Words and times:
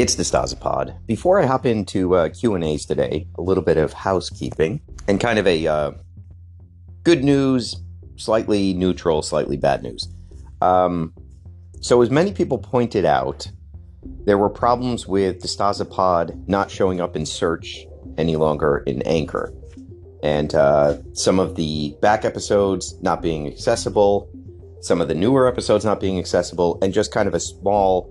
It's 0.00 0.14
the 0.14 0.22
Stazapod. 0.22 0.96
Before 1.04 1.42
I 1.42 1.44
hop 1.44 1.66
into 1.66 2.14
uh, 2.14 2.30
Q 2.30 2.54
and 2.54 2.64
A's 2.64 2.86
today, 2.86 3.26
a 3.36 3.42
little 3.42 3.62
bit 3.62 3.76
of 3.76 3.92
housekeeping 3.92 4.80
and 5.06 5.20
kind 5.20 5.38
of 5.38 5.46
a 5.46 5.66
uh, 5.66 5.90
good 7.02 7.22
news, 7.22 7.76
slightly 8.16 8.72
neutral, 8.72 9.20
slightly 9.20 9.58
bad 9.58 9.82
news. 9.82 10.08
Um, 10.62 11.12
so, 11.82 12.00
as 12.00 12.08
many 12.08 12.32
people 12.32 12.56
pointed 12.56 13.04
out, 13.04 13.52
there 14.24 14.38
were 14.38 14.48
problems 14.48 15.06
with 15.06 15.40
the 15.40 15.48
Stazapod 15.48 16.48
not 16.48 16.70
showing 16.70 17.02
up 17.02 17.14
in 17.14 17.26
search 17.26 17.84
any 18.16 18.36
longer 18.36 18.82
in 18.86 19.02
Anchor, 19.02 19.52
and 20.22 20.54
uh, 20.54 20.96
some 21.12 21.38
of 21.38 21.56
the 21.56 21.94
back 22.00 22.24
episodes 22.24 22.94
not 23.02 23.20
being 23.20 23.46
accessible, 23.46 24.30
some 24.80 25.02
of 25.02 25.08
the 25.08 25.14
newer 25.14 25.46
episodes 25.46 25.84
not 25.84 26.00
being 26.00 26.18
accessible, 26.18 26.78
and 26.80 26.94
just 26.94 27.12
kind 27.12 27.28
of 27.28 27.34
a 27.34 27.40
small 27.40 28.10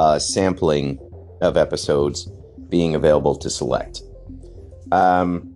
uh, 0.00 0.18
sampling 0.18 0.98
of 1.40 1.56
episodes 1.56 2.30
being 2.68 2.94
available 2.94 3.34
to 3.36 3.50
select. 3.50 4.02
Um, 4.92 5.54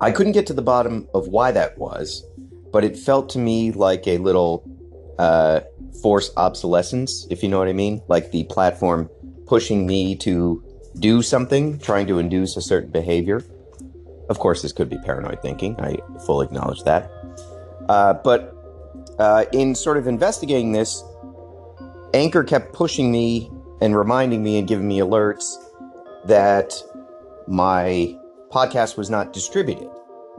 I 0.00 0.10
couldn't 0.10 0.32
get 0.32 0.46
to 0.48 0.52
the 0.52 0.62
bottom 0.62 1.08
of 1.14 1.28
why 1.28 1.52
that 1.52 1.78
was, 1.78 2.24
but 2.72 2.84
it 2.84 2.96
felt 2.96 3.28
to 3.30 3.38
me 3.38 3.70
like 3.70 4.06
a 4.08 4.18
little 4.18 4.64
uh, 5.18 5.60
obsolescence, 6.36 7.26
if 7.30 7.42
you 7.42 7.48
know 7.48 7.58
what 7.58 7.68
I 7.68 7.72
mean. 7.72 8.02
Like 8.08 8.32
the 8.32 8.44
platform 8.44 9.08
pushing 9.46 9.86
me 9.86 10.16
to 10.16 10.62
do 10.98 11.22
something, 11.22 11.78
trying 11.78 12.06
to 12.08 12.18
induce 12.18 12.56
a 12.56 12.62
certain 12.62 12.90
behavior. 12.90 13.44
Of 14.28 14.38
course, 14.38 14.62
this 14.62 14.72
could 14.72 14.88
be 14.88 14.98
paranoid 14.98 15.42
thinking. 15.42 15.78
I 15.80 15.98
fully 16.26 16.46
acknowledge 16.46 16.82
that. 16.84 17.10
Uh, 17.88 18.14
but 18.14 18.56
uh, 19.18 19.44
in 19.52 19.74
sort 19.74 19.96
of 19.98 20.06
investigating 20.06 20.72
this, 20.72 21.04
Anchor 22.14 22.44
kept 22.44 22.72
pushing 22.72 23.10
me 23.10 23.50
and 23.82 23.96
reminding 23.96 24.44
me 24.44 24.58
and 24.58 24.68
giving 24.68 24.86
me 24.86 25.00
alerts 25.00 25.56
that 26.24 26.72
my 27.48 28.16
podcast 28.48 28.96
was 28.96 29.10
not 29.10 29.32
distributed, 29.32 29.90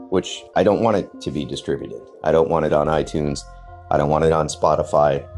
which 0.08 0.42
I 0.56 0.64
don't 0.64 0.80
want 0.80 0.96
it 0.96 1.20
to 1.20 1.30
be 1.30 1.44
distributed. 1.44 2.00
I 2.24 2.32
don't 2.32 2.48
want 2.48 2.64
it 2.64 2.72
on 2.72 2.86
iTunes. 2.86 3.42
I 3.90 3.98
don't 3.98 4.08
want 4.08 4.24
it 4.24 4.32
on 4.32 4.48
Spotify. 4.48 5.28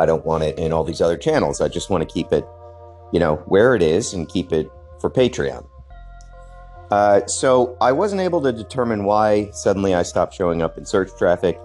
I 0.00 0.04
don't 0.04 0.26
want 0.26 0.42
it 0.42 0.58
in 0.58 0.72
all 0.72 0.82
these 0.82 1.00
other 1.00 1.16
channels. 1.16 1.60
I 1.60 1.68
just 1.68 1.90
want 1.90 2.06
to 2.06 2.12
keep 2.12 2.32
it, 2.32 2.44
you 3.12 3.20
know, 3.20 3.36
where 3.46 3.76
it 3.76 3.82
is 3.82 4.14
and 4.14 4.28
keep 4.28 4.52
it 4.52 4.68
for 5.00 5.08
Patreon. 5.08 5.64
Uh, 6.90 7.24
so 7.26 7.76
I 7.80 7.92
wasn't 7.92 8.20
able 8.20 8.40
to 8.42 8.52
determine 8.52 9.04
why 9.04 9.50
suddenly 9.52 9.94
I 9.94 10.02
stopped 10.02 10.34
showing 10.34 10.60
up 10.60 10.76
in 10.76 10.84
search 10.84 11.10
traffic, 11.16 11.56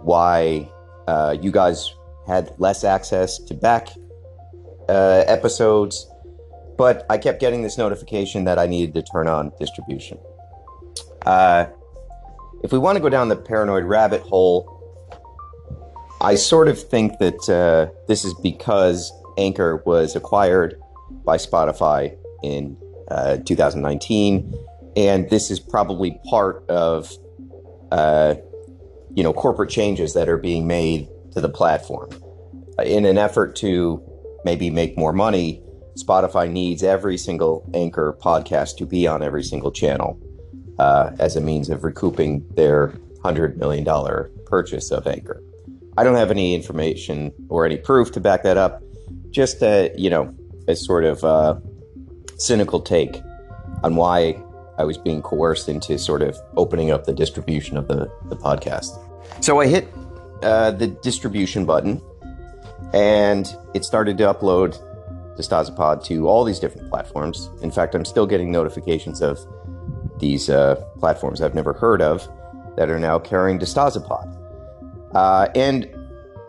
why 0.00 0.70
uh, 1.06 1.36
you 1.38 1.50
guys 1.50 1.94
had 2.26 2.54
less 2.56 2.82
access 2.82 3.36
to 3.40 3.52
back 3.52 3.88
uh, 4.88 5.24
episodes, 5.26 6.06
but 6.76 7.06
I 7.08 7.18
kept 7.18 7.40
getting 7.40 7.62
this 7.62 7.78
notification 7.78 8.44
that 8.44 8.58
I 8.58 8.66
needed 8.66 8.94
to 8.94 9.02
turn 9.02 9.28
on 9.28 9.52
distribution. 9.58 10.18
Uh, 11.24 11.66
if 12.62 12.72
we 12.72 12.78
want 12.78 12.96
to 12.96 13.02
go 13.02 13.08
down 13.08 13.28
the 13.28 13.36
paranoid 13.36 13.84
rabbit 13.84 14.22
hole, 14.22 14.78
I 16.20 16.36
sort 16.36 16.68
of 16.68 16.80
think 16.80 17.18
that 17.18 17.48
uh, 17.48 17.92
this 18.06 18.24
is 18.24 18.34
because 18.34 19.12
Anchor 19.36 19.82
was 19.84 20.14
acquired 20.14 20.80
by 21.24 21.36
Spotify 21.36 22.16
in 22.42 22.76
uh, 23.10 23.38
2019, 23.38 24.54
and 24.96 25.28
this 25.30 25.50
is 25.50 25.58
probably 25.58 26.20
part 26.30 26.64
of 26.68 27.10
uh, 27.90 28.36
you 29.14 29.22
know 29.22 29.32
corporate 29.32 29.70
changes 29.70 30.14
that 30.14 30.28
are 30.28 30.38
being 30.38 30.66
made 30.66 31.08
to 31.32 31.40
the 31.40 31.48
platform 31.48 32.10
in 32.84 33.04
an 33.04 33.18
effort 33.18 33.56
to 33.56 34.02
maybe 34.44 34.70
make 34.70 34.96
more 34.96 35.12
money, 35.12 35.62
Spotify 35.96 36.50
needs 36.50 36.82
every 36.82 37.18
single 37.18 37.68
anchor 37.74 38.16
podcast 38.20 38.76
to 38.78 38.86
be 38.86 39.06
on 39.06 39.22
every 39.22 39.42
single 39.42 39.70
channel 39.70 40.18
uh, 40.78 41.10
as 41.18 41.36
a 41.36 41.40
means 41.40 41.68
of 41.68 41.84
recouping 41.84 42.46
their 42.54 42.88
$100 43.24 43.56
million 43.56 43.84
purchase 44.46 44.90
of 44.90 45.06
Anchor. 45.06 45.42
I 45.96 46.04
don't 46.04 46.16
have 46.16 46.30
any 46.30 46.54
information 46.54 47.32
or 47.48 47.66
any 47.66 47.76
proof 47.76 48.12
to 48.12 48.20
back 48.20 48.42
that 48.44 48.56
up. 48.56 48.82
Just 49.30 49.62
a, 49.62 49.92
you 49.96 50.08
know, 50.08 50.34
a 50.66 50.74
sort 50.74 51.04
of 51.04 51.22
uh, 51.24 51.56
cynical 52.38 52.80
take 52.80 53.20
on 53.82 53.96
why 53.96 54.42
I 54.78 54.84
was 54.84 54.96
being 54.96 55.20
coerced 55.20 55.68
into 55.68 55.98
sort 55.98 56.22
of 56.22 56.38
opening 56.56 56.90
up 56.90 57.04
the 57.04 57.12
distribution 57.12 57.76
of 57.76 57.88
the, 57.88 58.10
the 58.28 58.36
podcast. 58.36 58.98
So 59.44 59.60
I 59.60 59.66
hit 59.66 59.88
uh, 60.42 60.70
the 60.72 60.86
distribution 60.86 61.66
button 61.66 62.00
and 62.92 63.56
it 63.74 63.84
started 63.84 64.18
to 64.18 64.24
upload 64.24 64.78
the 65.36 65.42
Stazapod 65.42 66.04
to 66.04 66.28
all 66.28 66.44
these 66.44 66.60
different 66.60 66.88
platforms. 66.90 67.50
In 67.62 67.70
fact, 67.70 67.94
I'm 67.94 68.04
still 68.04 68.26
getting 68.26 68.52
notifications 68.52 69.22
of 69.22 69.38
these 70.18 70.50
uh, 70.50 70.76
platforms 70.98 71.40
I've 71.40 71.54
never 71.54 71.72
heard 71.72 72.02
of 72.02 72.28
that 72.76 72.90
are 72.90 72.98
now 72.98 73.18
carrying 73.18 73.58
Stazapod. 73.58 74.38
Uh, 75.14 75.48
and 75.54 75.88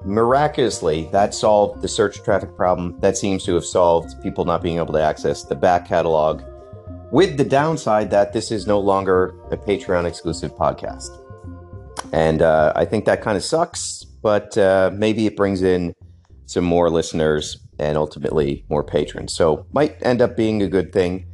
miraculously, 0.05 1.09
that 1.11 1.33
solved 1.33 1.81
the 1.81 1.87
search 1.87 2.21
traffic 2.23 2.55
problem. 2.55 2.99
That 2.99 3.17
seems 3.17 3.43
to 3.45 3.55
have 3.55 3.65
solved 3.65 4.21
people 4.21 4.45
not 4.45 4.61
being 4.61 4.77
able 4.77 4.93
to 4.93 5.01
access 5.01 5.43
the 5.43 5.55
back 5.55 5.87
catalog, 5.87 6.41
with 7.11 7.37
the 7.37 7.45
downside 7.45 8.09
that 8.11 8.33
this 8.33 8.51
is 8.51 8.67
no 8.67 8.79
longer 8.79 9.35
a 9.51 9.57
Patreon 9.57 10.05
exclusive 10.05 10.51
podcast. 10.55 11.09
And 12.11 12.41
uh, 12.41 12.73
I 12.75 12.85
think 12.85 13.05
that 13.05 13.21
kind 13.21 13.37
of 13.37 13.43
sucks, 13.43 14.03
but 14.03 14.57
uh, 14.57 14.91
maybe 14.93 15.25
it 15.25 15.35
brings 15.35 15.61
in 15.61 15.93
some 16.45 16.63
more 16.63 16.89
listeners 16.89 17.57
and 17.79 17.97
ultimately 17.97 18.65
more 18.69 18.83
patrons. 18.83 19.33
So 19.33 19.65
might 19.71 19.97
end 20.01 20.21
up 20.21 20.37
being 20.37 20.61
a 20.61 20.67
good 20.67 20.91
thing, 20.93 21.25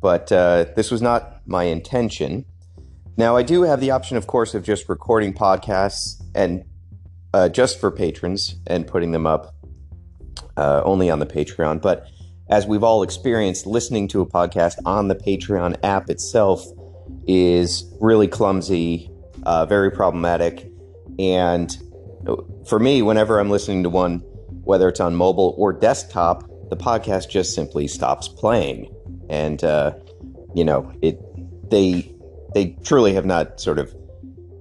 but 0.00 0.32
uh, 0.32 0.66
this 0.76 0.90
was 0.90 1.02
not 1.02 1.46
my 1.46 1.64
intention. 1.64 2.44
Now 3.16 3.36
I 3.36 3.42
do 3.42 3.62
have 3.62 3.80
the 3.80 3.90
option, 3.90 4.16
of 4.16 4.26
course, 4.26 4.54
of 4.54 4.62
just 4.62 4.88
recording 4.88 5.34
podcasts 5.34 6.22
and 6.34 6.64
uh, 7.34 7.48
just 7.48 7.80
for 7.80 7.90
patrons 7.90 8.56
and 8.66 8.86
putting 8.86 9.12
them 9.12 9.26
up 9.26 9.54
uh, 10.56 10.82
only 10.84 11.10
on 11.10 11.18
the 11.18 11.26
Patreon. 11.26 11.80
But 11.80 12.06
as 12.48 12.66
we've 12.66 12.82
all 12.82 13.02
experienced, 13.02 13.66
listening 13.66 14.08
to 14.08 14.20
a 14.20 14.26
podcast 14.26 14.76
on 14.84 15.08
the 15.08 15.14
Patreon 15.14 15.76
app 15.82 16.10
itself 16.10 16.64
is 17.26 17.84
really 18.00 18.28
clumsy, 18.28 19.10
uh, 19.44 19.66
very 19.66 19.90
problematic, 19.90 20.70
and 21.18 21.76
for 22.66 22.78
me, 22.78 23.02
whenever 23.02 23.38
I'm 23.38 23.50
listening 23.50 23.82
to 23.82 23.90
one 23.90 24.24
whether 24.64 24.88
it's 24.88 25.00
on 25.00 25.14
mobile 25.14 25.54
or 25.58 25.72
desktop, 25.72 26.44
the 26.70 26.76
podcast 26.76 27.28
just 27.28 27.54
simply 27.54 27.86
stops 27.86 28.28
playing. 28.28 28.94
And 29.28 29.62
uh, 29.62 29.94
you 30.54 30.64
know, 30.64 30.92
it 31.02 31.18
they 31.70 32.14
they 32.54 32.76
truly 32.84 33.14
have 33.14 33.26
not 33.26 33.60
sort 33.60 33.78
of 33.78 33.94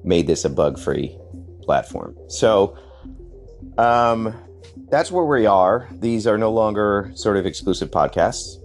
made 0.04 0.28
this 0.28 0.46
a 0.46 0.50
bug-free 0.50 1.16
platform. 1.62 2.16
So 2.28 2.78
um, 3.78 4.34
that's 4.90 5.12
where 5.12 5.26
we 5.26 5.46
are. 5.46 5.88
These 5.92 6.26
are 6.26 6.38
no 6.38 6.52
longer 6.52 7.12
sort 7.16 7.38
of 7.38 7.46
exclusive 7.46 7.92
podcasts, 7.92 8.58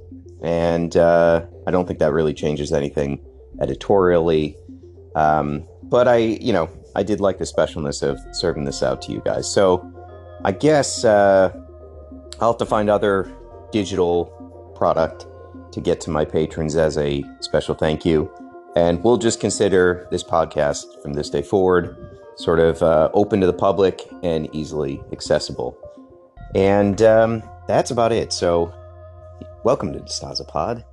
and 0.43 0.97
uh, 0.97 1.45
I 1.67 1.71
don't 1.71 1.87
think 1.87 1.99
that 1.99 2.13
really 2.13 2.35
changes 2.35 2.73
anything 2.73 3.25
editorially. 3.61 4.57
Um, 5.15 5.67
but 5.83 6.09
I, 6.09 6.17
you 6.17 6.53
know, 6.53 6.69
I 6.95 7.03
did 7.03 7.21
like 7.21 7.39
the 7.39 7.45
specialness 7.45 8.03
of 8.03 8.19
serving 8.35 8.65
this 8.65 8.83
out 8.83 9.03
to 9.03 9.13
you 9.13 9.23
guys. 9.25 9.51
So 9.51 9.93
I 10.45 10.53
guess 10.53 11.05
uh, 11.05 11.53
I'll 12.41 12.53
have 12.53 12.59
to 12.59 12.67
find 12.67 12.91
other 12.91 13.33
digital 13.73 14.27
product 14.77 15.27
to 15.73 15.81
get 15.81 16.01
to 16.03 16.11
my 16.11 16.25
patrons 16.25 16.77
as 16.77 16.99
a 16.99 17.25
special 17.41 17.75
thank 17.75 18.05
you. 18.05 18.31
And 18.77 19.03
we'll 19.03 19.17
just 19.17 19.41
consider 19.41 20.07
this 20.11 20.23
podcast 20.23 21.03
from 21.03 21.15
this 21.15 21.31
day 21.31 21.43
forward 21.43 21.97
sort 22.37 22.61
of 22.61 22.83
uh, 22.83 23.11
open 23.15 23.41
to 23.41 23.47
the 23.47 23.53
public 23.53 24.03
and 24.23 24.55
easily 24.55 25.03
accessible. 25.13 25.77
And 26.55 27.01
um, 27.03 27.43
that's 27.67 27.91
about 27.91 28.13
it. 28.13 28.33
So, 28.33 28.73
welcome 29.65 29.93
to 29.93 30.01
Stazapod. 30.01 30.85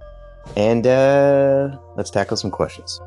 And 0.56 0.88
uh, 0.88 1.78
let's 1.96 2.10
tackle 2.10 2.38
some 2.38 2.52
questions. 2.52 3.00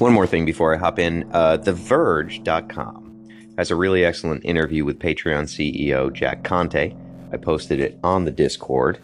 One 0.00 0.14
more 0.14 0.26
thing 0.26 0.46
before 0.46 0.74
I 0.74 0.78
hop 0.78 0.98
in 0.98 1.28
uh, 1.34 1.58
TheVerge.com 1.58 3.28
has 3.58 3.70
a 3.70 3.76
really 3.76 4.02
excellent 4.02 4.42
interview 4.46 4.82
with 4.86 4.98
Patreon 4.98 5.42
CEO 5.44 6.10
Jack 6.10 6.42
Conte. 6.42 6.96
I 7.30 7.36
posted 7.36 7.80
it 7.80 7.98
on 8.02 8.24
the 8.24 8.30
Discord. 8.30 8.98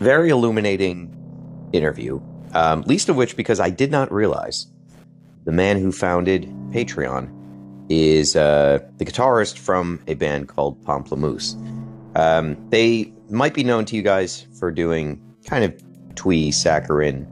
Very 0.00 0.30
illuminating 0.30 1.70
interview, 1.72 2.20
um, 2.54 2.82
least 2.82 3.08
of 3.08 3.14
which 3.14 3.36
because 3.36 3.60
I 3.60 3.70
did 3.70 3.92
not 3.92 4.12
realize 4.12 4.66
the 5.44 5.52
man 5.52 5.78
who 5.78 5.92
founded 5.92 6.48
Patreon 6.72 7.30
is 7.88 8.34
uh, 8.34 8.80
the 8.96 9.04
guitarist 9.04 9.58
from 9.58 10.02
a 10.08 10.14
band 10.14 10.48
called 10.48 10.82
Pomplamoose. 10.84 11.54
Um, 12.16 12.56
they 12.70 13.12
might 13.30 13.54
be 13.54 13.62
known 13.62 13.84
to 13.84 13.94
you 13.94 14.02
guys 14.02 14.44
for 14.58 14.72
doing 14.72 15.22
kind 15.44 15.62
of 15.62 15.80
twee 16.16 16.50
saccharine 16.50 17.28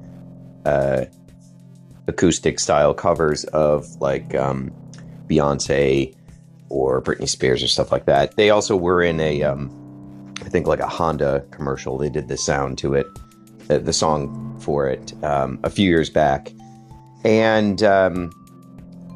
uh, 0.65 1.07
acoustic 2.07 2.61
style 2.61 2.95
covers 2.95 3.45
of 3.45 3.87
like 4.01 4.35
um, 4.35 4.71
Beyonce 5.29 6.15
or 6.69 7.01
Britney 7.03 7.29
Spears 7.29 7.63
or 7.63 7.69
stuff 7.69 7.93
like 7.93 8.07
that. 8.07 8.37
They 8.37 8.51
also 8.51 8.77
were 8.77 9.03
in 9.03 9.21
a, 9.21 9.43
um, 9.43 10.35
I 10.45 10.49
think 10.49 10.67
like 10.67 10.81
a 10.81 10.89
Honda 10.89 11.45
commercial. 11.51 11.99
They 11.99 12.11
did 12.11 12.29
the 12.29 12.37
sound 12.37 12.79
to 12.79 12.95
it, 12.95 13.07
the 13.69 13.93
song 13.93 14.59
for 14.61 14.89
it 14.89 15.13
um, 15.25 15.59
a 15.63 15.71
few 15.71 15.89
years 15.89 16.11
back, 16.11 16.53
and 17.25 17.83
um, 17.83 18.31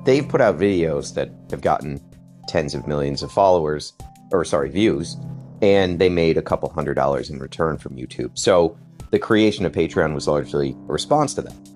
they've 0.05 0.26
put 0.26 0.40
out 0.40 0.58
videos 0.58 1.14
that 1.14 1.31
have 1.50 1.61
gotten 1.61 2.00
tens 2.49 2.75
of 2.75 2.87
millions 2.87 3.23
of 3.23 3.31
followers, 3.31 3.93
or 4.32 4.44
sorry, 4.44 4.70
views, 4.70 5.17
and 5.61 5.99
they 5.99 6.08
made 6.08 6.38
a 6.38 6.43
couple 6.43 6.69
hundred 6.70 6.94
dollars 6.94 7.29
in 7.29 7.38
return 7.38 7.76
from 7.76 7.96
YouTube. 7.96 8.38
So 8.38 8.79
the 9.11 9.19
creation 9.19 9.67
of 9.67 9.73
Patreon 9.73 10.14
was 10.14 10.26
largely 10.26 10.70
a 10.88 10.93
response 10.93 11.35
to 11.35 11.43
that. 11.43 11.68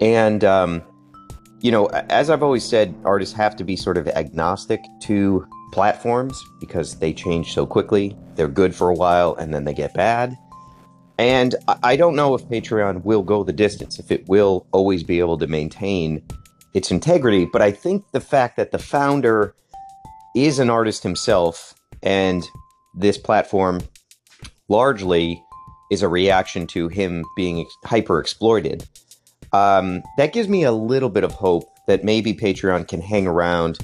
And 0.00 0.44
um, 0.44 0.82
you 1.60 1.72
know, 1.72 1.86
as 1.86 2.30
I've 2.30 2.42
always 2.42 2.64
said, 2.64 2.94
artists 3.04 3.34
have 3.34 3.56
to 3.56 3.64
be 3.64 3.76
sort 3.76 3.96
of 3.96 4.06
agnostic 4.08 4.80
to 5.02 5.46
platforms 5.72 6.40
because 6.60 6.98
they 6.98 7.12
change 7.12 7.52
so 7.52 7.66
quickly. 7.66 8.16
They're 8.36 8.48
good 8.48 8.74
for 8.74 8.90
a 8.90 8.94
while 8.94 9.34
and 9.34 9.52
then 9.52 9.64
they 9.64 9.74
get 9.74 9.92
bad. 9.94 10.36
And 11.18 11.56
I 11.82 11.96
don't 11.96 12.14
know 12.14 12.34
if 12.34 12.42
Patreon 12.44 13.04
will 13.04 13.22
go 13.22 13.42
the 13.42 13.52
distance, 13.52 13.98
if 13.98 14.12
it 14.12 14.28
will 14.28 14.66
always 14.70 15.02
be 15.02 15.18
able 15.18 15.36
to 15.38 15.48
maintain 15.48 16.22
its 16.74 16.92
integrity. 16.92 17.44
But 17.44 17.60
I 17.60 17.72
think 17.72 18.04
the 18.12 18.20
fact 18.20 18.56
that 18.56 18.70
the 18.70 18.78
founder 18.78 19.54
is 20.36 20.60
an 20.60 20.70
artist 20.70 21.02
himself 21.02 21.74
and 22.04 22.44
this 22.96 23.18
platform 23.18 23.80
largely 24.68 25.42
is 25.90 26.02
a 26.02 26.08
reaction 26.08 26.68
to 26.68 26.86
him 26.86 27.24
being 27.34 27.66
hyper 27.84 28.20
exploited 28.20 28.86
um, 29.52 30.02
that 30.16 30.32
gives 30.32 30.48
me 30.48 30.64
a 30.64 30.72
little 30.72 31.08
bit 31.08 31.24
of 31.24 31.32
hope 31.32 31.64
that 31.86 32.04
maybe 32.04 32.34
Patreon 32.34 32.86
can 32.86 33.00
hang 33.00 33.26
around 33.26 33.78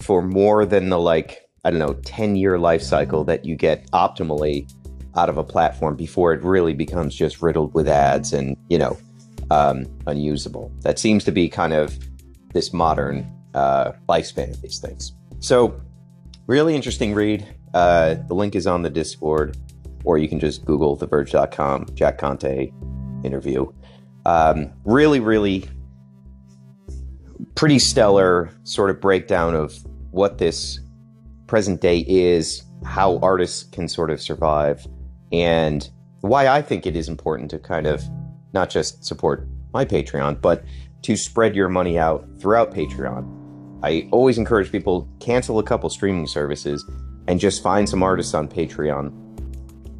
for 0.00 0.22
more 0.22 0.66
than 0.66 0.88
the 0.88 0.98
like, 0.98 1.48
I 1.64 1.70
don't 1.70 1.78
know, 1.78 1.94
10 2.04 2.36
year 2.36 2.58
life 2.58 2.82
cycle 2.82 3.24
that 3.24 3.44
you 3.44 3.56
get 3.56 3.90
optimally 3.92 4.70
out 5.16 5.28
of 5.28 5.38
a 5.38 5.44
platform 5.44 5.96
before 5.96 6.32
it 6.32 6.42
really 6.42 6.74
becomes 6.74 7.14
just 7.14 7.40
riddled 7.40 7.72
with 7.74 7.88
ads 7.88 8.32
and, 8.32 8.56
you 8.68 8.78
know, 8.78 8.98
um, 9.50 9.86
unusable. 10.06 10.72
That 10.80 10.98
seems 10.98 11.24
to 11.24 11.32
be 11.32 11.48
kind 11.48 11.72
of 11.72 11.98
this 12.52 12.72
modern 12.72 13.32
uh, 13.54 13.92
lifespan 14.08 14.50
of 14.50 14.60
these 14.60 14.78
things. 14.78 15.12
So, 15.40 15.80
really 16.46 16.74
interesting 16.74 17.14
read. 17.14 17.46
Uh, 17.74 18.16
the 18.28 18.34
link 18.34 18.54
is 18.54 18.66
on 18.66 18.82
the 18.82 18.90
Discord, 18.90 19.56
or 20.04 20.18
you 20.18 20.28
can 20.28 20.40
just 20.40 20.64
Google 20.64 20.96
TheVerge.com, 20.96 21.86
Jack 21.94 22.18
Conte 22.18 22.72
interview. 23.24 23.66
Um, 24.26 24.72
really, 24.84 25.20
really 25.20 25.68
pretty 27.54 27.78
stellar 27.78 28.50
sort 28.64 28.90
of 28.90 29.00
breakdown 29.00 29.54
of 29.54 29.72
what 30.10 30.38
this 30.38 30.80
present 31.46 31.80
day 31.80 32.04
is, 32.08 32.64
how 32.84 33.18
artists 33.18 33.62
can 33.62 33.86
sort 33.86 34.10
of 34.10 34.20
survive, 34.20 34.84
and 35.30 35.88
why 36.22 36.48
I 36.48 36.60
think 36.60 36.88
it 36.88 36.96
is 36.96 37.08
important 37.08 37.52
to 37.52 37.60
kind 37.60 37.86
of 37.86 38.02
not 38.52 38.68
just 38.68 39.04
support 39.04 39.46
my 39.72 39.84
Patreon, 39.84 40.40
but 40.40 40.64
to 41.02 41.16
spread 41.16 41.54
your 41.54 41.68
money 41.68 41.96
out 41.96 42.26
throughout 42.40 42.74
Patreon. 42.74 43.78
I 43.84 44.08
always 44.10 44.38
encourage 44.38 44.72
people 44.72 45.08
cancel 45.20 45.60
a 45.60 45.62
couple 45.62 45.88
streaming 45.88 46.26
services 46.26 46.84
and 47.28 47.38
just 47.38 47.62
find 47.62 47.88
some 47.88 48.02
artists 48.02 48.34
on 48.34 48.48
Patreon 48.48 49.12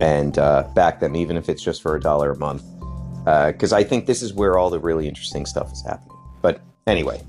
and 0.00 0.36
uh, 0.36 0.64
back 0.74 0.98
them, 0.98 1.14
even 1.14 1.36
if 1.36 1.48
it's 1.48 1.62
just 1.62 1.80
for 1.80 1.94
a 1.94 2.00
dollar 2.00 2.32
a 2.32 2.38
month 2.38 2.64
because 3.26 3.72
uh, 3.72 3.76
I 3.76 3.82
think 3.82 4.06
this 4.06 4.22
is 4.22 4.32
where 4.32 4.56
all 4.56 4.70
the 4.70 4.78
really 4.78 5.08
interesting 5.08 5.46
stuff 5.46 5.72
is 5.72 5.82
happening. 5.82 6.16
But 6.42 6.60
anyway, 6.86 7.20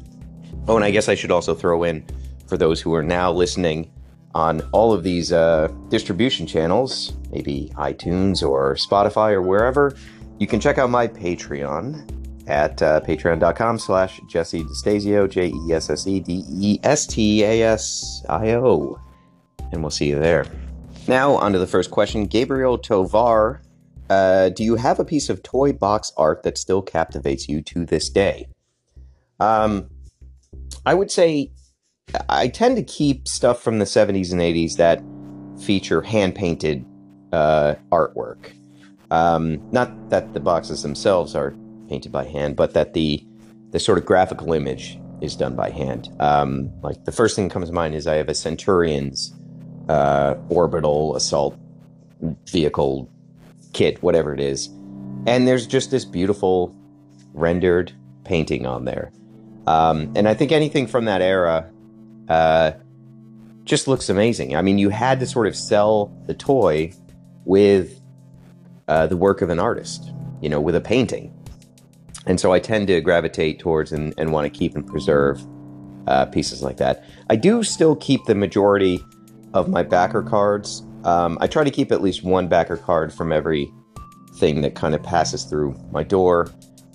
oh, 0.67 0.75
and 0.75 0.85
I 0.85 0.91
guess 0.91 1.09
I 1.09 1.15
should 1.15 1.31
also 1.31 1.55
throw 1.55 1.83
in 1.83 2.05
for 2.45 2.55
those 2.55 2.79
who 2.79 2.93
are 2.93 3.01
now 3.01 3.31
listening 3.31 3.91
on 4.35 4.61
all 4.73 4.93
of 4.93 5.03
these 5.03 5.31
uh, 5.31 5.73
distribution 5.89 6.45
channels, 6.45 7.13
maybe 7.31 7.71
iTunes 7.77 8.47
or 8.47 8.75
Spotify 8.75 9.31
or 9.31 9.41
wherever, 9.41 9.97
you 10.37 10.45
can 10.45 10.59
check 10.59 10.77
out 10.77 10.91
my 10.91 11.07
Patreon 11.07 12.13
at 12.47 12.79
uh, 12.83 13.01
patreon.com 13.01 13.79
slash 13.79 14.21
Jesse 14.29 14.63
Destasio, 14.63 15.27
J 15.27 15.47
E 15.47 15.73
S 15.73 15.89
S 15.89 16.05
E 16.05 16.19
D 16.19 16.43
E 16.47 16.79
S 16.83 17.07
T 17.07 17.43
A 17.43 17.63
S 17.63 18.23
I 18.29 18.51
O. 18.51 18.99
And 19.71 19.81
we'll 19.81 19.89
see 19.89 20.07
you 20.07 20.19
there. 20.19 20.45
Now, 21.07 21.31
on 21.31 21.53
to 21.53 21.59
the 21.59 21.65
first 21.65 21.89
question. 21.89 22.27
Gabriel 22.27 22.77
Tovar 22.77 23.61
uh, 24.09 24.49
do 24.49 24.63
you 24.63 24.75
have 24.75 24.99
a 24.99 25.05
piece 25.05 25.29
of 25.29 25.43
toy 25.43 25.73
box 25.73 26.11
art 26.17 26.43
that 26.43 26.57
still 26.57 26.81
captivates 26.81 27.47
you 27.47 27.61
to 27.63 27.85
this 27.85 28.09
day? 28.09 28.47
Um, 29.39 29.89
I 30.85 30.93
would 30.93 31.11
say 31.11 31.51
I 32.29 32.47
tend 32.47 32.77
to 32.77 32.83
keep 32.83 33.27
stuff 33.27 33.61
from 33.61 33.79
the 33.79 33.85
70s 33.85 34.31
and 34.31 34.41
80s 34.41 34.77
that 34.77 35.03
feature 35.61 36.01
hand 36.01 36.35
painted 36.35 36.85
uh, 37.33 37.75
artwork. 37.91 38.53
Um, 39.11 39.61
not 39.71 40.09
that 40.09 40.33
the 40.33 40.39
boxes 40.39 40.83
themselves 40.83 41.35
are 41.35 41.55
painted 41.89 42.11
by 42.11 42.25
hand, 42.25 42.55
but 42.55 42.73
that 42.73 42.93
the 42.93 43.23
the 43.71 43.79
sort 43.79 43.97
of 43.97 44.05
graphical 44.05 44.53
image 44.53 44.97
is 45.21 45.35
done 45.35 45.55
by 45.55 45.69
hand. 45.69 46.09
Um, 46.19 46.71
like 46.81 47.03
the 47.03 47.11
first 47.11 47.35
thing 47.35 47.47
that 47.47 47.53
comes 47.53 47.67
to 47.67 47.73
mind 47.73 47.95
is 47.95 48.07
I 48.07 48.15
have 48.15 48.29
a 48.29 48.33
Centurion's 48.33 49.33
uh, 49.89 50.35
orbital 50.49 51.15
assault 51.15 51.57
vehicle 52.49 53.09
kit, 53.77 54.01
whatever 54.01 54.33
it 54.33 54.39
is. 54.39 54.69
And 55.27 55.47
there's 55.47 55.67
just 55.67 55.91
this 55.91 56.03
beautiful 56.03 56.75
rendered 57.33 57.93
painting 58.23 58.65
on 58.65 58.85
there. 58.85 59.11
Um, 59.67 60.11
and 60.15 60.27
I 60.27 60.33
think 60.33 60.51
anything 60.51 60.87
from 60.87 61.05
that 61.05 61.21
era 61.21 61.69
uh, 62.27 62.71
just 63.65 63.87
looks 63.87 64.09
amazing. 64.09 64.55
I 64.55 64.63
mean, 64.63 64.79
you 64.79 64.89
had 64.89 65.19
to 65.19 65.27
sort 65.27 65.45
of 65.45 65.55
sell 65.55 66.11
the 66.25 66.33
toy 66.33 66.91
with 67.45 68.01
uh, 68.87 69.05
the 69.05 69.17
work 69.17 69.41
of 69.41 69.49
an 69.51 69.59
artist, 69.59 70.11
you 70.41 70.49
know, 70.49 70.59
with 70.59 70.75
a 70.75 70.81
painting. 70.81 71.31
And 72.25 72.39
so 72.39 72.51
I 72.51 72.59
tend 72.59 72.87
to 72.87 72.99
gravitate 72.99 73.59
towards 73.59 73.91
and, 73.91 74.13
and 74.17 74.31
want 74.31 74.51
to 74.51 74.59
keep 74.59 74.75
and 74.75 74.87
preserve 74.87 75.45
uh, 76.07 76.25
pieces 76.25 76.63
like 76.63 76.77
that. 76.77 77.03
I 77.29 77.35
do 77.35 77.61
still 77.61 77.95
keep 77.95 78.25
the 78.25 78.35
majority 78.35 79.03
of 79.53 79.69
my 79.69 79.83
backer 79.83 80.23
cards 80.23 80.81
um, 81.03 81.37
I 81.41 81.47
try 81.47 81.63
to 81.63 81.71
keep 81.71 81.91
at 81.91 82.01
least 82.01 82.23
one 82.23 82.47
backer 82.47 82.77
card 82.77 83.13
from 83.13 83.31
every 83.31 83.71
thing 84.35 84.61
that 84.61 84.75
kind 84.75 84.93
of 84.95 85.03
passes 85.03 85.43
through 85.43 85.75
my 85.91 86.03
door, 86.03 86.49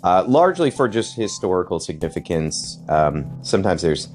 uh, 0.04 0.25
largely 0.26 0.70
for 0.70 0.88
just 0.88 1.16
historical 1.16 1.80
significance. 1.80 2.78
Um, 2.88 3.26
sometimes 3.42 3.82
there's 3.82 4.09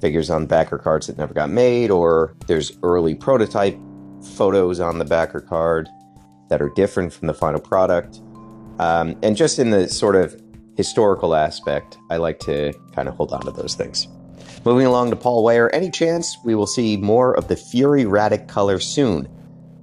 figures 0.00 0.30
on 0.30 0.46
backer 0.46 0.78
cards 0.78 1.06
that 1.06 1.18
never 1.18 1.34
got 1.34 1.50
made, 1.50 1.90
or 1.90 2.34
there's 2.46 2.72
early 2.82 3.14
prototype 3.14 3.78
photos 4.34 4.80
on 4.80 4.98
the 4.98 5.04
backer 5.04 5.40
card 5.40 5.88
that 6.48 6.60
are 6.60 6.70
different 6.70 7.12
from 7.12 7.28
the 7.28 7.34
final 7.34 7.60
product. 7.60 8.20
Um, 8.78 9.16
and 9.22 9.36
just 9.36 9.58
in 9.58 9.70
the 9.70 9.88
sort 9.88 10.16
of 10.16 10.40
historical 10.76 11.34
aspect, 11.34 11.98
I 12.10 12.16
like 12.16 12.38
to 12.40 12.72
kind 12.94 13.08
of 13.08 13.14
hold 13.14 13.32
on 13.32 13.42
to 13.42 13.50
those 13.52 13.74
things. 13.74 14.08
Moving 14.64 14.86
along 14.86 15.10
to 15.10 15.16
Paul 15.16 15.42
Ware, 15.42 15.74
any 15.74 15.90
chance 15.90 16.38
we 16.44 16.54
will 16.54 16.68
see 16.68 16.96
more 16.96 17.36
of 17.36 17.48
the 17.48 17.56
Fury 17.56 18.04
Radek 18.04 18.46
color 18.46 18.78
soon? 18.78 19.28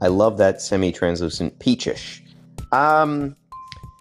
I 0.02 0.08
love 0.08 0.38
that 0.38 0.62
semi-translucent 0.62 1.60
peachish. 1.60 2.24
Um, 2.72 3.36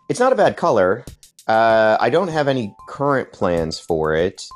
it's 0.08 0.20
not 0.20 0.32
a 0.32 0.36
bad 0.36 0.56
color. 0.56 1.04
Uh, 1.48 1.96
I 1.98 2.10
don't 2.10 2.28
have 2.28 2.46
any 2.46 2.76
current 2.88 3.32
plans 3.32 3.80
for 3.80 4.14
it. 4.14 4.46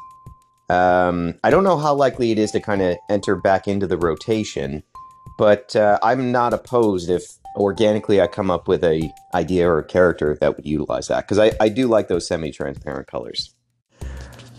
Um, 0.71 1.35
I 1.43 1.51
don't 1.51 1.65
know 1.65 1.77
how 1.77 1.93
likely 1.93 2.31
it 2.31 2.39
is 2.39 2.53
to 2.53 2.61
kind 2.61 2.83
of 2.83 2.97
enter 3.11 3.35
back 3.35 3.67
into 3.67 3.89
the 3.89 3.99
rotation, 3.99 4.85
but 5.39 5.75
uh, 5.75 5.99
I'm 6.05 6.31
not 6.31 6.55
opposed 6.55 7.11
if 7.11 7.25
organically 7.57 8.21
I 8.21 8.29
come 8.29 8.49
up 8.49 8.69
with 8.69 8.85
a 8.85 9.11
idea 9.35 9.69
or 9.69 9.81
a 9.81 9.85
character 9.85 10.39
that 10.41 10.57
would 10.57 10.67
utilize 10.67 11.09
that 11.09 11.23
because 11.23 11.41
I, 11.41 11.51
I 11.61 11.69
do 11.69 11.89
like 11.89 12.07
those 12.07 12.29
semi-transparent 12.29 13.09
colors. 13.09 13.55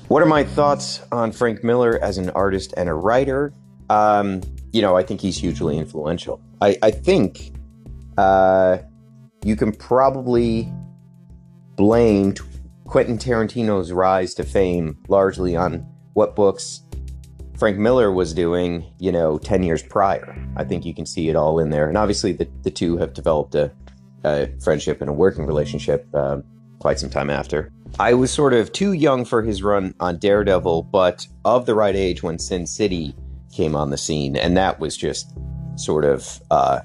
What 0.09 0.21
are 0.21 0.27
my 0.27 0.43
thoughts 0.43 1.01
on 1.11 1.31
Frank 1.31 1.63
Miller 1.63 1.97
as 2.01 2.17
an 2.17 2.29
artist 2.31 2.73
and 2.75 2.89
a 2.89 2.93
writer? 2.93 3.53
Um, 3.89 4.41
you 4.71 4.81
know, 4.81 4.97
I 4.97 5.03
think 5.03 5.21
he's 5.21 5.37
hugely 5.37 5.77
influential. 5.77 6.41
I, 6.61 6.77
I 6.81 6.91
think 6.91 7.53
uh, 8.17 8.79
you 9.43 9.55
can 9.55 9.71
probably 9.71 10.71
blame 11.75 12.35
Quentin 12.85 13.17
Tarantino's 13.17 13.91
rise 13.91 14.33
to 14.35 14.43
fame 14.43 14.97
largely 15.07 15.55
on 15.55 15.87
what 16.13 16.35
books 16.35 16.81
Frank 17.57 17.77
Miller 17.77 18.11
was 18.11 18.33
doing, 18.33 18.85
you 18.99 19.11
know, 19.11 19.37
10 19.37 19.63
years 19.63 19.81
prior. 19.81 20.35
I 20.57 20.65
think 20.65 20.85
you 20.85 20.93
can 20.93 21.05
see 21.05 21.29
it 21.29 21.35
all 21.35 21.59
in 21.59 21.69
there. 21.69 21.87
And 21.87 21.97
obviously, 21.97 22.33
the, 22.33 22.47
the 22.63 22.71
two 22.71 22.97
have 22.97 23.13
developed 23.13 23.55
a, 23.55 23.71
a 24.25 24.49
friendship 24.59 24.99
and 25.01 25.09
a 25.09 25.13
working 25.13 25.45
relationship 25.45 26.07
uh, 26.13 26.39
quite 26.79 26.99
some 26.99 27.09
time 27.09 27.29
after. 27.29 27.71
I 27.99 28.15
was 28.15 28.31
sort 28.31 28.53
of 28.53 28.71
too 28.71 28.93
young 28.93 29.23
for 29.23 29.43
his 29.43 29.61
run 29.61 29.93
on 29.99 30.17
Daredevil, 30.17 30.83
but 30.83 31.27
of 31.45 31.65
the 31.65 31.75
right 31.75 31.95
age 31.95 32.23
when 32.23 32.39
Sin 32.39 32.65
City 32.65 33.15
came 33.53 33.75
on 33.75 33.91
the 33.91 33.97
scene, 33.97 34.35
and 34.35 34.57
that 34.57 34.79
was 34.79 34.97
just 34.97 35.31
sort 35.75 36.03
of, 36.03 36.41
uh, 36.49 36.79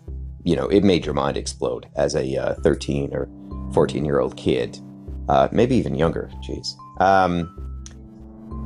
you 0.44 0.54
know, 0.54 0.66
it 0.68 0.84
made 0.84 1.06
your 1.06 1.14
mind 1.14 1.36
explode 1.38 1.86
as 1.96 2.14
a 2.14 2.36
uh, 2.36 2.54
13 2.56 3.14
or 3.14 3.28
14 3.72 4.04
year 4.04 4.20
old 4.20 4.36
kid, 4.36 4.78
uh, 5.30 5.48
maybe 5.50 5.76
even 5.76 5.94
younger. 5.94 6.30
Jeez. 6.46 6.74
Um, 7.00 7.54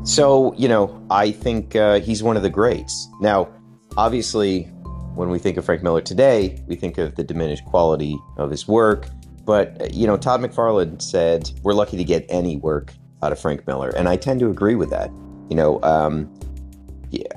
so, 0.05 0.53
you 0.55 0.67
know, 0.67 1.01
I 1.11 1.31
think 1.31 1.77
uh, 1.77 2.01
he's 2.01 2.25
one 2.25 2.37
of 2.37 2.43
the 2.43 2.51
greats. 2.51 3.09
Now, 3.21 3.49
obviously, 3.97 4.65
when 5.15 5.29
we 5.31 5.39
think 5.39 5.59
of 5.59 5.65
Frank 5.65 5.85
Miller 5.85 6.01
today, 6.01 6.61
we 6.67 6.75
think 6.75 6.99
of 6.99 7.15
the 7.15 7.23
diminished 7.23 7.65
quality 7.67 8.19
of 8.37 8.51
his 8.51 8.67
work. 8.67 9.07
But, 9.45 9.81
uh, 9.81 9.87
you 9.93 10.07
know, 10.07 10.17
Todd 10.17 10.41
McFarlane 10.41 11.01
said, 11.01 11.51
we're 11.63 11.75
lucky 11.75 11.97
to 11.97 12.05
get 12.05 12.25
any 12.29 12.57
work 12.57 12.93
out 13.23 13.33
of 13.33 13.39
Frank 13.39 13.67
Miller. 13.67 13.91
And 13.97 14.09
I 14.09 14.17
tend 14.17 14.41
to 14.41 14.51
agree 14.51 14.75
with 14.75 14.91
that. 14.91 15.11
You 15.49 15.57
know, 15.57 15.83
um, 15.83 16.33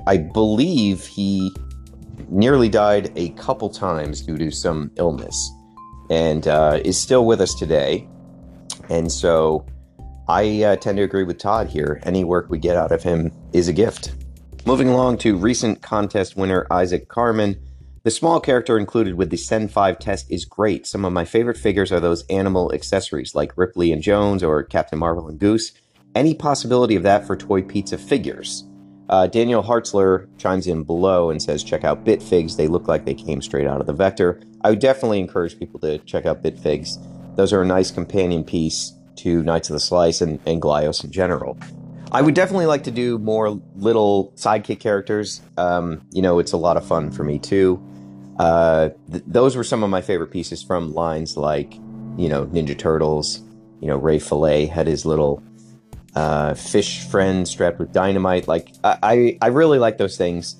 I 0.06 0.16
believe 0.16 1.06
he 1.06 1.54
nearly 2.28 2.68
died 2.68 3.12
a 3.16 3.30
couple 3.30 3.68
times 3.68 4.22
due 4.22 4.38
to 4.38 4.50
some 4.50 4.90
illness 4.96 5.50
and 6.10 6.46
uh, 6.48 6.80
is 6.84 7.00
still 7.00 7.26
with 7.26 7.40
us 7.40 7.54
today. 7.54 8.08
And 8.88 9.10
so 9.10 9.66
I 10.28 10.62
uh, 10.62 10.76
tend 10.76 10.98
to 10.98 11.02
agree 11.04 11.24
with 11.24 11.38
Todd 11.38 11.68
here. 11.68 12.00
Any 12.04 12.24
work 12.24 12.48
we 12.48 12.58
get 12.58 12.76
out 12.76 12.92
of 12.92 13.02
him 13.02 13.32
is 13.52 13.68
a 13.68 13.72
gift. 13.72 14.14
Moving 14.64 14.88
along 14.88 15.18
to 15.18 15.36
recent 15.36 15.82
contest 15.82 16.36
winner 16.36 16.66
Isaac 16.70 17.08
Carmen. 17.08 17.56
The 18.06 18.12
small 18.12 18.38
character 18.38 18.78
included 18.78 19.14
with 19.14 19.30
the 19.30 19.36
Sen 19.36 19.66
5 19.66 19.98
test 19.98 20.30
is 20.30 20.44
great. 20.44 20.86
Some 20.86 21.04
of 21.04 21.12
my 21.12 21.24
favorite 21.24 21.56
figures 21.56 21.90
are 21.90 21.98
those 21.98 22.24
animal 22.26 22.72
accessories 22.72 23.34
like 23.34 23.58
Ripley 23.58 23.90
and 23.90 24.00
Jones 24.00 24.44
or 24.44 24.62
Captain 24.62 25.00
Marvel 25.00 25.26
and 25.26 25.40
Goose. 25.40 25.72
Any 26.14 26.32
possibility 26.32 26.94
of 26.94 27.02
that 27.02 27.26
for 27.26 27.34
Toy 27.34 27.62
Pizza 27.62 27.98
figures? 27.98 28.62
Uh, 29.08 29.26
Daniel 29.26 29.60
Hartzler 29.60 30.28
chimes 30.38 30.68
in 30.68 30.84
below 30.84 31.30
and 31.30 31.42
says, 31.42 31.64
check 31.64 31.82
out 31.82 32.04
Bitfigs. 32.04 32.56
They 32.56 32.68
look 32.68 32.86
like 32.86 33.04
they 33.04 33.12
came 33.12 33.42
straight 33.42 33.66
out 33.66 33.80
of 33.80 33.88
the 33.88 33.92
vector. 33.92 34.40
I 34.62 34.70
would 34.70 34.78
definitely 34.78 35.18
encourage 35.18 35.58
people 35.58 35.80
to 35.80 35.98
check 35.98 36.26
out 36.26 36.44
Bitfigs. 36.44 36.98
Those 37.34 37.52
are 37.52 37.62
a 37.62 37.66
nice 37.66 37.90
companion 37.90 38.44
piece 38.44 38.92
to 39.16 39.42
Knights 39.42 39.68
of 39.68 39.74
the 39.74 39.80
Slice 39.80 40.20
and, 40.20 40.38
and 40.46 40.62
Glyos 40.62 41.02
in 41.02 41.10
general. 41.10 41.58
I 42.12 42.22
would 42.22 42.36
definitely 42.36 42.66
like 42.66 42.84
to 42.84 42.92
do 42.92 43.18
more 43.18 43.60
little 43.74 44.32
sidekick 44.36 44.78
characters. 44.78 45.42
Um, 45.56 46.02
you 46.12 46.22
know, 46.22 46.38
it's 46.38 46.52
a 46.52 46.56
lot 46.56 46.76
of 46.76 46.86
fun 46.86 47.10
for 47.10 47.24
me 47.24 47.40
too. 47.40 47.82
Uh, 48.38 48.90
th- 49.10 49.24
those 49.26 49.56
were 49.56 49.64
some 49.64 49.82
of 49.82 49.90
my 49.90 50.00
favorite 50.00 50.30
pieces 50.30 50.62
from 50.62 50.92
lines 50.92 51.36
like, 51.36 51.74
you 52.16 52.28
know, 52.28 52.46
Ninja 52.46 52.78
Turtles. 52.78 53.42
You 53.80 53.88
know, 53.88 53.96
Ray 53.96 54.18
Fillet 54.18 54.66
had 54.66 54.86
his 54.86 55.04
little 55.04 55.42
uh, 56.14 56.54
fish 56.54 57.04
friend 57.04 57.46
strapped 57.46 57.78
with 57.78 57.92
dynamite. 57.92 58.48
Like 58.48 58.74
I, 58.84 59.36
I 59.40 59.48
really 59.48 59.78
like 59.78 59.98
those 59.98 60.16
things. 60.16 60.56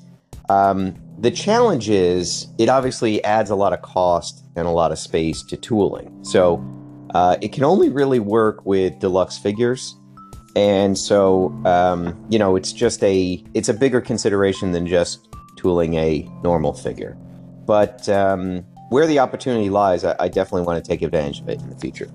Um, 0.48 0.94
the 1.18 1.30
challenge 1.30 1.88
is 1.88 2.48
it 2.58 2.68
obviously 2.68 3.24
adds 3.24 3.50
a 3.50 3.56
lot 3.56 3.72
of 3.72 3.82
cost 3.82 4.44
and 4.54 4.66
a 4.66 4.70
lot 4.70 4.92
of 4.92 4.98
space 4.98 5.42
to 5.44 5.56
tooling. 5.56 6.24
So 6.24 6.62
uh, 7.14 7.36
it 7.40 7.52
can 7.52 7.64
only 7.64 7.88
really 7.88 8.20
work 8.20 8.64
with 8.66 8.98
deluxe 8.98 9.38
figures. 9.38 9.96
And 10.54 10.96
so, 10.96 11.48
um, 11.64 12.22
you 12.30 12.38
know, 12.38 12.56
it's 12.56 12.72
just 12.72 13.02
a 13.02 13.42
it's 13.54 13.68
a 13.68 13.74
bigger 13.74 14.00
consideration 14.00 14.72
than 14.72 14.86
just 14.86 15.28
tooling 15.56 15.94
a 15.94 16.28
normal 16.42 16.72
figure. 16.72 17.16
But 17.66 18.08
um, 18.08 18.64
where 18.90 19.06
the 19.06 19.18
opportunity 19.18 19.68
lies, 19.68 20.04
I, 20.04 20.16
I 20.18 20.28
definitely 20.28 20.62
want 20.62 20.82
to 20.82 20.88
take 20.88 21.02
advantage 21.02 21.40
of 21.40 21.48
it 21.48 21.60
in 21.60 21.68
the 21.68 21.76
future. 21.76 22.08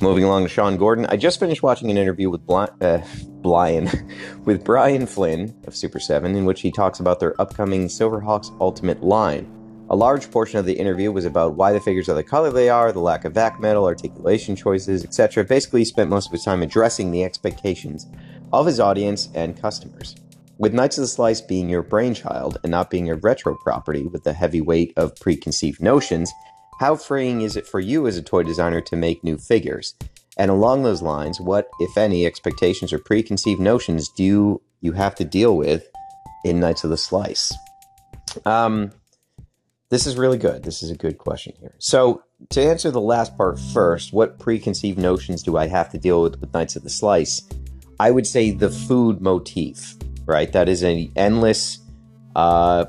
Moving 0.00 0.24
along 0.24 0.42
to 0.42 0.48
Sean 0.48 0.76
Gordon, 0.76 1.06
I 1.06 1.16
just 1.16 1.38
finished 1.38 1.62
watching 1.62 1.90
an 1.90 1.96
interview 1.96 2.28
with 2.28 2.44
Bli- 2.46 2.66
uh, 2.80 3.00
Brian, 3.42 3.88
with 4.44 4.64
Brian 4.64 5.06
Flynn 5.06 5.56
of 5.66 5.74
Super 5.74 6.00
7, 6.00 6.34
in 6.34 6.44
which 6.44 6.60
he 6.60 6.70
talks 6.72 7.00
about 7.00 7.20
their 7.20 7.40
upcoming 7.40 7.86
Silverhawks 7.86 8.54
Ultimate 8.60 9.02
line. 9.02 9.50
A 9.90 9.96
large 9.96 10.30
portion 10.30 10.58
of 10.58 10.64
the 10.64 10.72
interview 10.72 11.12
was 11.12 11.26
about 11.26 11.54
why 11.54 11.72
the 11.72 11.80
figures 11.80 12.08
are 12.08 12.14
the 12.14 12.24
color 12.24 12.50
they 12.50 12.70
are, 12.70 12.90
the 12.90 13.00
lack 13.00 13.24
of 13.24 13.34
back 13.34 13.60
metal, 13.60 13.84
articulation 13.84 14.56
choices, 14.56 15.04
etc. 15.04 15.44
Basically, 15.44 15.82
he 15.82 15.84
spent 15.84 16.10
most 16.10 16.26
of 16.26 16.32
his 16.32 16.42
time 16.42 16.62
addressing 16.62 17.10
the 17.10 17.22
expectations 17.22 18.06
of 18.52 18.66
his 18.66 18.80
audience 18.80 19.28
and 19.34 19.60
customers. 19.60 20.16
With 20.56 20.72
Knights 20.72 20.98
of 20.98 21.02
the 21.02 21.08
Slice 21.08 21.40
being 21.40 21.68
your 21.68 21.82
brainchild 21.82 22.58
and 22.62 22.70
not 22.70 22.88
being 22.88 23.10
a 23.10 23.16
retro 23.16 23.56
property 23.56 24.06
with 24.06 24.22
the 24.22 24.32
heavy 24.32 24.60
weight 24.60 24.92
of 24.96 25.16
preconceived 25.16 25.82
notions, 25.82 26.32
how 26.78 26.94
freeing 26.94 27.40
is 27.40 27.56
it 27.56 27.66
for 27.66 27.80
you 27.80 28.06
as 28.06 28.16
a 28.16 28.22
toy 28.22 28.44
designer 28.44 28.80
to 28.82 28.94
make 28.94 29.24
new 29.24 29.36
figures? 29.36 29.94
And 30.38 30.52
along 30.52 30.82
those 30.82 31.02
lines, 31.02 31.40
what, 31.40 31.68
if 31.80 31.98
any, 31.98 32.24
expectations 32.24 32.92
or 32.92 33.00
preconceived 33.00 33.60
notions 33.60 34.08
do 34.10 34.60
you, 34.80 34.92
have 34.92 35.16
to 35.16 35.24
deal 35.24 35.56
with 35.56 35.88
in 36.44 36.60
Knights 36.60 36.84
of 36.84 36.90
the 36.90 36.96
Slice? 36.96 37.52
Um, 38.44 38.92
this 39.88 40.06
is 40.06 40.16
really 40.16 40.38
good. 40.38 40.62
This 40.62 40.82
is 40.82 40.90
a 40.90 40.96
good 40.96 41.18
question 41.18 41.54
here. 41.58 41.74
So, 41.78 42.22
to 42.50 42.62
answer 42.62 42.90
the 42.90 43.00
last 43.00 43.36
part 43.36 43.58
first, 43.58 44.12
what 44.12 44.38
preconceived 44.38 44.98
notions 44.98 45.42
do 45.42 45.56
I 45.56 45.66
have 45.66 45.90
to 45.90 45.98
deal 45.98 46.22
with 46.22 46.40
with 46.40 46.52
Knights 46.52 46.76
of 46.76 46.84
the 46.84 46.90
Slice? 46.90 47.42
I 47.98 48.10
would 48.10 48.26
say 48.26 48.50
the 48.50 48.70
food 48.70 49.20
motif, 49.20 49.96
right? 50.26 50.52
That 50.52 50.68
is 50.68 50.82
an 50.82 51.12
endless 51.16 51.78
uh, 52.36 52.86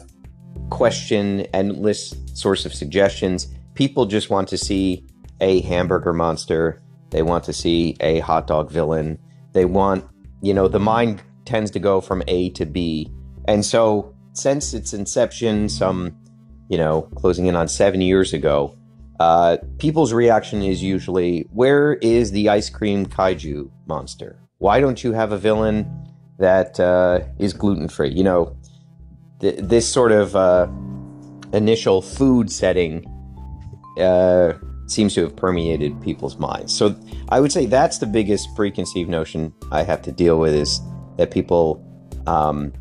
question, 0.69 1.41
endless 1.53 2.15
source 2.33 2.65
of 2.65 2.73
suggestions 2.73 3.47
people 3.75 4.05
just 4.05 4.29
want 4.29 4.47
to 4.47 4.57
see 4.57 5.05
a 5.39 5.61
hamburger 5.61 6.13
monster. 6.13 6.81
They 7.11 7.21
want 7.21 7.43
to 7.43 7.53
see 7.53 7.95
a 7.99 8.19
hot 8.19 8.47
dog 8.47 8.71
villain. 8.71 9.19
They 9.51 9.65
want, 9.65 10.05
you 10.41 10.53
know, 10.53 10.67
the 10.67 10.79
mind 10.79 11.21
tends 11.43 11.69
to 11.71 11.79
go 11.79 12.01
from 12.01 12.23
A 12.27 12.49
to 12.51 12.65
B. 12.65 13.11
And 13.47 13.63
so, 13.63 14.15
since 14.33 14.73
its 14.73 14.93
inception, 14.93 15.69
some, 15.69 16.17
you 16.67 16.77
know, 16.77 17.03
closing 17.15 17.45
in 17.45 17.55
on 17.55 17.67
seven 17.67 18.01
years 18.01 18.33
ago, 18.33 18.75
uh, 19.19 19.57
people's 19.77 20.11
reaction 20.11 20.61
is 20.61 20.81
usually, 20.81 21.47
where 21.51 21.93
is 21.93 22.31
the 22.31 22.49
ice 22.49 22.69
cream 22.69 23.05
kaiju 23.05 23.69
monster? 23.85 24.39
Why 24.57 24.79
don't 24.79 25.01
you 25.03 25.13
have 25.13 25.31
a 25.31 25.37
villain 25.37 25.85
that 26.39 26.79
uh, 26.79 27.21
is 27.39 27.53
gluten 27.53 27.87
free? 27.87 28.09
You 28.09 28.23
know, 28.23 28.57
th- 29.39 29.59
this 29.59 29.91
sort 29.91 30.11
of 30.11 30.35
uh, 30.35 30.67
initial 31.53 32.01
food 32.01 32.51
setting 32.51 33.05
uh, 33.99 34.53
seems 34.87 35.13
to 35.15 35.21
have 35.21 35.35
permeated 35.35 35.99
people's 36.01 36.37
minds. 36.37 36.75
So 36.75 36.95
I 37.29 37.39
would 37.39 37.51
say 37.51 37.65
that's 37.65 37.99
the 37.99 38.05
biggest 38.05 38.55
preconceived 38.55 39.09
notion 39.09 39.53
I 39.71 39.83
have 39.83 40.01
to 40.03 40.11
deal 40.11 40.39
with 40.39 40.53
is 40.53 40.79
that 41.17 41.31
people, 41.31 41.83
um, 42.27 42.73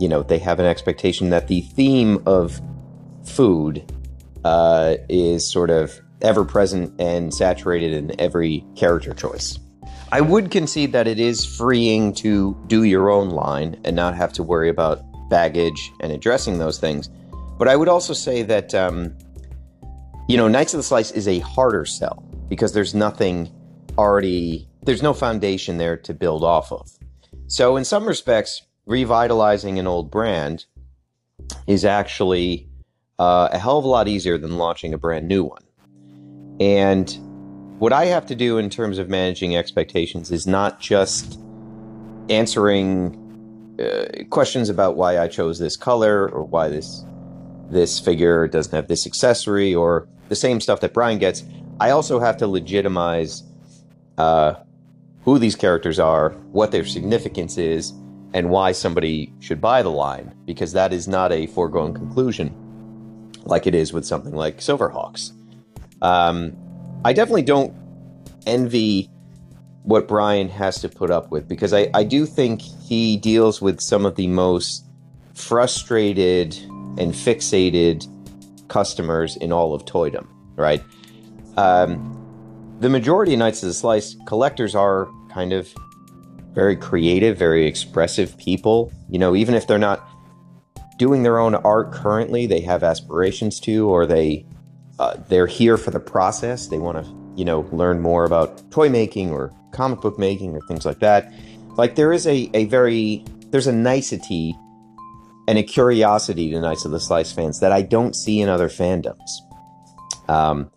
you 0.00 0.08
know, 0.08 0.22
they 0.22 0.38
have 0.38 0.58
an 0.58 0.66
expectation 0.66 1.30
that 1.30 1.48
the 1.48 1.60
theme 1.60 2.22
of 2.26 2.60
food 3.24 3.92
uh, 4.44 4.96
is 5.08 5.48
sort 5.48 5.70
of 5.70 6.00
ever 6.22 6.44
present 6.44 7.00
and 7.00 7.32
saturated 7.32 7.92
in 7.92 8.20
every 8.20 8.64
character 8.76 9.12
choice. 9.12 9.58
I 10.12 10.20
would 10.20 10.50
concede 10.50 10.92
that 10.92 11.08
it 11.08 11.18
is 11.18 11.42
freeing 11.42 12.12
to 12.16 12.54
do 12.66 12.82
your 12.82 13.08
own 13.08 13.30
line 13.30 13.80
and 13.82 13.96
not 13.96 14.14
have 14.14 14.30
to 14.34 14.42
worry 14.42 14.68
about 14.68 15.00
baggage 15.30 15.90
and 16.00 16.12
addressing 16.12 16.58
those 16.58 16.78
things. 16.78 17.08
But 17.58 17.66
I 17.66 17.76
would 17.76 17.88
also 17.88 18.12
say 18.12 18.42
that 18.42 18.74
um, 18.74 19.16
you 20.28 20.36
know, 20.36 20.48
Knights 20.48 20.74
of 20.74 20.78
the 20.78 20.84
Slice 20.84 21.12
is 21.12 21.26
a 21.26 21.38
harder 21.38 21.86
sell 21.86 22.22
because 22.50 22.74
there's 22.74 22.94
nothing 22.94 23.50
already, 23.96 24.68
there's 24.82 25.02
no 25.02 25.14
foundation 25.14 25.78
there 25.78 25.96
to 25.96 26.12
build 26.12 26.44
off 26.44 26.70
of. 26.72 26.90
So, 27.46 27.78
in 27.78 27.84
some 27.86 28.04
respects, 28.04 28.60
revitalizing 28.84 29.78
an 29.78 29.86
old 29.86 30.10
brand 30.10 30.66
is 31.66 31.86
actually 31.86 32.68
uh, 33.18 33.48
a 33.50 33.58
hell 33.58 33.78
of 33.78 33.84
a 33.86 33.88
lot 33.88 34.08
easier 34.08 34.36
than 34.36 34.58
launching 34.58 34.92
a 34.92 34.98
brand 34.98 35.26
new 35.26 35.44
one. 35.44 35.62
And 36.60 37.18
what 37.82 37.92
I 37.92 38.04
have 38.04 38.26
to 38.26 38.36
do 38.36 38.58
in 38.58 38.70
terms 38.70 38.98
of 38.98 39.08
managing 39.08 39.56
expectations 39.56 40.30
is 40.30 40.46
not 40.46 40.78
just 40.78 41.36
answering 42.30 43.18
uh, 43.80 44.22
questions 44.30 44.68
about 44.68 44.94
why 44.94 45.18
I 45.18 45.26
chose 45.26 45.58
this 45.58 45.76
color 45.76 46.28
or 46.28 46.44
why 46.44 46.68
this 46.68 47.04
this 47.70 47.98
figure 47.98 48.46
doesn't 48.46 48.72
have 48.72 48.86
this 48.86 49.04
accessory 49.04 49.74
or 49.74 50.06
the 50.28 50.36
same 50.36 50.60
stuff 50.60 50.78
that 50.78 50.94
Brian 50.94 51.18
gets. 51.18 51.42
I 51.80 51.90
also 51.90 52.20
have 52.20 52.36
to 52.36 52.46
legitimize 52.46 53.42
uh, 54.16 54.54
who 55.24 55.40
these 55.40 55.56
characters 55.56 55.98
are, 55.98 56.30
what 56.52 56.70
their 56.70 56.84
significance 56.84 57.58
is, 57.58 57.92
and 58.32 58.48
why 58.48 58.70
somebody 58.70 59.32
should 59.40 59.60
buy 59.60 59.82
the 59.82 59.90
line, 59.90 60.32
because 60.44 60.72
that 60.74 60.92
is 60.92 61.08
not 61.08 61.32
a 61.32 61.48
foregone 61.48 61.94
conclusion 61.94 62.54
like 63.44 63.66
it 63.66 63.74
is 63.74 63.92
with 63.92 64.06
something 64.06 64.36
like 64.36 64.58
Silverhawks. 64.58 65.32
Um, 66.00 66.56
I 67.04 67.12
definitely 67.12 67.42
don't 67.42 67.74
envy 68.46 69.10
what 69.82 70.06
Brian 70.06 70.48
has 70.48 70.80
to 70.80 70.88
put 70.88 71.10
up 71.10 71.30
with 71.30 71.48
because 71.48 71.72
I, 71.72 71.90
I 71.94 72.04
do 72.04 72.26
think 72.26 72.60
he 72.60 73.16
deals 73.16 73.60
with 73.60 73.80
some 73.80 74.06
of 74.06 74.14
the 74.14 74.28
most 74.28 74.84
frustrated 75.34 76.56
and 76.98 77.12
fixated 77.12 78.06
customers 78.68 79.36
in 79.36 79.52
all 79.52 79.74
of 79.74 79.84
Toydom, 79.84 80.28
right? 80.54 80.82
Um, 81.56 82.18
the 82.78 82.88
majority 82.88 83.32
of 83.32 83.40
Knights 83.40 83.62
of 83.62 83.68
the 83.68 83.74
Slice 83.74 84.16
collectors 84.26 84.74
are 84.74 85.08
kind 85.30 85.52
of 85.52 85.68
very 86.52 86.76
creative, 86.76 87.36
very 87.36 87.66
expressive 87.66 88.36
people. 88.38 88.92
You 89.10 89.18
know, 89.18 89.34
even 89.34 89.54
if 89.54 89.66
they're 89.66 89.78
not 89.78 90.08
doing 90.98 91.22
their 91.24 91.38
own 91.38 91.54
art 91.56 91.92
currently, 91.92 92.46
they 92.46 92.60
have 92.60 92.84
aspirations 92.84 93.58
to, 93.60 93.88
or 93.88 94.06
they 94.06 94.46
uh, 95.02 95.16
they're 95.28 95.48
here 95.48 95.76
for 95.76 95.90
the 95.90 95.98
process. 95.98 96.68
They 96.68 96.78
want 96.78 97.04
to, 97.04 97.34
you 97.34 97.44
know, 97.44 97.68
learn 97.72 98.00
more 98.00 98.24
about 98.24 98.70
toy 98.70 98.88
making 98.88 99.32
or 99.32 99.52
comic 99.72 100.00
book 100.00 100.16
making 100.16 100.54
or 100.54 100.60
things 100.68 100.86
like 100.86 101.00
that. 101.00 101.32
Like 101.76 101.96
there 101.96 102.12
is 102.12 102.24
a, 102.26 102.48
a 102.54 102.66
very 102.66 103.24
there's 103.50 103.66
a 103.66 103.72
nicety 103.72 104.54
and 105.48 105.58
a 105.58 105.62
curiosity 105.64 106.50
to 106.52 106.60
Knights 106.60 106.84
of 106.84 106.92
the 106.92 107.00
Slice 107.00 107.32
fans 107.32 107.58
that 107.58 107.72
I 107.72 107.82
don't 107.82 108.14
see 108.14 108.40
in 108.40 108.48
other 108.48 108.68
fandoms. 108.68 109.28
Um, 110.28 110.70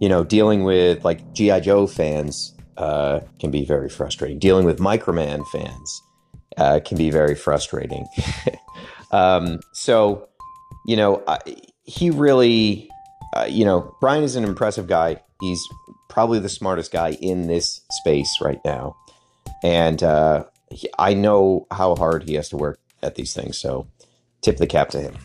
you 0.00 0.08
know, 0.10 0.22
dealing 0.22 0.64
with 0.64 1.02
like 1.02 1.32
GI 1.32 1.62
Joe 1.62 1.86
fans 1.86 2.54
uh, 2.76 3.20
can 3.40 3.50
be 3.50 3.64
very 3.64 3.88
frustrating. 3.88 4.38
Dealing 4.38 4.66
with 4.66 4.80
Microman 4.80 5.46
fans 5.48 6.02
uh, 6.58 6.80
can 6.84 6.98
be 6.98 7.08
very 7.08 7.34
frustrating. 7.34 8.06
um, 9.12 9.60
so, 9.72 10.28
you 10.86 10.96
know, 10.96 11.22
I, 11.26 11.38
he 11.84 12.10
really, 12.10 12.90
uh, 13.34 13.46
you 13.48 13.64
know, 13.64 13.96
Brian 14.00 14.24
is 14.24 14.36
an 14.36 14.44
impressive 14.44 14.86
guy. 14.86 15.20
He's 15.40 15.62
probably 16.08 16.38
the 16.38 16.48
smartest 16.48 16.92
guy 16.92 17.12
in 17.12 17.46
this 17.46 17.80
space 17.90 18.38
right 18.40 18.60
now, 18.64 18.96
and 19.64 20.02
uh, 20.02 20.44
he, 20.70 20.88
I 20.98 21.14
know 21.14 21.66
how 21.70 21.94
hard 21.96 22.24
he 22.24 22.34
has 22.34 22.48
to 22.50 22.56
work 22.56 22.78
at 23.02 23.14
these 23.14 23.34
things. 23.34 23.58
So, 23.58 23.86
tip 24.42 24.58
the 24.58 24.66
cap 24.66 24.90
to 24.90 25.00
him. 25.00 25.16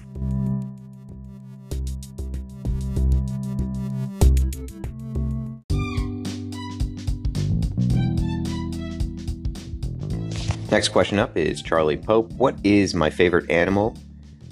Next 10.70 10.90
question 10.90 11.18
up 11.18 11.38
is 11.38 11.62
Charlie 11.62 11.98
Pope. 11.98 12.32
What 12.34 12.58
is 12.64 12.94
my 12.94 13.10
favorite 13.10 13.50
animal? 13.50 13.98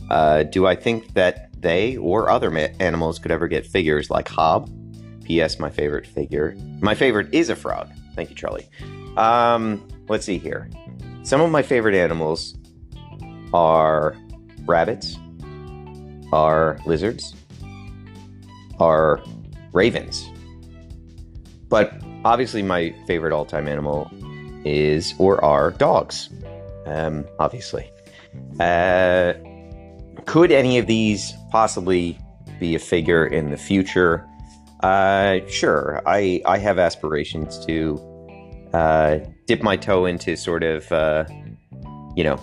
Uh, 0.10 0.44
do 0.44 0.66
I 0.66 0.76
think 0.76 1.14
that 1.14 1.50
they 1.66 1.98
or 1.98 2.30
other 2.30 2.52
ma- 2.52 2.68
animals 2.80 3.18
could 3.18 3.32
ever 3.32 3.48
get 3.48 3.66
figures 3.66 4.10
like 4.12 4.30
Hob? 4.30 4.70
P.S. 5.26 5.60
My 5.60 5.72
favorite 5.72 6.06
figure. 6.06 6.56
My 6.80 6.94
favorite 6.94 7.34
is 7.34 7.50
a 7.50 7.56
frog. 7.56 7.90
Thank 8.14 8.30
you, 8.30 8.36
Charlie. 8.36 8.70
Um, 9.18 9.86
let's 10.08 10.26
see 10.26 10.38
here. 10.38 10.70
Some 11.24 11.42
of 11.42 11.50
my 11.50 11.64
favorite 11.64 11.96
animals 11.96 12.56
are 13.52 14.16
rabbits, 14.66 15.18
are 16.32 16.78
lizards, 16.86 17.34
are 18.80 19.20
ravens. 19.74 20.30
But 21.68 22.00
obviously, 22.24 22.62
my 22.62 22.94
favorite 23.08 23.34
all 23.34 23.46
time 23.46 23.68
animal 23.68 24.12
is 24.64 25.16
or 25.18 25.44
are 25.44 25.72
dogs. 25.72 26.30
Um, 26.86 27.26
obviously. 27.40 27.90
Uh, 28.60 29.34
could 30.26 30.52
any 30.52 30.78
of 30.78 30.88
these 30.88 31.34
possibly 31.52 32.18
be 32.60 32.76
a 32.76 32.80
figure 32.80 33.26
in 33.26 33.52
the 33.52 33.58
future? 33.58 34.28
Uh, 34.82 35.40
sure. 35.48 36.02
I, 36.06 36.42
I 36.46 36.58
have 36.58 36.78
aspirations 36.80 37.64
to 37.66 38.00
uh, 38.74 39.20
dip 39.46 39.64
my 39.64 39.78
toe 39.78 40.06
into 40.06 40.36
sort 40.36 40.64
of, 40.64 40.92
uh, 40.92 41.26
you 42.16 42.24
know, 42.24 42.40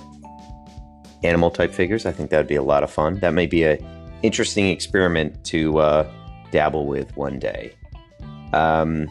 animal 1.23 1.51
type 1.51 1.73
figures. 1.73 2.07
I 2.07 2.13
think 2.13 2.31
that 2.31 2.39
would 2.39 2.49
be 2.49 2.57
a 2.57 2.63
lot 2.63 2.83
of 2.83 2.91
fun. 2.91 3.19
That 3.21 3.35
may 3.35 3.47
be 3.47 3.65
a 3.65 3.79
interesting 4.23 4.69
experiment 4.69 5.45
to 5.47 5.79
uh, 5.79 6.11
dabble 6.51 6.87
with 6.87 7.17
one 7.17 7.39
day. 7.39 7.75
Um, 8.53 9.09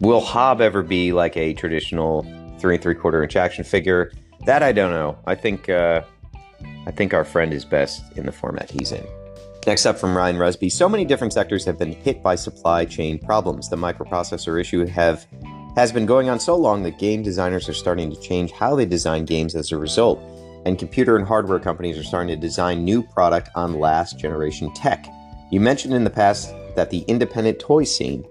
will 0.00 0.20
Hob 0.20 0.60
ever 0.60 0.82
be 0.82 1.12
like 1.12 1.36
a 1.36 1.54
traditional 1.54 2.22
three 2.58 2.74
and 2.74 2.82
three 2.82 2.94
quarter 2.94 3.22
inch 3.22 3.36
action 3.36 3.64
figure? 3.64 4.12
That 4.46 4.62
I 4.62 4.72
don't 4.72 4.90
know. 4.90 5.18
I 5.26 5.34
think 5.34 5.68
uh, 5.68 6.02
I 6.86 6.90
think 6.90 7.14
our 7.14 7.24
friend 7.24 7.52
is 7.52 7.64
best 7.64 8.02
in 8.16 8.26
the 8.26 8.32
format 8.32 8.70
he's 8.70 8.92
in. 8.92 9.06
Next 9.66 9.86
up 9.86 9.98
from 9.98 10.16
Ryan 10.16 10.36
Rusby, 10.36 10.70
so 10.70 10.88
many 10.88 11.04
different 11.04 11.32
sectors 11.32 11.64
have 11.64 11.78
been 11.78 11.92
hit 11.92 12.22
by 12.22 12.34
supply 12.34 12.84
chain 12.84 13.18
problems. 13.18 13.68
The 13.68 13.76
microprocessor 13.76 14.60
issue 14.60 14.84
have 14.86 15.26
has 15.76 15.92
been 15.92 16.04
going 16.04 16.28
on 16.28 16.38
so 16.38 16.56
long 16.56 16.82
that 16.82 16.98
game 16.98 17.22
designers 17.22 17.68
are 17.68 17.74
starting 17.74 18.10
to 18.10 18.20
change 18.20 18.50
how 18.50 18.74
they 18.74 18.84
design 18.84 19.24
games 19.24 19.54
as 19.54 19.72
a 19.72 19.78
result 19.78 20.20
and 20.64 20.78
computer 20.78 21.16
and 21.16 21.26
hardware 21.26 21.58
companies 21.58 21.98
are 21.98 22.02
starting 22.02 22.28
to 22.28 22.36
design 22.40 22.84
new 22.84 23.02
product 23.02 23.50
on 23.54 23.78
last 23.78 24.18
generation 24.18 24.72
tech. 24.74 25.06
You 25.50 25.60
mentioned 25.60 25.94
in 25.94 26.04
the 26.04 26.10
past 26.10 26.54
that 26.76 26.90
the 26.90 27.00
independent 27.08 27.58
toy 27.58 27.84
scene 27.84 28.24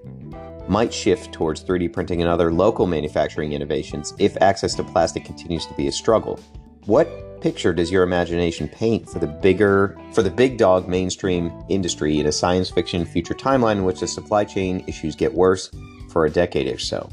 might 0.67 0.93
shift 0.93 1.33
towards 1.33 1.63
3D 1.63 1.91
printing 1.91 2.21
and 2.21 2.29
other 2.29 2.51
local 2.51 2.87
manufacturing 2.87 3.53
innovations 3.53 4.13
if 4.17 4.37
access 4.41 4.75
to 4.75 4.83
plastic 4.83 5.25
continues 5.25 5.65
to 5.65 5.73
be 5.73 5.87
a 5.87 5.91
struggle. 5.91 6.39
What 6.85 7.09
picture 7.41 7.73
does 7.73 7.91
your 7.91 8.03
imagination 8.03 8.67
paint 8.67 9.09
for 9.09 9.19
the 9.19 9.27
bigger 9.27 9.97
for 10.13 10.21
the 10.21 10.29
big 10.29 10.57
dog 10.57 10.87
mainstream 10.87 11.51
industry 11.69 12.19
in 12.19 12.27
a 12.27 12.31
science 12.31 12.69
fiction 12.69 13.05
future 13.05 13.33
timeline 13.33 13.77
in 13.77 13.83
which 13.83 13.99
the 13.99 14.07
supply 14.07 14.45
chain 14.45 14.83
issues 14.87 15.15
get 15.15 15.33
worse 15.33 15.71
for 16.09 16.25
a 16.25 16.29
decade 16.29 16.67
or 16.71 16.77
so? 16.77 17.09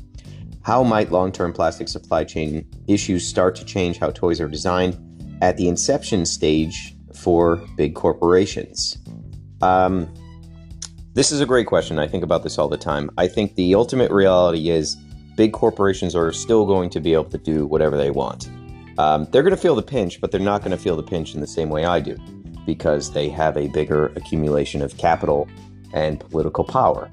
How 0.63 0.83
might 0.83 1.11
long-term 1.11 1.55
plastic 1.55 1.89
supply 1.89 2.25
chain 2.25 2.69
issues 2.87 3.27
start 3.27 3.57
to 3.57 3.65
change 3.65 3.99
how 3.99 4.11
toys 4.11 4.41
are 4.41 4.49
designed 4.49 4.97
at 5.41 5.57
the 5.57 5.67
inception 5.67 6.27
stage 6.27 6.95
for 7.15 7.57
big 7.77 7.95
corporations? 7.95 8.99
Um, 9.63 10.13
this 11.15 11.33
is 11.33 11.41
a 11.41 11.47
great 11.47 11.67
question. 11.67 11.99
I 11.99 12.07
think 12.07 12.23
about 12.23 12.43
this 12.43 12.59
all 12.59 12.69
the 12.69 12.77
time. 12.77 13.11
I 13.17 13.27
think 13.27 13.55
the 13.55 13.75
ultimate 13.75 14.11
reality 14.11 14.69
is 14.69 14.97
big 15.37 15.53
corporations 15.53 16.15
are 16.15 16.33
still 16.33 16.67
going 16.67 16.91
to 16.91 17.01
be 17.01 17.15
able 17.15 17.25
to 17.31 17.39
do 17.39 17.67
whatever 17.67 17.97
they 17.97 18.11
want. 18.11 18.49
Um, 18.99 19.27
they're 19.31 19.43
going 19.43 19.55
to 19.55 19.61
feel 19.61 19.77
the 19.77 19.83
pinch, 19.83 20.21
but 20.21 20.33
they're 20.33 20.41
not 20.41 20.61
going 20.61 20.77
to 20.77 20.83
feel 20.83 20.97
the 20.97 21.03
pinch 21.03 21.35
in 21.35 21.41
the 21.41 21.47
same 21.47 21.71
way 21.71 21.85
I 21.85 22.01
do 22.01 22.17
because 22.67 23.13
they 23.13 23.29
have 23.31 23.57
a 23.57 23.69
bigger 23.69 24.09
accumulation 24.17 24.83
of 24.83 24.97
capital 24.99 25.49
and 25.95 26.21
political 26.21 26.65
power. 26.65 27.11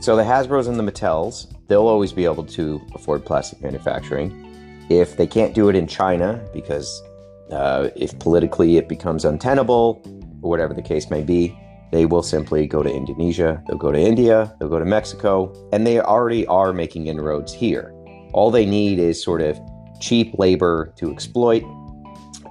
So 0.00 0.16
the 0.16 0.22
Hasbros 0.22 0.68
and 0.68 0.78
the 0.78 0.82
Mattels, 0.82 1.48
they'll 1.66 1.88
always 1.88 2.12
be 2.12 2.24
able 2.24 2.44
to 2.44 2.80
afford 2.94 3.24
plastic 3.26 3.60
manufacturing. 3.60 4.86
If 4.88 5.16
they 5.16 5.26
can't 5.26 5.54
do 5.54 5.68
it 5.68 5.76
in 5.76 5.86
China 5.86 6.42
because 6.52 7.02
uh, 7.50 7.90
if 7.96 8.18
politically 8.18 8.76
it 8.76 8.88
becomes 8.88 9.24
untenable, 9.24 10.02
or 10.40 10.50
whatever 10.50 10.72
the 10.72 10.82
case 10.82 11.10
may 11.10 11.22
be, 11.22 11.58
they 11.90 12.06
will 12.06 12.22
simply 12.22 12.66
go 12.66 12.82
to 12.82 12.90
Indonesia, 12.90 13.62
they'll 13.66 13.78
go 13.78 13.92
to 13.92 13.98
India, 13.98 14.54
they'll 14.58 14.68
go 14.68 14.78
to 14.78 14.84
Mexico, 14.84 15.52
and 15.72 15.86
they 15.86 16.00
already 16.00 16.46
are 16.46 16.72
making 16.72 17.06
inroads 17.06 17.52
here. 17.52 17.92
All 18.32 18.50
they 18.50 18.66
need 18.66 18.98
is 18.98 19.22
sort 19.22 19.40
of 19.40 19.58
cheap 20.00 20.34
labor 20.38 20.92
to 20.96 21.10
exploit 21.10 21.64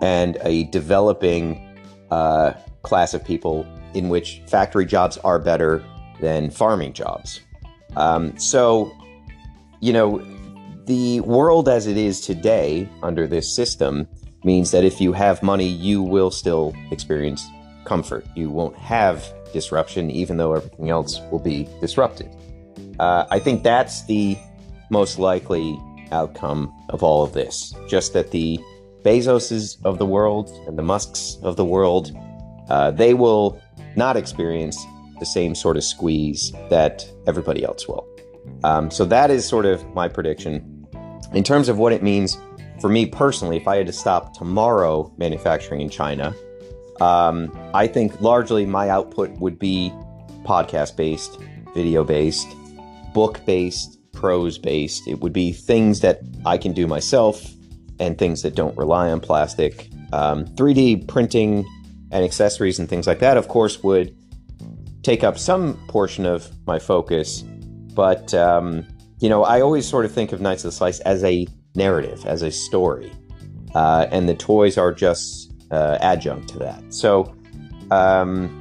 and 0.01 0.37
a 0.41 0.65
developing 0.65 1.77
uh, 2.11 2.53
class 2.81 3.13
of 3.13 3.23
people 3.23 3.65
in 3.93 4.09
which 4.09 4.41
factory 4.47 4.85
jobs 4.85 5.17
are 5.19 5.39
better 5.39 5.83
than 6.19 6.49
farming 6.49 6.93
jobs. 6.93 7.41
Um, 7.95 8.37
so, 8.37 8.91
you 9.79 9.93
know, 9.93 10.25
the 10.85 11.21
world 11.21 11.69
as 11.69 11.87
it 11.87 11.97
is 11.97 12.21
today 12.21 12.89
under 13.01 13.27
this 13.27 13.53
system 13.53 14.07
means 14.43 14.71
that 14.71 14.83
if 14.83 14.99
you 14.99 15.13
have 15.13 15.41
money, 15.41 15.67
you 15.67 16.01
will 16.01 16.31
still 16.31 16.75
experience 16.91 17.45
comfort. 17.85 18.25
You 18.35 18.49
won't 18.49 18.75
have 18.77 19.25
disruption, 19.53 20.11
even 20.11 20.37
though 20.37 20.53
everything 20.53 20.89
else 20.89 21.21
will 21.31 21.39
be 21.39 21.69
disrupted. 21.79 22.35
Uh, 22.99 23.25
I 23.31 23.39
think 23.39 23.63
that's 23.63 24.05
the 24.05 24.37
most 24.89 25.19
likely 25.19 25.79
outcome 26.13 26.73
of 26.89 27.03
all 27.03 27.23
of 27.23 27.33
this. 27.33 27.73
Just 27.87 28.13
that 28.13 28.31
the 28.31 28.59
Bezoses 29.03 29.77
of 29.83 29.97
the 29.97 30.05
world 30.05 30.49
and 30.67 30.77
the 30.77 30.83
Musks 30.83 31.37
of 31.43 31.57
the 31.57 31.65
world, 31.65 32.17
uh, 32.69 32.91
they 32.91 33.13
will 33.13 33.61
not 33.95 34.15
experience 34.15 34.83
the 35.19 35.25
same 35.25 35.55
sort 35.55 35.77
of 35.77 35.83
squeeze 35.83 36.51
that 36.69 37.05
everybody 37.27 37.63
else 37.63 37.87
will. 37.87 38.07
Um, 38.63 38.89
so 38.89 39.05
that 39.05 39.29
is 39.29 39.47
sort 39.47 39.65
of 39.65 39.85
my 39.93 40.07
prediction. 40.07 40.85
In 41.33 41.43
terms 41.43 41.69
of 41.69 41.77
what 41.77 41.93
it 41.93 42.03
means 42.03 42.37
for 42.79 42.89
me 42.89 43.05
personally, 43.05 43.57
if 43.57 43.67
I 43.67 43.77
had 43.77 43.87
to 43.87 43.93
stop 43.93 44.33
tomorrow 44.37 45.13
manufacturing 45.17 45.81
in 45.81 45.89
China, 45.89 46.33
um, 47.01 47.51
I 47.73 47.87
think 47.87 48.21
largely 48.21 48.65
my 48.65 48.89
output 48.89 49.31
would 49.39 49.59
be 49.59 49.91
podcast 50.43 50.95
based, 50.95 51.39
video 51.73 52.03
based, 52.03 52.47
book 53.13 53.41
based, 53.45 53.99
prose 54.13 54.57
based. 54.57 55.07
It 55.07 55.19
would 55.19 55.33
be 55.33 55.51
things 55.51 55.99
that 55.99 56.21
I 56.45 56.57
can 56.57 56.71
do 56.71 56.87
myself 56.87 57.51
and 57.99 58.17
things 58.17 58.41
that 58.43 58.55
don't 58.55 58.77
rely 58.77 59.09
on 59.09 59.19
plastic. 59.19 59.89
Um, 60.13 60.45
3D 60.45 61.07
printing 61.07 61.65
and 62.11 62.23
accessories 62.23 62.79
and 62.79 62.87
things 62.87 63.07
like 63.07 63.19
that, 63.19 63.37
of 63.37 63.47
course, 63.47 63.83
would 63.83 64.15
take 65.01 65.23
up 65.23 65.37
some 65.37 65.75
portion 65.87 66.25
of 66.25 66.49
my 66.65 66.79
focus. 66.79 67.41
But, 67.41 68.33
um, 68.33 68.87
you 69.19 69.29
know, 69.29 69.43
I 69.43 69.61
always 69.61 69.87
sort 69.87 70.05
of 70.05 70.11
think 70.11 70.31
of 70.31 70.41
Knights 70.41 70.63
of 70.63 70.69
the 70.69 70.77
Slice 70.77 70.99
as 71.01 71.23
a 71.23 71.45
narrative, 71.75 72.25
as 72.25 72.41
a 72.41 72.51
story. 72.51 73.11
Uh, 73.75 74.07
and 74.11 74.29
the 74.29 74.35
toys 74.35 74.77
are 74.77 74.93
just 74.93 75.51
uh, 75.71 75.97
adjunct 76.01 76.49
to 76.49 76.59
that. 76.59 76.93
So, 76.93 77.35
um, 77.91 78.59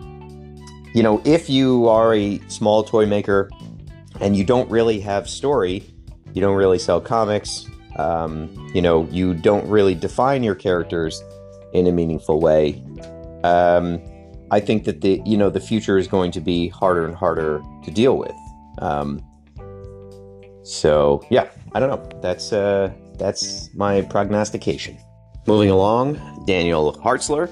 you 0.94 1.02
know, 1.02 1.22
if 1.24 1.48
you 1.48 1.88
are 1.88 2.14
a 2.14 2.38
small 2.48 2.82
toy 2.82 3.06
maker 3.06 3.50
and 4.22 4.36
you 4.36 4.44
don't 4.44 4.70
really 4.70 5.00
have 5.00 5.28
story, 5.28 5.84
you 6.32 6.40
don't 6.40 6.56
really 6.56 6.78
sell 6.78 7.00
comics, 7.00 7.66
um, 7.96 8.48
you 8.74 8.80
know, 8.80 9.06
you 9.10 9.34
don't 9.34 9.68
really 9.68 9.94
define 9.94 10.42
your 10.42 10.54
characters 10.54 11.22
in 11.74 11.86
a 11.86 11.92
meaningful 11.92 12.40
way. 12.40 12.82
Um, 13.44 14.00
I 14.50 14.60
think 14.60 14.84
that 14.84 15.00
the 15.00 15.20
you 15.26 15.36
know 15.36 15.50
the 15.50 15.60
future 15.60 15.98
is 15.98 16.06
going 16.06 16.30
to 16.32 16.40
be 16.40 16.68
harder 16.68 17.04
and 17.04 17.14
harder 17.14 17.62
to 17.84 17.90
deal 17.90 18.16
with. 18.16 18.34
Um, 18.78 19.20
So 20.62 21.24
yeah, 21.30 21.48
I 21.74 21.80
don't 21.80 21.90
know. 21.90 22.20
That's 22.20 22.52
uh, 22.52 22.92
that's 23.18 23.74
my 23.74 24.02
prognostication. 24.02 24.98
Moving 25.46 25.70
along, 25.70 26.44
Daniel 26.46 26.94
Hartzler, 26.94 27.50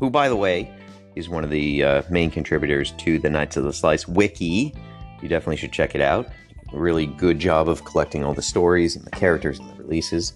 who 0.00 0.10
by 0.10 0.28
the 0.28 0.36
way 0.36 0.72
is 1.14 1.28
one 1.28 1.44
of 1.44 1.50
the 1.50 1.84
uh, 1.84 2.02
main 2.10 2.30
contributors 2.30 2.92
to 2.98 3.18
the 3.18 3.30
Knights 3.30 3.56
of 3.56 3.64
the 3.64 3.72
Slice 3.72 4.08
wiki. 4.08 4.74
You 5.22 5.28
definitely 5.28 5.56
should 5.56 5.72
check 5.72 5.94
it 5.94 6.00
out. 6.00 6.28
really 6.72 7.06
good 7.06 7.38
job 7.38 7.68
of 7.68 7.84
collecting 7.84 8.24
all 8.24 8.34
the 8.34 8.42
stories 8.42 8.94
and 8.94 9.04
the 9.04 9.10
characters 9.10 9.58
and 9.58 9.70
the 9.70 9.82
releases. 9.82 10.34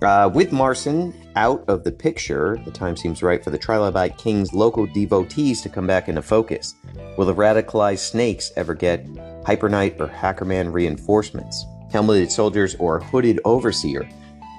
Uh, 0.00 0.30
with 0.32 0.52
Marson 0.52 1.12
out 1.34 1.64
of 1.68 1.82
the 1.82 1.90
picture, 1.90 2.56
the 2.64 2.70
time 2.70 2.96
seems 2.96 3.22
right 3.22 3.42
for 3.42 3.50
the 3.50 3.58
Trilobite 3.58 4.16
King's 4.16 4.54
local 4.54 4.86
devotees 4.86 5.60
to 5.62 5.68
come 5.68 5.86
back 5.86 6.08
into 6.08 6.22
focus. 6.22 6.74
Will 7.16 7.26
the 7.26 7.34
radicalized 7.34 7.98
snakes 7.98 8.52
ever 8.56 8.74
get 8.74 9.06
Hyper 9.44 9.68
Knight 9.68 9.96
or 10.00 10.06
Hackerman 10.06 10.72
reinforcements? 10.72 11.64
Helmeted 11.92 12.30
soldiers 12.30 12.76
or 12.76 13.00
hooded 13.00 13.40
overseer 13.44 14.08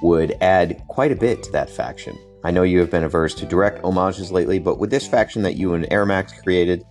would 0.02 0.36
add 0.41 0.84
quite 0.88 1.12
a 1.12 1.15
bit 1.15 1.41
to 1.43 1.52
that 1.52 1.69
faction. 1.69 2.17
I 2.43 2.52
know 2.52 2.63
you 2.63 2.80
have 2.80 2.91
been 2.91 3.04
averse 3.04 3.34
to 3.36 3.45
direct 3.45 3.82
homages 3.82 4.32
lately, 4.32 4.60
but 4.60 4.78
with 4.78 4.89
this 4.89 5.08
faction 5.08 5.41
that 5.43 5.56
you 5.56 5.74
and 5.74 5.86
Airmax 5.86 6.41
created, 6.43 6.86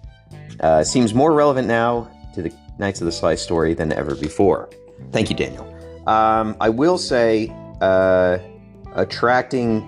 uh, 0.61 0.85
seems 0.85 1.15
more 1.15 1.33
relevant 1.33 1.69
now 1.69 2.11
to 2.35 2.43
the 2.43 2.53
Knights 2.79 3.01
of 3.01 3.07
the 3.07 3.13
Slice 3.13 3.43
story 3.43 3.75
than 3.75 3.93
ever 3.93 4.15
before. 4.15 4.69
Thank 5.13 5.31
you, 5.31 5.37
Daniel. 5.37 5.65
Um, 6.07 6.57
I 6.61 6.69
will 6.69 6.99
say, 6.99 7.53
uh, 7.81 8.39
attracting 8.95 9.81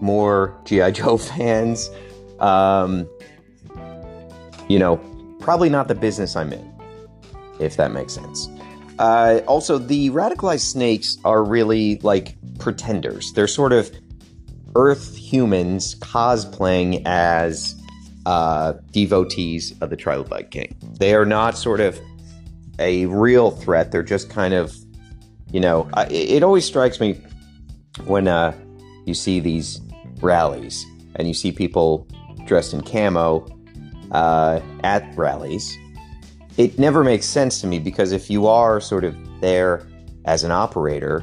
more 0.00 0.58
G.I. 0.64 0.90
Joe 0.92 1.16
fans, 1.16 1.90
um, 2.40 3.08
you 4.68 4.78
know, 4.78 4.96
probably 5.40 5.68
not 5.68 5.88
the 5.88 5.94
business 5.94 6.36
I'm 6.36 6.52
in, 6.52 6.72
if 7.60 7.76
that 7.76 7.92
makes 7.92 8.14
sense. 8.14 8.48
Uh, 8.98 9.40
also, 9.46 9.78
the 9.78 10.10
radicalized 10.10 10.60
snakes 10.60 11.18
are 11.24 11.44
really 11.44 11.98
like 11.98 12.36
pretenders. 12.58 13.32
They're 13.32 13.46
sort 13.46 13.72
of 13.72 13.90
Earth 14.74 15.16
humans 15.16 15.94
cosplaying 15.96 17.02
as 17.06 17.75
uh, 18.26 18.74
devotees 18.90 19.72
of 19.80 19.88
the 19.88 19.96
Trilobite 19.96 20.50
King. 20.50 20.76
They 20.98 21.14
are 21.14 21.24
not 21.24 21.56
sort 21.56 21.80
of 21.80 21.98
a 22.80 23.06
real 23.06 23.52
threat. 23.52 23.92
They're 23.92 24.02
just 24.02 24.28
kind 24.28 24.52
of, 24.52 24.76
you 25.52 25.60
know, 25.60 25.88
I, 25.94 26.06
it 26.06 26.42
always 26.42 26.64
strikes 26.64 26.98
me 26.98 27.20
when 28.04 28.26
uh, 28.26 28.52
you 29.06 29.14
see 29.14 29.38
these 29.38 29.80
rallies 30.20 30.84
and 31.14 31.28
you 31.28 31.34
see 31.34 31.52
people 31.52 32.08
dressed 32.46 32.74
in 32.74 32.82
camo 32.82 33.46
uh, 34.10 34.60
at 34.82 35.16
rallies. 35.16 35.78
It 36.56 36.80
never 36.80 37.04
makes 37.04 37.26
sense 37.26 37.60
to 37.60 37.68
me 37.68 37.78
because 37.78 38.10
if 38.10 38.28
you 38.28 38.48
are 38.48 38.80
sort 38.80 39.04
of 39.04 39.16
there 39.40 39.86
as 40.24 40.42
an 40.42 40.50
operator, 40.50 41.22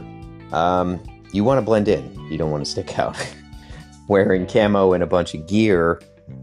um, 0.53 1.03
you 1.33 1.43
want 1.43 1.57
to 1.57 1.61
blend 1.63 1.89
in. 1.89 2.17
You 2.31 2.37
don't 2.37 2.49
want 2.49 2.63
to 2.63 2.71
stick 2.71 2.97
out. 2.97 3.17
wearing 4.07 4.45
camo 4.45 4.93
and 4.93 5.03
a 5.03 5.07
bunch 5.07 5.33
of 5.33 5.47
gear 5.47 6.01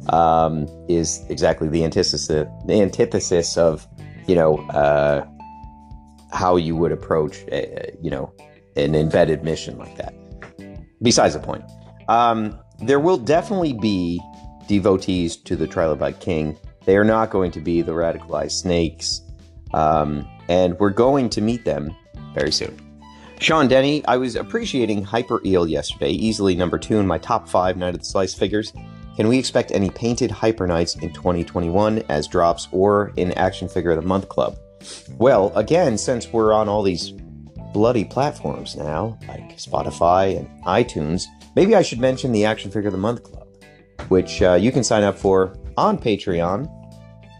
um, 0.08 0.66
is 0.88 1.24
exactly 1.28 1.68
the 1.68 1.84
antithesis, 1.84 2.26
the 2.26 2.80
antithesis 2.82 3.56
of, 3.56 3.86
you 4.26 4.34
know, 4.34 4.58
uh, 4.70 5.26
how 6.32 6.56
you 6.56 6.76
would 6.76 6.92
approach, 6.92 7.38
a, 7.52 7.96
you 8.00 8.10
know, 8.10 8.32
an 8.76 8.94
embedded 8.94 9.42
mission 9.44 9.78
like 9.78 9.96
that. 9.96 10.14
Besides 11.02 11.34
the 11.34 11.40
point, 11.40 11.64
um, 12.08 12.58
there 12.82 13.00
will 13.00 13.18
definitely 13.18 13.72
be 13.72 14.20
devotees 14.68 15.36
to 15.36 15.56
the 15.56 15.66
Trilobite 15.66 16.20
King. 16.20 16.56
They 16.84 16.96
are 16.96 17.04
not 17.04 17.30
going 17.30 17.50
to 17.52 17.60
be 17.60 17.82
the 17.82 17.92
radicalized 17.92 18.52
snakes, 18.52 19.20
um, 19.74 20.28
and 20.48 20.78
we're 20.78 20.90
going 20.90 21.28
to 21.30 21.40
meet 21.40 21.64
them 21.64 21.94
very 22.34 22.52
soon. 22.52 22.78
Sean 23.40 23.68
Denny, 23.68 24.04
I 24.06 24.18
was 24.18 24.36
appreciating 24.36 25.02
Hyper 25.02 25.40
Eel 25.46 25.66
yesterday, 25.66 26.10
easily 26.10 26.54
number 26.54 26.78
two 26.78 26.98
in 26.98 27.06
my 27.06 27.16
top 27.18 27.48
five 27.48 27.76
Night 27.76 27.94
of 27.94 28.00
the 28.00 28.06
Slice 28.06 28.34
figures. 28.34 28.72
Can 29.16 29.28
we 29.28 29.38
expect 29.38 29.70
any 29.72 29.90
painted 29.90 30.30
Hyper 30.30 30.66
Knights 30.66 30.96
in 30.96 31.12
2021 31.12 32.02
as 32.08 32.26
drops 32.26 32.68
or 32.72 33.12
in 33.16 33.32
Action 33.32 33.68
Figure 33.68 33.90
of 33.90 34.00
the 34.00 34.08
Month 34.08 34.28
Club? 34.28 34.58
Well, 35.18 35.52
again, 35.56 35.98
since 35.98 36.32
we're 36.32 36.52
on 36.52 36.68
all 36.68 36.82
these 36.82 37.12
bloody 37.72 38.04
platforms 38.04 38.76
now, 38.76 39.18
like 39.28 39.56
Spotify 39.58 40.38
and 40.38 40.48
iTunes, 40.64 41.24
maybe 41.54 41.74
I 41.74 41.82
should 41.82 42.00
mention 42.00 42.32
the 42.32 42.44
Action 42.44 42.70
Figure 42.70 42.88
of 42.88 42.92
the 42.92 42.98
Month 42.98 43.24
Club, 43.24 43.46
which 44.08 44.42
uh, 44.42 44.54
you 44.54 44.72
can 44.72 44.84
sign 44.84 45.02
up 45.02 45.18
for 45.18 45.56
on 45.76 45.98
Patreon 45.98 46.68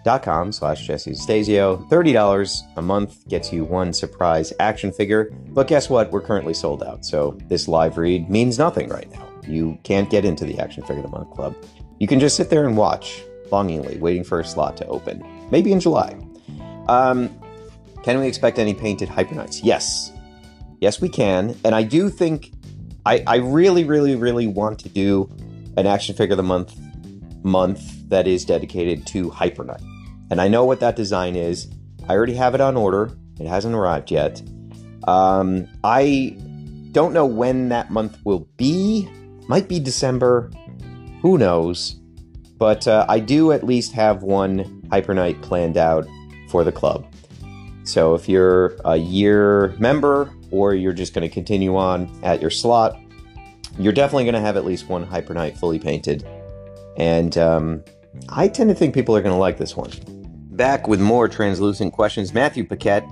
dot 0.04 0.22
com 0.22 0.52
slash 0.52 0.86
Jesse 0.86 1.12
Stasio. 1.12 1.88
$30 1.88 2.62
a 2.76 2.82
month 2.82 3.26
gets 3.28 3.52
you 3.52 3.64
one 3.64 3.92
surprise 3.92 4.52
action 4.58 4.92
figure. 4.92 5.30
But 5.48 5.66
guess 5.66 5.90
what? 5.90 6.10
We're 6.10 6.22
currently 6.22 6.54
sold 6.54 6.82
out. 6.82 7.04
So 7.04 7.38
this 7.48 7.68
live 7.68 7.98
read 7.98 8.30
means 8.30 8.58
nothing 8.58 8.88
right 8.88 9.10
now. 9.10 9.29
You 9.50 9.78
can't 9.82 10.08
get 10.10 10.24
into 10.24 10.44
the 10.44 10.58
Action 10.58 10.82
Figure 10.82 11.02
of 11.04 11.10
the 11.10 11.16
Month 11.16 11.30
Club. 11.30 11.54
You 11.98 12.06
can 12.06 12.20
just 12.20 12.36
sit 12.36 12.50
there 12.50 12.66
and 12.66 12.76
watch 12.76 13.22
longingly, 13.50 13.98
waiting 13.98 14.24
for 14.24 14.40
a 14.40 14.44
slot 14.44 14.76
to 14.78 14.86
open. 14.86 15.24
Maybe 15.50 15.72
in 15.72 15.80
July. 15.80 16.16
Um, 16.88 17.28
can 18.02 18.18
we 18.18 18.26
expect 18.26 18.58
any 18.58 18.74
painted 18.74 19.08
Hyper 19.08 19.34
Knights? 19.34 19.62
Yes. 19.62 20.12
Yes, 20.80 21.00
we 21.00 21.08
can. 21.08 21.56
And 21.64 21.74
I 21.74 21.82
do 21.82 22.08
think 22.08 22.52
I, 23.04 23.22
I 23.26 23.36
really, 23.36 23.84
really, 23.84 24.16
really 24.16 24.46
want 24.46 24.78
to 24.80 24.88
do 24.88 25.30
an 25.76 25.86
Action 25.86 26.14
Figure 26.14 26.34
of 26.34 26.38
the 26.38 26.42
Month 26.42 26.78
month 27.42 28.08
that 28.08 28.26
is 28.26 28.44
dedicated 28.44 29.06
to 29.08 29.30
Hyper 29.30 29.64
Knight. 29.64 29.82
And 30.30 30.40
I 30.40 30.48
know 30.48 30.64
what 30.64 30.80
that 30.80 30.96
design 30.96 31.36
is. 31.36 31.68
I 32.08 32.14
already 32.14 32.34
have 32.34 32.54
it 32.54 32.60
on 32.60 32.76
order. 32.76 33.10
It 33.38 33.46
hasn't 33.46 33.74
arrived 33.74 34.10
yet. 34.10 34.42
Um, 35.08 35.66
I 35.82 36.36
don't 36.92 37.12
know 37.12 37.26
when 37.26 37.68
that 37.70 37.90
month 37.90 38.18
will 38.24 38.48
be. 38.56 39.08
Might 39.50 39.66
be 39.66 39.80
December. 39.80 40.48
Who 41.22 41.36
knows? 41.36 41.96
But 42.56 42.86
uh, 42.86 43.04
I 43.08 43.18
do 43.18 43.50
at 43.50 43.64
least 43.64 43.90
have 43.94 44.22
one 44.22 44.86
Hyper 44.92 45.12
Knight 45.12 45.42
planned 45.42 45.76
out 45.76 46.06
for 46.50 46.62
the 46.62 46.70
club. 46.70 47.04
So 47.82 48.14
if 48.14 48.28
you're 48.28 48.76
a 48.84 48.94
year 48.94 49.74
member 49.80 50.32
or 50.52 50.76
you're 50.76 50.92
just 50.92 51.14
going 51.14 51.28
to 51.28 51.34
continue 51.34 51.74
on 51.76 52.16
at 52.22 52.40
your 52.40 52.50
slot, 52.50 52.96
you're 53.76 53.92
definitely 53.92 54.22
going 54.22 54.34
to 54.34 54.40
have 54.40 54.56
at 54.56 54.64
least 54.64 54.88
one 54.88 55.02
Hyper 55.02 55.34
Knight 55.34 55.58
fully 55.58 55.80
painted. 55.80 56.24
And 56.96 57.36
um, 57.36 57.82
I 58.28 58.46
tend 58.46 58.70
to 58.70 58.76
think 58.76 58.94
people 58.94 59.16
are 59.16 59.20
going 59.20 59.34
to 59.34 59.40
like 59.40 59.58
this 59.58 59.76
one 59.76 59.90
back 60.52 60.86
with 60.86 61.00
more 61.00 61.26
translucent 61.26 61.92
questions. 61.92 62.32
Matthew 62.32 62.64
Paquette, 62.64 63.02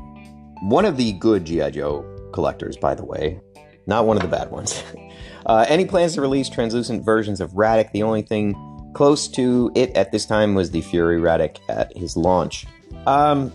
one 0.63 0.85
of 0.85 0.97
the 0.99 1.15
good 1.15 1.45
G.I. 1.47 1.71
Joe 1.71 2.07
collectors, 2.33 2.77
by 2.77 2.95
the 2.95 3.05
way, 3.05 3.41
not 3.89 4.07
one 4.07 4.17
of 4.17 4.23
the 4.23 4.29
bad 4.29 4.53
ones. 4.53 4.85
Uh, 5.49 5.65
any 5.69 5.87
plans 5.87 6.15
to 6.15 6.21
release 6.21 6.49
translucent 6.49 7.03
versions 7.03 7.41
of 7.41 7.53
Radek? 7.53 7.91
The 7.93 8.03
only 8.03 8.23
thing 8.23 8.55
close 8.95 9.29
to 9.29 9.71
it 9.75 9.97
at 9.97 10.13
this 10.13 10.27
time 10.27 10.55
was 10.55 10.71
the 10.71 10.83
Fury 10.83 11.21
Radek 11.21 11.59
at 11.69 11.97
his 11.97 12.17
launch. 12.17 12.67
Um, 13.07 13.53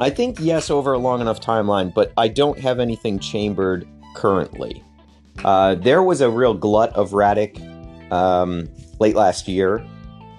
I 0.00 0.10
think 0.10 0.38
yes, 0.40 0.70
over 0.70 0.92
a 0.92 0.98
long 0.98 1.20
enough 1.20 1.40
timeline, 1.40 1.94
but 1.94 2.12
I 2.16 2.28
don't 2.28 2.58
have 2.58 2.80
anything 2.80 3.18
chambered 3.18 3.88
currently. 4.14 4.82
Uh, 5.44 5.76
there 5.76 6.02
was 6.02 6.20
a 6.20 6.28
real 6.28 6.52
glut 6.52 6.92
of 6.94 7.12
Radek 7.12 8.12
um, 8.12 8.68
late 9.00 9.16
last 9.16 9.48
year, 9.48 9.86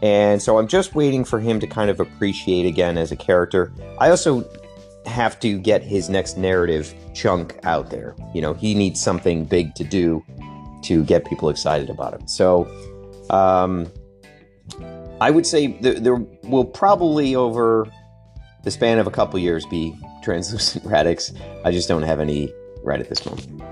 and 0.04 0.42
so 0.42 0.60
I'm 0.60 0.68
just 0.68 0.94
waiting 0.94 1.24
for 1.24 1.40
him 1.40 1.60
to 1.60 1.66
kind 1.68 1.90
of 1.90 2.00
appreciate 2.00 2.66
again 2.68 2.98
as 2.98 3.12
a 3.12 3.16
character. 3.16 3.74
I 4.00 4.10
also 4.10 4.48
have 5.06 5.40
to 5.40 5.58
get 5.58 5.82
his 5.82 6.10
next 6.10 6.38
narrative 6.38 6.94
chunk 7.14 7.58
out 7.64 7.90
there. 7.90 8.16
You 8.34 8.42
know, 8.42 8.54
he 8.54 8.76
needs 8.76 9.02
something 9.02 9.46
big 9.46 9.74
to 9.76 9.84
do 9.84 10.24
to 10.84 11.04
get 11.04 11.26
people 11.26 11.50
excited 11.50 11.90
about 11.90 12.14
him. 12.14 12.28
So, 12.28 12.68
um, 13.30 13.92
I 15.22 15.32
would 15.32 15.46
say 15.46 15.68
th- 15.68 16.00
there 16.00 16.16
will 16.44 16.66
probably 16.66 17.36
over 17.36 17.88
the 18.64 18.72
span 18.72 19.00
of 19.00 19.08
a 19.08 19.12
couple 19.12 19.40
years 19.40 19.66
be 19.66 19.96
translucent 20.24 20.86
Radeks. 20.86 21.38
I 21.66 21.72
just 21.72 21.88
don't 21.88 22.04
have 22.04 22.20
any 22.20 22.52
right 22.84 23.00
at 23.00 23.10
this 23.10 23.26
moment. 23.26 23.64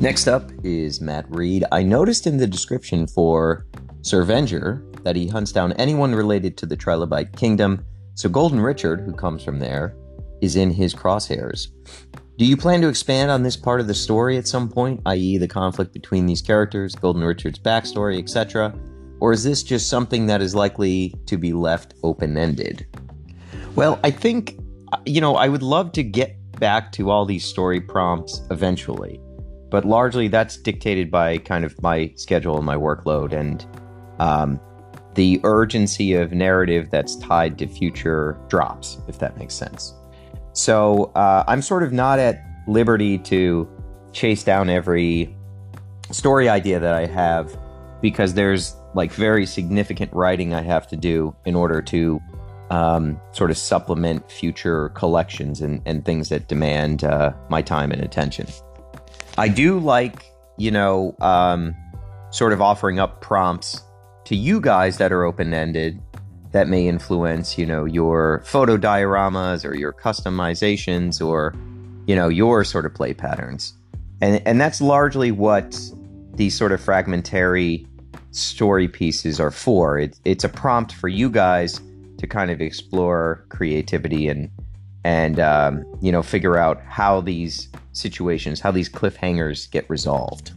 Next 0.00 0.28
up 0.28 0.50
is 0.62 1.00
Matt 1.00 1.24
Reed. 1.28 1.64
I 1.72 1.82
noticed 1.82 2.26
in 2.26 2.36
the 2.36 2.46
description 2.46 3.06
for 3.08 3.66
Sir 4.06 4.24
Venger 4.24 5.02
that 5.02 5.16
he 5.16 5.26
hunts 5.26 5.50
down 5.50 5.72
anyone 5.72 6.14
related 6.14 6.56
to 6.58 6.66
the 6.66 6.76
Trilobite 6.76 7.36
Kingdom, 7.36 7.84
so 8.14 8.28
Golden 8.28 8.60
Richard, 8.60 9.00
who 9.00 9.12
comes 9.12 9.42
from 9.42 9.58
there, 9.58 9.96
is 10.40 10.54
in 10.54 10.70
his 10.70 10.94
crosshairs. 10.94 11.72
Do 12.38 12.44
you 12.44 12.56
plan 12.56 12.80
to 12.82 12.88
expand 12.88 13.32
on 13.32 13.42
this 13.42 13.56
part 13.56 13.80
of 13.80 13.88
the 13.88 13.94
story 13.94 14.36
at 14.36 14.46
some 14.46 14.68
point, 14.68 15.00
i.e., 15.06 15.38
the 15.38 15.48
conflict 15.48 15.92
between 15.92 16.26
these 16.26 16.40
characters, 16.40 16.94
Golden 16.94 17.24
Richard's 17.24 17.58
backstory, 17.58 18.16
etc.? 18.20 18.72
Or 19.18 19.32
is 19.32 19.42
this 19.42 19.64
just 19.64 19.88
something 19.88 20.26
that 20.26 20.40
is 20.40 20.54
likely 20.54 21.12
to 21.26 21.36
be 21.36 21.52
left 21.52 21.94
open 22.04 22.36
ended? 22.36 22.86
Well, 23.74 23.98
I 24.04 24.12
think, 24.12 24.56
you 25.04 25.20
know, 25.20 25.34
I 25.34 25.48
would 25.48 25.64
love 25.64 25.90
to 25.92 26.04
get 26.04 26.36
back 26.60 26.92
to 26.92 27.10
all 27.10 27.26
these 27.26 27.44
story 27.44 27.80
prompts 27.80 28.40
eventually. 28.52 29.20
but 29.70 29.84
largely 29.84 30.28
that's 30.28 30.56
dictated 30.56 31.10
by 31.10 31.38
kind 31.38 31.64
of 31.64 31.80
my 31.82 32.12
schedule 32.16 32.56
and 32.56 32.64
my 32.64 32.76
workload 32.76 33.32
and 33.32 33.66
um, 34.18 34.60
the 35.14 35.40
urgency 35.44 36.14
of 36.14 36.32
narrative 36.32 36.90
that's 36.90 37.16
tied 37.16 37.58
to 37.58 37.66
future 37.66 38.38
drops, 38.48 38.98
if 39.08 39.18
that 39.18 39.36
makes 39.38 39.54
sense. 39.54 39.94
So 40.52 41.12
uh, 41.14 41.44
I'm 41.48 41.62
sort 41.62 41.82
of 41.82 41.92
not 41.92 42.18
at 42.18 42.42
liberty 42.66 43.18
to 43.18 43.68
chase 44.12 44.42
down 44.44 44.68
every 44.70 45.34
story 46.10 46.48
idea 46.48 46.78
that 46.80 46.94
I 46.94 47.06
have 47.06 47.56
because 48.00 48.34
there's 48.34 48.74
like 48.94 49.12
very 49.12 49.46
significant 49.46 50.12
writing 50.12 50.54
I 50.54 50.62
have 50.62 50.86
to 50.88 50.96
do 50.96 51.34
in 51.44 51.54
order 51.54 51.82
to 51.82 52.20
um, 52.70 53.20
sort 53.32 53.50
of 53.50 53.58
supplement 53.58 54.30
future 54.30 54.90
collections 54.90 55.60
and, 55.60 55.80
and 55.86 56.04
things 56.04 56.28
that 56.30 56.48
demand 56.48 57.04
uh, 57.04 57.32
my 57.48 57.62
time 57.62 57.92
and 57.92 58.02
attention. 58.02 58.46
I 59.38 59.48
do 59.48 59.78
like, 59.78 60.24
you 60.56 60.70
know, 60.70 61.14
um, 61.20 61.74
sort 62.30 62.52
of 62.52 62.60
offering 62.60 62.98
up 62.98 63.20
prompts 63.20 63.82
to 64.26 64.36
you 64.36 64.60
guys 64.60 64.98
that 64.98 65.12
are 65.12 65.24
open 65.24 65.54
ended 65.54 66.00
that 66.52 66.68
may 66.68 66.86
influence, 66.86 67.56
you 67.58 67.66
know, 67.66 67.84
your 67.84 68.42
photo 68.44 68.76
dioramas 68.76 69.64
or 69.64 69.74
your 69.74 69.92
customizations 69.92 71.24
or, 71.24 71.54
you 72.06 72.14
know, 72.14 72.28
your 72.28 72.64
sort 72.64 72.86
of 72.86 72.94
play 72.94 73.14
patterns. 73.14 73.74
And, 74.20 74.42
and 74.46 74.60
that's 74.60 74.80
largely 74.80 75.30
what 75.30 75.78
these 76.34 76.56
sort 76.56 76.72
of 76.72 76.80
fragmentary 76.80 77.86
story 78.30 78.88
pieces 78.88 79.40
are 79.40 79.50
for. 79.50 79.98
It, 79.98 80.18
it's 80.24 80.44
a 80.44 80.48
prompt 80.48 80.92
for 80.92 81.08
you 81.08 81.30
guys 81.30 81.80
to 82.18 82.26
kind 82.26 82.50
of 82.50 82.60
explore 82.60 83.44
creativity 83.48 84.28
and 84.28 84.50
and 85.04 85.38
um, 85.38 85.84
you 86.00 86.10
know 86.10 86.22
figure 86.22 86.56
out 86.56 86.82
how 86.82 87.20
these 87.20 87.68
situations, 87.92 88.60
how 88.60 88.72
these 88.72 88.88
cliffhangers 88.88 89.70
get 89.70 89.88
resolved. 89.88 90.52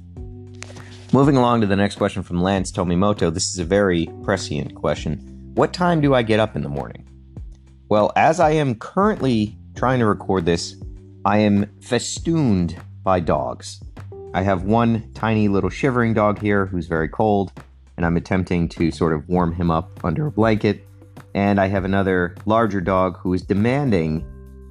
Moving 1.12 1.38
along 1.38 1.62
to 1.62 1.68
the 1.68 1.76
next 1.76 1.96
question 1.96 2.22
from 2.22 2.40
Lance 2.40 2.72
Tomimoto. 2.72 3.34
This 3.34 3.50
is 3.50 3.58
a 3.58 3.66
very 3.66 4.08
prescient 4.22 4.76
question. 4.76 5.18
What 5.56 5.74
time 5.74 6.02
do 6.02 6.14
I 6.14 6.22
get 6.22 6.40
up 6.40 6.56
in 6.56 6.62
the 6.62 6.70
morning? 6.70 7.04
Well, 7.90 8.12
as 8.16 8.40
I 8.40 8.52
am 8.52 8.76
currently 8.76 9.58
trying 9.76 9.98
to 10.00 10.06
record 10.06 10.46
this, 10.46 10.76
I 11.26 11.40
am 11.40 11.66
festooned 11.82 12.80
by 13.02 13.22
dogs. 13.22 13.82
I 14.36 14.44
have 14.44 14.66
one 14.66 15.12
tiny 15.16 15.48
little 15.48 15.72
shivering 15.72 16.14
dog 16.14 16.40
here 16.40 16.68
who's 16.68 16.86
very 16.86 17.10
cold, 17.10 17.52
and 17.98 18.06
I'm 18.06 18.16
attempting 18.16 18.70
to 18.70 18.92
sort 18.92 19.14
of 19.14 19.28
warm 19.28 19.52
him 19.52 19.72
up 19.72 20.06
under 20.06 20.28
a 20.28 20.32
blanket. 20.32 20.88
And 21.34 21.60
I 21.60 21.70
have 21.70 21.86
another 21.86 22.36
larger 22.46 22.82
dog 22.82 23.18
who 23.18 23.34
is 23.34 23.42
demanding 23.42 24.24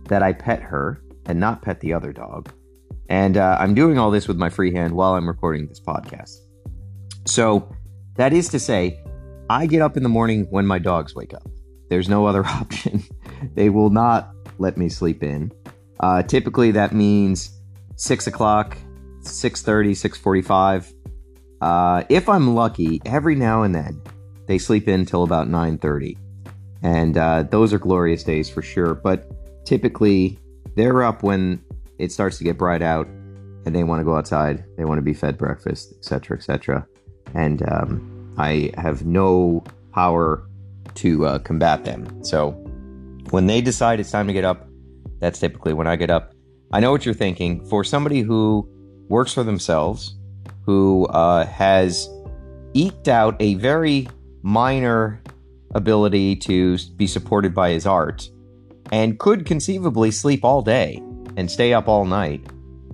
that 0.05 0.23
I 0.23 0.35
pet 0.35 0.63
her 0.63 1.03
and 1.27 1.41
not 1.41 1.63
pet 1.63 1.81
the 1.81 1.93
other 1.93 2.13
dog. 2.13 2.53
And 3.09 3.37
uh, 3.37 3.57
I'm 3.59 3.75
doing 3.75 3.99
all 3.99 4.11
this 4.11 4.29
with 4.29 4.37
my 4.37 4.51
free 4.51 4.73
hand 4.73 4.95
while 4.95 5.15
I'm 5.15 5.27
recording 5.27 5.67
this 5.67 5.81
podcast. 5.81 6.37
So 7.27 7.75
that 8.17 8.33
is 8.33 8.49
to 8.49 8.59
say, 8.59 9.01
I 9.51 9.67
get 9.67 9.81
up 9.81 9.97
in 9.97 10.03
the 10.03 10.09
morning 10.09 10.47
when 10.51 10.67
my 10.67 10.79
dogs 10.79 11.15
wake 11.15 11.33
up. 11.33 11.49
There's 11.89 12.09
no 12.09 12.27
other 12.27 12.45
option. 12.47 13.03
they 13.55 13.71
will 13.71 13.91
not 13.91 14.31
let 14.59 14.77
me 14.77 14.89
sleep 14.89 15.23
in. 15.23 15.53
Uh, 16.01 16.23
typically, 16.23 16.71
that 16.73 16.93
means 16.93 17.61
six 17.97 18.27
o'clock, 18.27 18.77
6.30, 19.23 19.91
6.45. 19.91 20.93
Uh, 21.61 22.05
if 22.09 22.29
I'm 22.29 22.55
lucky, 22.55 23.01
every 23.05 23.35
now 23.35 23.63
and 23.63 23.75
then 23.75 24.01
they 24.47 24.59
sleep 24.59 24.87
in 24.87 25.05
till 25.05 25.25
about 25.25 25.49
9.30. 25.49 26.17
And 26.83 27.19
uh, 27.19 27.43
those 27.45 27.73
are 27.73 27.79
glorious 27.79 28.23
days 28.23 28.49
for 28.49 28.63
sure. 28.63 28.95
But 28.95 29.29
typically, 29.65 30.39
they're 30.77 31.03
up 31.03 31.23
when 31.23 31.63
it 31.99 32.13
starts 32.13 32.39
to 32.39 32.45
get 32.45 32.59
bright 32.59 32.83
out 32.83 33.07
and 33.67 33.75
they 33.75 33.85
want 33.85 34.01
to 34.01 34.05
go 34.05 34.17
outside 34.17 34.65
they 34.77 34.85
want 34.85 34.99
to 34.99 35.03
be 35.03 35.15
fed 35.15 35.37
breakfast 35.37 35.93
etc 35.99 36.37
etc 36.37 36.87
and 37.35 37.63
um, 37.71 38.35
i 38.39 38.71
have 38.77 39.05
no 39.05 39.63
power 39.93 40.49
to 40.95 41.27
uh, 41.27 41.39
combat 41.39 41.85
them. 41.85 42.23
So 42.25 42.51
when 43.31 43.47
they 43.47 43.61
decide 43.61 44.01
it's 44.01 44.11
time 44.11 44.27
to 44.27 44.33
get 44.33 44.45
up 44.45 44.67
that's 45.21 45.41
typically 45.41 45.73
when 45.73 45.87
i 45.87 45.97
get 45.97 46.11
up. 46.11 46.33
I 46.71 46.81
know 46.81 46.93
what 46.93 47.05
you're 47.05 47.15
thinking. 47.15 47.65
For 47.65 47.83
somebody 47.83 48.21
who 48.21 48.69
works 49.09 49.33
for 49.33 49.43
themselves 49.43 50.17
who 50.65 51.07
uh, 51.07 51.47
has 51.47 52.09
eked 52.75 53.09
out 53.09 53.35
a 53.41 53.55
very 53.55 54.07
minor 54.43 55.21
ability 55.75 56.37
to 56.37 56.79
be 56.97 57.07
supported 57.07 57.55
by 57.55 57.71
his 57.71 57.87
art 57.87 58.31
and 58.93 59.19
could 59.19 59.47
conceivably 59.47 60.11
sleep 60.11 60.45
all 60.45 60.63
day 60.63 61.03
and 61.39 61.49
stay 61.49 61.73
up 61.73 61.87
all 61.87 62.05
night. 62.05 62.45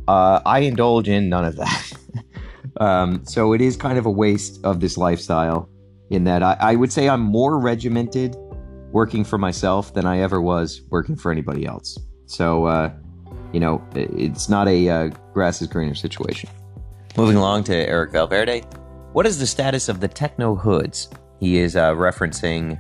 Uh, 0.07 0.39
I 0.45 0.61
indulge 0.61 1.09
in 1.09 1.31
none 1.31 1.47
of 1.47 1.57
that. 1.57 1.93
um, 2.81 3.25
so 3.25 3.55
it 3.55 3.63
is 3.63 3.75
kind 3.75 3.97
of 3.97 4.05
a 4.05 4.11
waste 4.11 4.63
of 4.65 4.81
this 4.81 4.99
lifestyle 4.99 5.67
in 6.11 6.25
that 6.25 6.43
I, 6.43 6.57
I, 6.61 6.75
would 6.77 6.93
say 6.93 7.09
I'm 7.09 7.23
more 7.23 7.59
regimented 7.59 8.37
working 8.93 9.25
for 9.25 9.39
myself 9.39 9.95
than 9.95 10.05
I 10.05 10.19
ever 10.21 10.43
was 10.43 10.83
working 10.91 11.17
for 11.17 11.33
anybody 11.33 11.65
else. 11.65 11.99
So, 12.27 12.67
uh, 12.67 12.93
you 13.55 13.61
know, 13.61 13.83
it's 13.95 14.51
not 14.51 14.69
a 14.69 14.91
uh, 14.91 15.09
grass 15.33 15.63
is 15.63 15.69
greener 15.69 15.95
situation. 15.95 16.51
Moving 17.17 17.37
along 17.37 17.65
to 17.65 17.75
Eric 17.75 18.13
Valverde. 18.13 18.61
What 19.15 19.25
is 19.25 19.39
the 19.39 19.47
status 19.47 19.89
of 19.89 20.01
the 20.01 20.09
Techno 20.09 20.55
Hoods? 20.55 21.09
He 21.41 21.57
is 21.57 21.77
uh, 21.77 21.95
referencing 21.95 22.79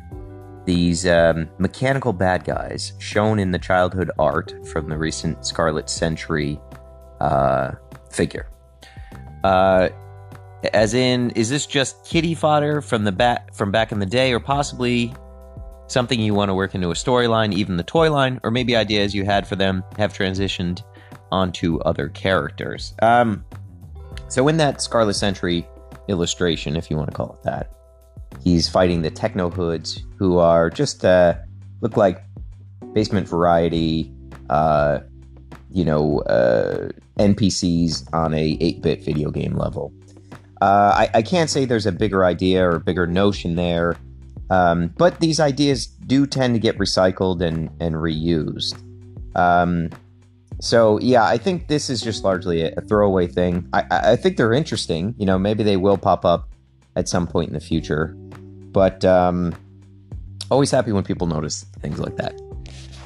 these 0.65 1.07
um, 1.07 1.49
mechanical 1.59 2.13
bad 2.13 2.45
guys 2.45 2.93
shown 2.99 3.39
in 3.39 3.51
the 3.51 3.59
childhood 3.59 4.11
art 4.19 4.55
from 4.67 4.89
the 4.89 4.97
recent 4.97 5.45
Scarlet 5.45 5.91
Century 5.91 6.59
uh, 7.21 7.73
figure. 8.11 8.49
Uh, 9.43 9.91
as 10.73 10.95
in, 10.95 11.31
is 11.31 11.51
this 11.51 11.67
just 11.67 12.05
kitty 12.07 12.35
fodder 12.35 12.81
from 12.81 13.05
the 13.05 13.13
back 13.13 13.55
from 13.55 13.71
back 13.71 13.93
in 13.93 13.99
the 13.99 14.07
day, 14.07 14.33
or 14.33 14.41
possibly 14.41 15.15
something 15.87 16.19
you 16.19 16.33
want 16.33 16.49
to 16.49 16.55
work 16.55 16.75
into 16.75 16.91
a 16.91 16.95
storyline, 16.95 17.53
even 17.53 17.77
the 17.77 17.83
toy 17.83 18.11
line, 18.11 18.41
or 18.43 18.51
maybe 18.51 18.75
ideas 18.75 19.15
you 19.15 19.25
had 19.25 19.47
for 19.47 19.57
them 19.57 19.85
have 19.99 20.15
transitioned 20.15 20.83
onto 21.31 21.79
other 21.81 22.09
characters? 22.09 22.95
Um, 23.03 23.45
so 24.29 24.49
in 24.49 24.57
that 24.57 24.81
Scarlet 24.81 25.15
Century 25.15 25.69
illustration, 26.09 26.77
if 26.77 26.91
you 26.91 26.97
want 26.97 27.11
to 27.11 27.17
call 27.17 27.35
it 27.35 27.43
that, 27.43 27.71
He's 28.45 28.69
fighting 28.69 29.01
the 29.01 29.11
Techno 29.11 29.49
Hoods, 29.49 30.05
who 30.19 30.37
are 30.39 30.69
just 30.69 31.03
uh, 31.03 31.35
look 31.81 31.97
like 31.97 32.23
basement 32.93 33.27
variety, 33.27 34.13
uh, 34.51 35.01
you 35.71 35.85
know, 35.85 36.21
uh, 36.21 36.91
NPCs 37.19 38.13
on 38.13 38.35
a 38.35 38.57
8-bit 38.59 39.03
video 39.03 39.31
game 39.31 39.57
level. 39.57 39.93
Uh, 40.61 40.93
I, 40.95 41.11
I, 41.15 41.23
can't 41.23 41.51
say 41.51 41.65
there's 41.65 41.87
a 41.87 41.93
bigger 41.93 42.25
idea 42.25 42.69
or 42.69 42.79
bigger 42.79 43.07
notion 43.07 43.57
there, 43.57 43.97
um, 44.51 44.89
but 44.97 45.21
these 45.21 45.41
ideas 45.41 45.87
do 45.87 46.27
tend 46.27 46.55
to 46.55 46.61
get 46.61 46.79
recycled 46.79 47.41
and, 47.43 47.71
and 47.81 47.97
reused. 47.97 48.75
Um, 49.35 49.91
so 50.61 50.99
yeah, 51.01 51.25
I 51.25 51.39
think 51.39 51.69
this 51.69 51.91
is 51.91 52.01
just 52.01 52.25
largely 52.25 52.63
a, 52.63 52.73
a 52.77 52.81
throwaway 52.83 53.27
thing. 53.27 53.69
I, 53.73 53.85
I 53.91 54.17
think 54.17 54.37
they're 54.37 54.53
interesting. 54.53 55.15
You 55.19 55.27
know, 55.27 55.39
maybe 55.39 55.65
they 55.65 55.77
will 55.77 55.99
pop 55.99 56.25
up 56.25 56.54
at 56.97 57.09
some 57.09 57.27
point 57.27 57.49
in 57.49 57.55
the 57.55 57.61
future. 57.61 58.15
But 58.73 59.05
um, 59.05 59.55
always 60.51 60.71
happy 60.71 60.93
when 60.93 61.05
people 61.05 61.27
notice 61.27 61.65
things 61.81 61.99
like 61.99 62.17
that. 62.17 62.41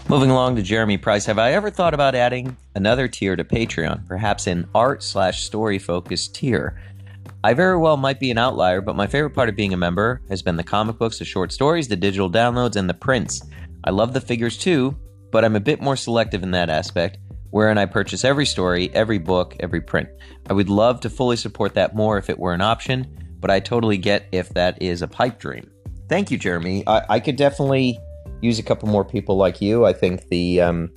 Moving 0.09 0.31
along 0.31 0.57
to 0.57 0.63
Jeremy 0.63 0.97
Price, 0.97 1.27
have 1.27 1.39
I 1.39 1.53
ever 1.53 1.71
thought 1.71 1.93
about 1.93 2.15
adding 2.15 2.57
another 2.75 3.09
tier 3.09 3.37
to 3.37 3.45
Patreon, 3.45 4.07
perhaps 4.07 4.47
an 4.47 4.67
art 4.75 5.03
slash 5.03 5.45
story 5.45 5.79
focused 5.79 6.35
tier? 6.35 6.81
I 7.45 7.53
very 7.53 7.77
well 7.77 7.99
might 7.99 8.19
be 8.19 8.31
an 8.31 8.39
outlier, 8.39 8.81
but 8.81 8.97
my 8.97 9.07
favorite 9.07 9.35
part 9.35 9.51
of 9.51 9.57
being 9.57 9.75
a 9.75 9.77
member 9.77 10.23
has 10.31 10.41
been 10.41 10.57
the 10.57 10.65
comic 10.65 10.99
books, 10.99 11.19
the 11.19 11.27
short 11.27 11.53
stories, 11.53 11.89
the 11.89 11.97
digital 11.97 12.31
downloads, 12.31 12.75
and 12.75 12.89
the 12.89 12.95
prints. 12.95 13.43
I 13.85 13.91
love 13.91 14.15
the 14.15 14.21
figures 14.21 14.57
too, 14.57 14.97
but 15.31 15.45
I'm 15.45 15.57
a 15.57 15.61
bit 15.61 15.83
more 15.83 15.95
selective 15.95 16.43
in 16.43 16.53
that 16.53 16.71
aspect, 16.71 17.19
wherein 17.51 17.79
I 17.79 17.85
purchase 17.85 18.25
every 18.25 18.47
story, 18.47 18.91
every 18.95 19.19
book, 19.19 19.57
every 19.61 19.83
print. 19.83 20.09
I 20.49 20.55
would 20.55 20.71
love 20.71 21.01
to 21.01 21.11
fully 21.11 21.37
support 21.37 21.75
that 21.75 21.95
more 21.95 22.19
if 22.19 22.31
it 22.31 22.39
were 22.39 22.55
an 22.55 22.63
option, 22.63 23.07
but 23.41 23.51
I 23.51 23.61
totally 23.61 23.99
get 23.99 24.27
if 24.33 24.51
that 24.51 24.81
is 24.83 25.03
a 25.03 25.09
pipe 25.09 25.39
dream. 25.39 25.71
Thank 26.09 26.31
you, 26.31 26.39
Jeremy. 26.39 26.85
I, 26.87 27.05
I 27.09 27.21
could 27.21 27.37
definitely 27.37 27.99
use 28.41 28.59
a 28.59 28.63
couple 28.63 28.89
more 28.89 29.05
people 29.05 29.37
like 29.37 29.61
you. 29.61 29.85
I 29.85 29.93
think 29.93 30.29
the, 30.29 30.61
um, 30.61 30.91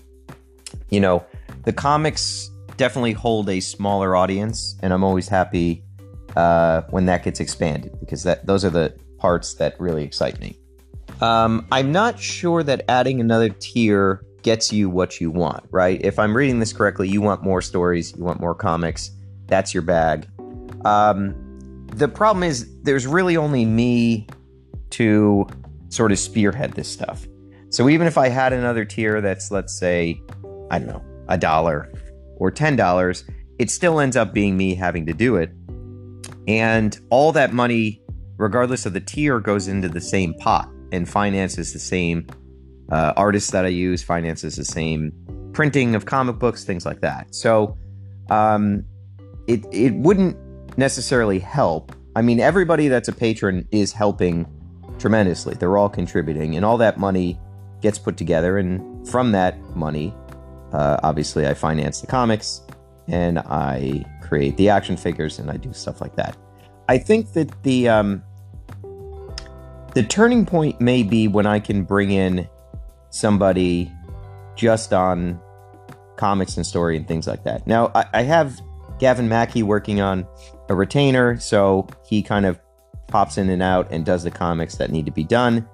you 0.90 1.00
know, 1.00 1.26
the 1.66 1.74
comics 1.74 2.50
definitely 2.78 3.14
hold 3.14 3.50
a 3.50 3.60
smaller 3.60 4.16
audience, 4.16 4.78
and 4.82 4.94
I'm 4.94 5.04
always 5.04 5.28
happy 5.28 5.84
uh, 6.36 6.82
when 6.90 7.06
that 7.06 7.24
gets 7.24 7.40
expanded 7.40 8.00
because 8.00 8.24
that 8.24 8.46
those 8.46 8.64
are 8.64 8.70
the 8.70 8.96
parts 9.18 9.56
that 9.56 9.80
really 9.80 10.04
excite 10.04 10.40
me. 10.40 10.58
Um, 11.20 11.68
I'm 11.72 11.92
not 11.92 12.20
sure 12.20 12.64
that 12.64 12.84
adding 12.90 13.20
another 13.20 13.50
tier 13.50 14.24
gets 14.42 14.72
you 14.74 14.90
what 14.90 15.22
you 15.22 15.30
want, 15.30 15.64
right? 15.70 16.00
If 16.04 16.18
I'm 16.18 16.36
reading 16.36 16.60
this 16.60 16.74
correctly, 16.74 17.08
you 17.08 17.22
want 17.22 17.44
more 17.44 17.62
stories, 17.62 18.16
you 18.18 18.24
want 18.24 18.40
more 18.40 18.56
comics. 18.56 19.12
That's 19.46 19.74
your 19.74 19.84
bag. 19.84 20.28
Um, 20.86 21.36
the 21.92 22.08
problem 22.08 22.44
is 22.44 22.68
there's 22.84 23.06
really 23.06 23.38
only 23.38 23.66
me 23.66 24.28
to 24.92 25.48
sort 25.90 26.12
of 26.12 26.20
spearhead 26.20 26.74
this 26.74 26.90
stuff. 26.90 27.28
So 27.70 27.90
even 27.90 28.08
if 28.08 28.18
I 28.18 28.30
had 28.30 28.54
another 28.54 28.86
tier 28.86 29.22
that's 29.22 29.52
let's 29.52 29.78
say 29.78 30.22
I 30.70 30.80
don't 30.80 30.88
know 30.88 31.04
a 31.30 31.38
dollar 31.38 31.92
or 32.38 32.52
ten 32.52 32.76
dollars, 32.76 33.24
it 33.60 33.70
still 33.70 34.00
ends 34.00 34.18
up 34.18 34.34
being 34.34 34.58
me 34.58 34.76
having 34.76 35.06
to 35.06 35.14
do 35.14 35.36
it. 35.36 35.52
And 36.48 37.00
all 37.10 37.32
that 37.34 37.54
money, 37.54 38.02
regardless 38.38 38.86
of 38.86 38.94
the 38.94 39.00
tier, 39.00 39.40
goes 39.40 39.68
into 39.68 39.88
the 39.88 40.02
same 40.02 40.34
pot 40.36 40.68
and 40.92 41.08
finances 41.08 41.72
the 41.72 41.80
same 41.80 42.28
uh, 42.92 43.14
artists 43.16 43.52
that 43.52 43.66
I 43.66 43.70
use, 43.70 44.04
finances 44.04 44.56
the 44.56 44.66
same 44.66 45.14
printing 45.54 45.96
of 45.96 46.06
comic 46.06 46.40
books, 46.40 46.64
things 46.66 46.86
like 46.86 47.02
that. 47.02 47.34
So 47.34 47.78
um, 48.30 48.84
it 49.48 49.66
it 49.72 49.94
wouldn't 49.94 50.36
necessarily 50.78 51.40
help. 51.40 51.96
I 52.16 52.22
mean, 52.22 52.40
everybody 52.40 52.88
that's 52.88 53.08
a 53.08 53.14
patron 53.14 53.68
is 53.72 53.92
helping 53.92 54.46
tremendously. 55.00 55.56
They're 55.56 55.78
all 55.78 55.90
contributing, 55.90 56.56
and 56.56 56.66
all 56.66 56.78
that 56.78 56.98
money 56.98 57.40
gets 57.82 57.98
put 57.98 58.18
together. 58.18 58.58
And 58.58 59.08
from 59.08 59.32
that 59.32 59.60
money, 59.76 60.14
uh, 60.74 60.98
obviously, 61.04 61.48
I 61.48 61.54
finance 61.54 62.02
the 62.02 62.08
comics 62.08 62.62
and 63.08 63.40
I 63.40 64.06
create 64.22 64.56
the 64.58 64.70
action 64.70 64.96
figures 64.96 65.40
and 65.40 65.50
I 65.50 65.58
do 65.58 65.74
stuff 65.74 66.00
like 66.00 66.16
that. 66.16 66.38
I 66.88 66.98
think 66.98 67.34
that 67.34 67.64
the 67.64 67.90
um, 67.90 68.24
the 69.94 70.04
turning 70.04 70.46
point 70.46 70.80
may 70.80 71.04
be 71.04 71.28
when 71.28 71.46
I 71.46 71.60
can 71.60 71.84
bring 71.84 72.12
in 72.12 72.48
somebody 73.10 73.92
just 74.56 74.94
on 74.94 75.42
comics 76.16 76.56
and 76.56 76.66
story 76.66 76.96
and 76.96 77.08
things 77.08 77.28
like 77.28 77.44
that. 77.44 77.66
Now, 77.68 77.92
I, 77.96 78.06
I 78.14 78.22
have 78.24 78.62
Gavin 79.02 79.28
Mackey 79.28 79.64
working 79.64 80.00
on 80.00 80.28
a 80.70 80.76
retainer, 80.76 81.40
so 81.40 81.88
he 82.06 82.22
kind 82.22 82.46
of 82.46 82.60
pops 83.08 83.40
in 83.40 83.50
and 83.50 83.62
out 83.62 83.92
and 83.92 84.06
does 84.06 84.24
the 84.24 84.30
comics 84.30 84.76
that 84.76 84.92
need 84.92 85.08
to 85.08 85.12
be 85.12 85.24
done. 85.24 85.68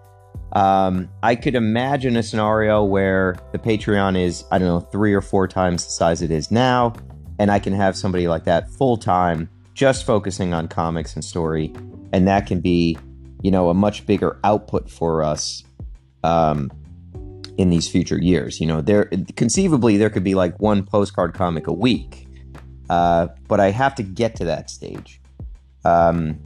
Um, 0.54 1.10
I 1.22 1.36
could 1.36 1.54
imagine 1.54 2.16
a 2.16 2.24
scenario 2.24 2.86
where 2.86 3.36
the 3.52 3.60
Patreon 3.60 4.18
is, 4.18 4.46
I 4.50 4.58
don't 4.58 4.70
know, 4.70 4.80
three 4.80 5.14
or 5.14 5.20
four 5.20 5.46
times 5.46 5.84
the 5.84 5.92
size 5.92 6.22
it 6.22 6.32
is 6.32 6.52
now, 6.52 6.94
and 7.38 7.52
I 7.52 7.60
can 7.60 7.74
have 7.74 7.98
somebody 7.98 8.30
like 8.30 8.46
that 8.46 8.70
full 8.72 8.96
time 8.96 9.50
just 9.74 10.06
focusing 10.06 10.54
on 10.54 10.70
comics 10.70 11.14
and 11.14 11.24
story, 11.24 11.74
and 12.14 12.30
that 12.30 12.48
can 12.48 12.62
be, 12.62 12.98
you 13.44 13.52
know, 13.52 13.70
a 13.70 13.74
much 13.74 14.06
bigger 14.06 14.40
output 14.46 14.90
for 14.90 15.22
us 15.22 15.66
um, 16.24 16.72
in 17.58 17.70
these 17.70 17.90
future 17.90 18.18
years. 18.18 18.62
You 18.62 18.68
know, 18.68 18.80
there 18.80 19.12
conceivably 19.36 19.98
there 19.98 20.10
could 20.10 20.24
be 20.24 20.34
like 20.34 20.58
one 20.62 20.86
postcard 20.86 21.34
comic 21.34 21.68
a 21.68 21.74
week, 21.74 22.27
uh, 22.90 23.28
but 23.48 23.60
I 23.60 23.72
have 23.72 23.96
to 23.96 24.04
get 24.04 24.36
to 24.38 24.46
that 24.46 24.70
stage. 24.70 25.22
Um, 25.86 26.40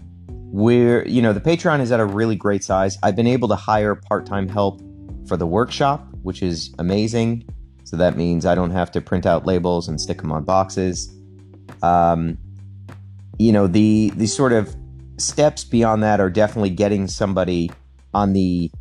where 0.52 1.08
you 1.08 1.22
know 1.22 1.34
the 1.34 1.42
Patreon 1.42 1.80
is 1.80 1.92
at 1.92 2.00
a 2.00 2.06
really 2.06 2.36
great 2.36 2.64
size. 2.64 2.98
I've 3.04 3.16
been 3.16 3.28
able 3.28 3.48
to 3.48 3.56
hire 3.56 3.96
part-time 3.96 4.50
help 4.50 4.82
for 5.28 5.38
the 5.38 5.48
workshop, 5.48 6.06
which 6.24 6.44
is 6.44 6.74
amazing. 6.78 7.48
So 7.86 7.98
that 7.98 8.18
means 8.18 8.46
I 8.46 8.56
don't 8.56 8.72
have 8.72 8.92
to 8.92 9.02
print 9.02 9.26
out 9.26 9.46
labels 9.46 9.88
and 9.88 10.00
stick 10.00 10.22
them 10.22 10.32
on 10.32 10.44
boxes. 10.44 11.14
Um, 11.82 12.38
you 13.40 13.52
know 13.52 13.68
the 13.68 14.12
the 14.16 14.28
sort 14.28 14.54
of 14.54 14.76
steps 15.18 15.64
beyond 15.64 16.04
that 16.04 16.20
are 16.20 16.30
definitely 16.30 16.70
getting 16.70 17.08
somebody 17.08 17.72
on 18.14 18.34
the 18.34 18.72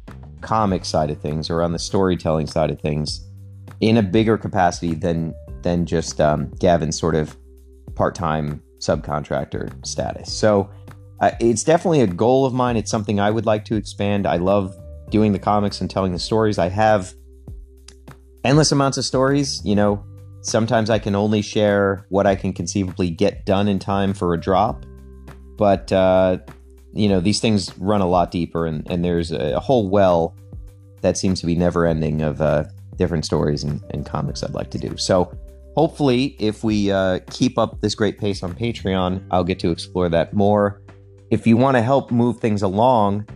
comic 0.41 0.85
side 0.85 1.11
of 1.11 1.21
things 1.21 1.51
or 1.51 1.63
on 1.63 1.73
the 1.73 1.79
storytelling 1.79 2.47
side 2.47 2.71
of 2.71 2.81
things 2.81 3.25
in 3.81 3.97
a 3.97 4.03
bigger 4.03 4.37
capacity 4.37 4.95
than 4.95 5.35
than 5.63 5.87
just 5.87 6.21
um, 6.21 6.51
sort 6.93 7.15
of 7.15 7.37
part-time 8.01 8.63
subcontractor 8.79 9.71
status. 9.85 10.33
So 10.33 10.71
uh, 11.21 11.33
it's 11.39 11.63
definitely 11.63 12.01
a 12.01 12.07
goal 12.07 12.47
of 12.47 12.55
mine. 12.55 12.79
It's 12.79 12.91
something 12.91 13.21
I 13.21 13.31
would 13.31 13.45
like 13.45 13.67
to 13.67 13.77
expand. 13.77 14.27
I 14.27 14.39
love 14.39 14.75
doing 15.11 15.33
the 15.33 15.39
comics 15.39 15.83
and 15.83 15.91
telling 15.91 16.13
the 16.13 16.19
stories. 16.19 16.59
I 16.59 16.71
have 16.71 17.13
endless 18.43 18.73
amounts 18.73 18.97
of 18.97 19.05
stories. 19.05 19.61
You 19.67 19.75
know, 19.75 20.03
sometimes 20.41 20.89
I 20.89 20.99
can 20.99 21.15
only 21.15 21.43
share 21.43 22.07
what 22.09 22.27
I 22.27 22.37
can 22.37 22.55
conceivably 22.55 23.11
get 23.11 23.45
done 23.45 23.69
in 23.69 23.79
time 23.79 24.15
for 24.15 24.33
a 24.33 24.41
drop. 24.41 24.87
But, 25.59 25.93
uh, 25.93 26.39
you 26.95 27.07
know, 27.07 27.21
these 27.21 27.39
things 27.39 27.77
run 27.77 28.01
a 28.01 28.09
lot 28.09 28.31
deeper, 28.31 28.65
and, 28.65 28.91
and 28.91 29.05
there's 29.05 29.31
a, 29.31 29.57
a 29.57 29.61
whole 29.61 29.91
well 29.91 30.35
that 31.03 31.19
seems 31.19 31.39
to 31.41 31.47
be 31.47 31.55
never 31.55 31.87
ending 31.87 32.23
of 32.23 32.41
uh, 32.41 32.65
different 32.97 33.27
stories 33.27 33.63
and, 33.63 33.83
and, 33.91 34.07
comics 34.07 34.43
I'd 34.43 34.55
like 34.55 34.71
to 34.71 34.79
do. 34.79 34.97
So, 34.97 35.31
hopefully, 35.77 36.37
if 36.39 36.63
we 36.65 36.91
uh, 36.91 37.21
keep 37.31 37.59
up 37.59 37.81
this 37.81 37.95
great 37.95 38.19
pace 38.19 38.43
on 38.43 38.55
Patreon, 38.55 39.27
I'll 39.31 39.45
get 39.45 39.59
to 39.61 39.71
explore 39.71 40.09
that 40.09 40.35
more 40.35 40.81
if 41.31 41.47
you 41.47 41.57
want 41.57 41.77
to 41.77 41.83
help 41.83 42.11
move 42.11 42.41
things 42.41 42.63
along, 42.63 43.27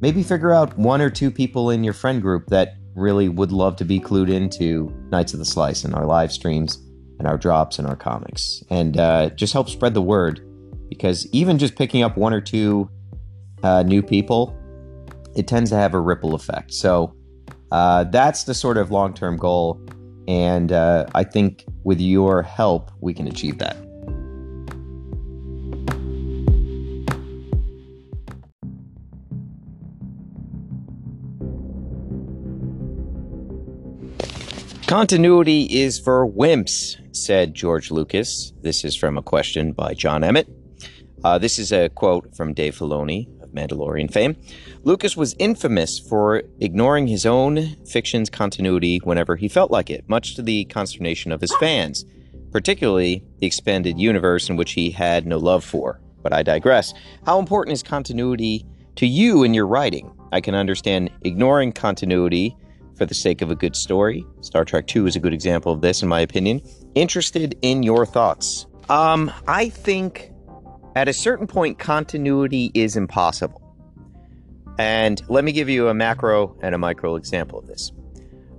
maybe 0.00 0.22
figure 0.22 0.52
out 0.52 0.78
one 0.78 1.00
or 1.00 1.10
two 1.10 1.30
people 1.30 1.70
in 1.70 1.84
your 1.84 1.92
friend 1.92 2.22
group 2.22 2.46
that 2.46 2.76
really 2.94 3.28
would 3.28 3.52
love 3.52 3.76
to 3.76 3.84
be 3.84 3.98
clued 3.98 4.30
into 4.30 4.92
Knights 5.10 5.32
of 5.32 5.40
the 5.40 5.44
Slice 5.44 5.84
and 5.84 5.94
our 5.94 6.06
live 6.06 6.32
streams 6.32 6.76
and 7.18 7.26
our 7.26 7.36
drops 7.36 7.78
and 7.78 7.86
our 7.86 7.96
comics. 7.96 8.62
And 8.70 8.96
uh, 8.96 9.30
just 9.30 9.52
help 9.52 9.68
spread 9.68 9.94
the 9.94 10.02
word 10.02 10.40
because 10.88 11.26
even 11.32 11.58
just 11.58 11.76
picking 11.76 12.02
up 12.02 12.16
one 12.16 12.32
or 12.32 12.40
two 12.40 12.88
uh, 13.62 13.82
new 13.82 14.02
people, 14.02 14.56
it 15.34 15.46
tends 15.46 15.70
to 15.70 15.76
have 15.76 15.94
a 15.94 16.00
ripple 16.00 16.34
effect. 16.34 16.72
So 16.72 17.14
uh, 17.72 18.04
that's 18.04 18.44
the 18.44 18.54
sort 18.54 18.76
of 18.78 18.90
long 18.90 19.12
term 19.12 19.36
goal. 19.36 19.80
And 20.30 20.70
uh, 20.70 21.06
I 21.12 21.24
think 21.24 21.64
with 21.82 22.00
your 22.00 22.40
help, 22.44 22.92
we 23.00 23.12
can 23.12 23.26
achieve 23.26 23.58
that. 23.58 23.76
Continuity 34.86 35.62
is 35.64 35.98
for 35.98 36.24
wimps, 36.30 36.96
said 37.10 37.54
George 37.54 37.90
Lucas. 37.90 38.52
This 38.62 38.84
is 38.84 38.94
from 38.94 39.18
a 39.18 39.22
question 39.22 39.72
by 39.72 39.94
John 39.94 40.22
Emmett. 40.22 40.48
Uh, 41.24 41.38
this 41.38 41.58
is 41.58 41.72
a 41.72 41.88
quote 41.88 42.36
from 42.36 42.54
Dave 42.54 42.76
Filoni 42.76 43.26
of 43.50 43.56
Mandalorian 43.56 44.12
fame. 44.12 44.36
Lucas 44.84 45.16
was 45.16 45.34
infamous 45.38 45.98
for 45.98 46.42
ignoring 46.60 47.06
his 47.06 47.26
own 47.26 47.76
fiction's 47.86 48.30
continuity 48.30 48.98
whenever 48.98 49.36
he 49.36 49.48
felt 49.48 49.70
like 49.70 49.90
it, 49.90 50.08
much 50.08 50.34
to 50.36 50.42
the 50.42 50.64
consternation 50.66 51.32
of 51.32 51.40
his 51.40 51.54
fans, 51.56 52.04
particularly 52.52 53.24
the 53.38 53.46
expanded 53.46 53.98
universe 53.98 54.48
in 54.48 54.56
which 54.56 54.72
he 54.72 54.90
had 54.90 55.26
no 55.26 55.38
love 55.38 55.64
for. 55.64 56.00
But 56.22 56.32
I 56.32 56.42
digress. 56.42 56.92
How 57.24 57.38
important 57.38 57.74
is 57.74 57.82
continuity 57.82 58.66
to 58.96 59.06
you 59.06 59.42
in 59.42 59.54
your 59.54 59.66
writing? 59.66 60.12
I 60.32 60.40
can 60.40 60.54
understand 60.54 61.10
ignoring 61.22 61.72
continuity 61.72 62.56
for 62.96 63.06
the 63.06 63.14
sake 63.14 63.40
of 63.40 63.50
a 63.50 63.54
good 63.54 63.74
story. 63.74 64.26
Star 64.42 64.64
Trek 64.64 64.86
2 64.86 65.06
is 65.06 65.16
a 65.16 65.20
good 65.20 65.32
example 65.32 65.72
of 65.72 65.80
this, 65.80 66.02
in 66.02 66.08
my 66.08 66.20
opinion. 66.20 66.60
Interested 66.94 67.56
in 67.62 67.82
your 67.82 68.04
thoughts. 68.04 68.66
Um, 68.90 69.32
I 69.46 69.70
think 69.70 70.30
at 70.96 71.08
a 71.08 71.12
certain 71.12 71.46
point, 71.46 71.78
continuity 71.78 72.70
is 72.74 72.96
impossible. 72.96 73.62
And 74.78 75.20
let 75.28 75.44
me 75.44 75.52
give 75.52 75.68
you 75.68 75.88
a 75.88 75.94
macro 75.94 76.56
and 76.62 76.74
a 76.74 76.78
micro 76.78 77.16
example 77.16 77.58
of 77.58 77.66
this. 77.66 77.92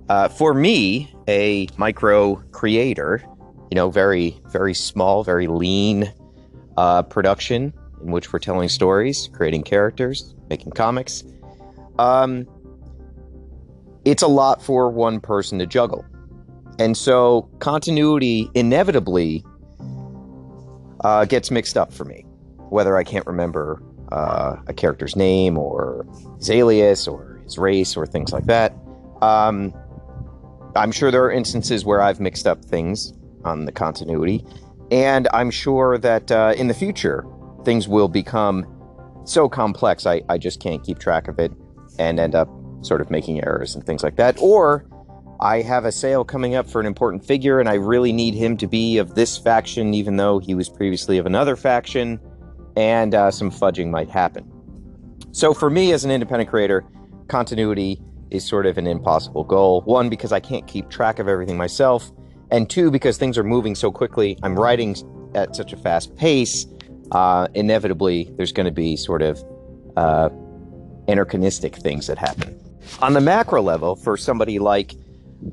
Uh, 0.07 0.27
for 0.27 0.53
me, 0.53 1.13
a 1.27 1.67
micro 1.77 2.35
creator, 2.51 3.23
you 3.71 3.75
know, 3.75 3.89
very, 3.89 4.39
very 4.47 4.73
small, 4.73 5.23
very 5.23 5.47
lean 5.47 6.11
uh, 6.77 7.03
production 7.03 7.73
in 8.03 8.11
which 8.11 8.31
we're 8.33 8.39
telling 8.39 8.69
stories, 8.69 9.29
creating 9.33 9.63
characters, 9.63 10.35
making 10.49 10.71
comics. 10.71 11.23
Um, 11.97 12.47
it's 14.05 14.23
a 14.23 14.27
lot 14.27 14.61
for 14.61 14.89
one 14.89 15.19
person 15.19 15.59
to 15.59 15.65
juggle. 15.65 16.05
And 16.79 16.97
so 16.97 17.49
continuity 17.59 18.49
inevitably 18.53 19.45
uh, 21.03 21.25
gets 21.25 21.51
mixed 21.51 21.77
up 21.77 21.91
for 21.93 22.05
me, 22.05 22.25
whether 22.69 22.97
I 22.97 23.03
can't 23.03 23.25
remember 23.27 23.81
uh, 24.11 24.57
a 24.67 24.73
character's 24.73 25.15
name 25.15 25.57
or 25.57 26.05
his 26.37 26.49
alias 26.49 27.07
or 27.07 27.41
his 27.43 27.57
race 27.57 27.95
or 27.95 28.05
things 28.05 28.31
like 28.33 28.45
that. 28.45 28.73
Um, 29.21 29.73
I'm 30.75 30.91
sure 30.91 31.11
there 31.11 31.23
are 31.23 31.31
instances 31.31 31.85
where 31.85 32.01
I've 32.01 32.19
mixed 32.19 32.47
up 32.47 32.63
things 32.63 33.13
on 33.43 33.65
the 33.65 33.71
continuity, 33.71 34.45
and 34.89 35.27
I'm 35.33 35.51
sure 35.51 35.97
that 35.97 36.31
uh, 36.31 36.53
in 36.55 36.67
the 36.67 36.73
future 36.73 37.25
things 37.63 37.87
will 37.87 38.07
become 38.07 38.65
so 39.23 39.47
complex 39.47 40.05
I, 40.05 40.21
I 40.29 40.37
just 40.37 40.59
can't 40.59 40.83
keep 40.83 40.97
track 40.97 41.27
of 41.27 41.37
it 41.39 41.51
and 41.99 42.19
end 42.19 42.33
up 42.35 42.49
sort 42.81 43.01
of 43.01 43.11
making 43.11 43.43
errors 43.43 43.75
and 43.75 43.85
things 43.85 44.03
like 44.03 44.15
that. 44.15 44.37
Or 44.39 44.85
I 45.41 45.63
have 45.63 45.85
a 45.85 45.91
sale 45.91 46.23
coming 46.23 46.53
up 46.53 46.69
for 46.69 46.79
an 46.79 46.85
important 46.85 47.25
figure 47.25 47.59
and 47.59 47.67
I 47.67 47.73
really 47.73 48.13
need 48.13 48.35
him 48.35 48.57
to 48.57 48.67
be 48.67 48.99
of 48.99 49.15
this 49.15 49.39
faction, 49.39 49.95
even 49.95 50.17
though 50.17 50.37
he 50.37 50.53
was 50.53 50.69
previously 50.69 51.17
of 51.17 51.25
another 51.25 51.55
faction, 51.55 52.19
and 52.75 53.15
uh, 53.15 53.31
some 53.31 53.49
fudging 53.49 53.89
might 53.89 54.09
happen. 54.09 54.49
So 55.31 55.55
for 55.55 55.71
me 55.71 55.93
as 55.93 56.05
an 56.05 56.11
independent 56.11 56.49
creator, 56.49 56.85
continuity 57.27 57.99
is 58.29 58.45
sort 58.45 58.67
of 58.67 58.77
an 58.77 58.85
impossible 58.85 59.43
goal. 59.43 59.81
One, 59.81 60.09
because 60.09 60.31
I 60.31 60.39
can't 60.39 60.67
keep 60.67 60.89
track 60.89 61.17
of 61.17 61.27
everything 61.27 61.57
myself, 61.57 62.11
and 62.51 62.69
two, 62.69 62.91
because 62.91 63.17
things 63.17 63.37
are 63.37 63.43
moving 63.43 63.73
so 63.73 63.91
quickly. 63.91 64.37
I'm 64.43 64.57
writing 64.59 64.95
at 65.33 65.55
such 65.55 65.73
a 65.73 65.77
fast 65.77 66.15
pace. 66.17 66.67
Uh, 67.11 67.47
inevitably, 67.55 68.31
there's 68.37 68.51
going 68.51 68.65
to 68.65 68.71
be 68.71 68.95
sort 68.95 69.21
of 69.21 69.43
uh, 69.97 70.29
anachronistic 71.07 71.75
things 71.77 72.07
that 72.07 72.17
happen. 72.17 72.59
On 73.01 73.13
the 73.13 73.21
macro 73.21 73.61
level, 73.61 73.95
for 73.95 74.17
somebody 74.17 74.59
like 74.59 74.95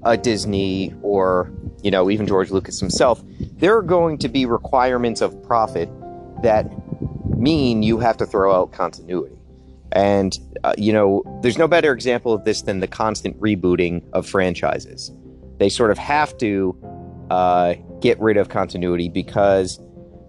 a 0.03 0.17
Disney 0.17 0.95
or, 1.03 1.51
you 1.83 1.91
know, 1.91 2.11
even 2.11 2.27
George 2.27 2.51
Lucas 2.51 2.81
himself, 2.81 3.23
there 3.57 3.77
are 3.77 3.83
going 3.83 4.19
to 4.19 4.29
be 4.29 4.47
requirements 4.47 5.21
of 5.21 5.43
profit 5.43 5.89
that 6.43 6.67
mean 7.37 7.83
you 7.83 7.99
have 7.99 8.17
to 8.17 8.27
throw 8.27 8.55
out 8.55 8.73
continuity. 8.73 9.37
And, 9.93 10.39
uh, 10.65 10.75
you 10.77 10.93
know, 10.93 11.23
there's 11.43 11.59
no 11.59 11.67
better 11.69 11.93
example 11.93 12.33
of 12.33 12.45
this 12.45 12.63
than 12.63 12.81
the 12.81 12.87
constant 12.87 13.41
rebooting 13.41 14.03
of 14.13 14.27
franchises. 14.27 15.11
They 15.59 15.69
sort 15.69 15.91
of 15.91 15.99
have 15.99 16.37
to 16.39 16.77
uh, 17.31 17.75
get 18.01 18.21
rid 18.21 18.37
of 18.37 18.49
continuity 18.49 19.09
because 19.09 19.81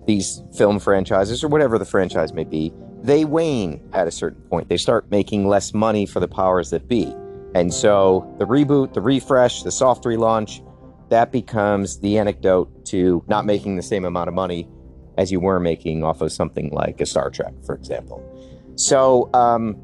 these 0.08 0.42
film 0.58 0.80
franchises, 0.80 1.44
or 1.44 1.50
whatever 1.50 1.78
the 1.78 1.86
franchise 1.86 2.34
may 2.34 2.44
be, 2.46 2.74
they 3.04 3.26
wane 3.26 3.82
at 3.94 4.08
a 4.08 4.12
certain 4.12 4.42
point. 4.44 4.70
They 4.70 4.78
start 4.78 5.10
making 5.12 5.48
less 5.48 5.74
money 5.74 6.06
for 6.06 6.20
the 6.20 6.28
powers 6.28 6.70
that 6.72 6.88
be. 6.88 7.14
And 7.56 7.74
so 7.74 8.36
the 8.38 8.46
reboot, 8.46 8.94
the 8.94 9.02
refresh, 9.02 9.64
the 9.64 9.72
soft 9.72 10.04
relaunch, 10.04 10.66
that 11.10 11.32
becomes 11.32 12.00
the 12.00 12.18
anecdote 12.18 12.86
to 12.86 13.24
not 13.28 13.46
making 13.46 13.76
the 13.76 13.82
same 13.82 14.06
amount 14.06 14.28
of 14.28 14.34
money 14.34 14.68
as 15.18 15.32
you 15.32 15.40
were 15.40 15.60
making 15.60 16.04
off 16.04 16.22
of 16.22 16.32
something 16.32 16.70
like 16.70 17.02
a 17.02 17.06
Star 17.06 17.30
Trek, 17.30 17.54
for 17.66 17.76
example. 17.76 18.24
So, 18.76 19.30
um, 19.34 19.76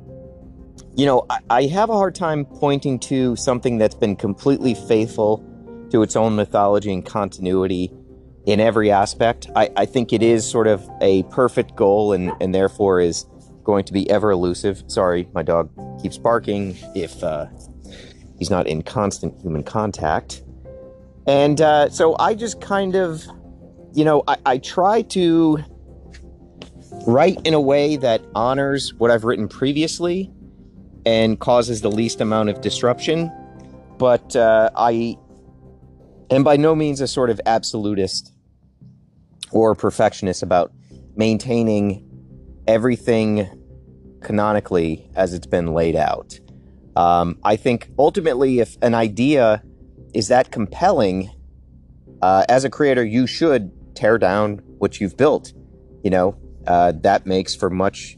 you 0.96 1.06
know, 1.06 1.26
I, 1.30 1.40
I 1.50 1.64
have 1.64 1.90
a 1.90 1.94
hard 1.94 2.16
time 2.16 2.46
pointing 2.46 3.00
to 3.00 3.36
something 3.36 3.78
that's 3.78 3.96
been 3.96 4.16
completely 4.16 4.76
faithful 4.76 5.44
to 5.92 6.02
its 6.04 6.16
own 6.16 6.36
mythology 6.36 6.94
and 6.94 7.06
continuity 7.06 7.92
in 8.46 8.60
every 8.60 8.92
aspect. 8.92 9.50
I, 9.56 9.70
I 9.76 9.86
think 9.86 10.14
it 10.14 10.24
is 10.24 10.50
sort 10.50 10.68
of 10.68 10.88
a 11.02 11.24
perfect 11.24 11.76
goal 11.76 12.14
and, 12.14 12.32
and 12.40 12.54
therefore 12.54 13.02
is 13.02 13.26
going 13.66 13.84
to 13.84 13.94
be 13.94 14.10
ever 14.10 14.32
elusive. 14.32 14.84
Sorry, 14.88 15.28
my 15.34 15.44
dog 15.44 15.70
keeps 16.02 16.18
barking 16.18 16.78
if 16.96 17.22
uh, 17.24 17.48
he's 18.40 18.50
not 18.50 18.68
in 18.68 18.84
constant 18.84 19.40
human 19.42 19.64
contact. 19.64 20.44
And 21.28 21.60
uh, 21.60 21.90
so 21.90 22.16
I 22.20 22.36
just 22.36 22.62
kind 22.62 22.96
of, 22.96 23.26
you 23.94 24.06
know, 24.06 24.24
I, 24.28 24.38
I 24.46 24.58
try 24.60 25.02
to 25.02 25.60
write 27.08 27.40
in 27.46 27.54
a 27.54 27.60
way 27.60 27.98
that 27.98 28.22
honors 28.36 28.94
what 28.94 29.12
I've 29.12 29.24
written 29.24 29.48
previously 29.48 30.32
and 31.06 31.40
causes 31.40 31.82
the 31.82 31.92
least 31.92 32.22
amount 32.22 32.50
of 32.50 32.62
disruption. 32.62 33.32
But 33.98 34.36
uh, 34.36 34.70
I 34.76 35.18
am 36.30 36.44
by 36.44 36.58
no 36.58 36.76
means 36.76 37.02
a 37.02 37.08
sort 37.08 37.30
of 37.30 37.42
absolutist 37.46 38.32
or 39.52 39.74
perfectionist 39.76 40.44
about 40.44 40.72
maintaining 41.16 42.05
everything 42.68 43.48
canonically 44.22 45.10
as 45.16 45.34
it's 45.34 45.48
been 45.48 45.74
laid 45.74 45.96
out. 45.96 46.40
Um, 46.96 47.38
I 47.44 47.56
think 47.56 47.90
ultimately, 48.00 48.60
if 48.60 48.78
an 48.82 48.96
idea 48.96 49.64
is 50.14 50.30
that 50.30 50.52
compelling, 50.52 51.30
uh, 52.22 52.46
as 52.50 52.64
a 52.64 52.70
creator, 52.70 53.04
you 53.04 53.28
should 53.28 53.72
tear 53.96 54.18
down 54.18 54.62
what 54.78 55.00
you've 55.00 55.18
built. 55.18 55.54
You 56.04 56.10
know, 56.12 56.38
uh, 56.68 56.94
that 57.02 57.26
makes 57.26 57.56
for 57.56 57.70
much 57.70 58.18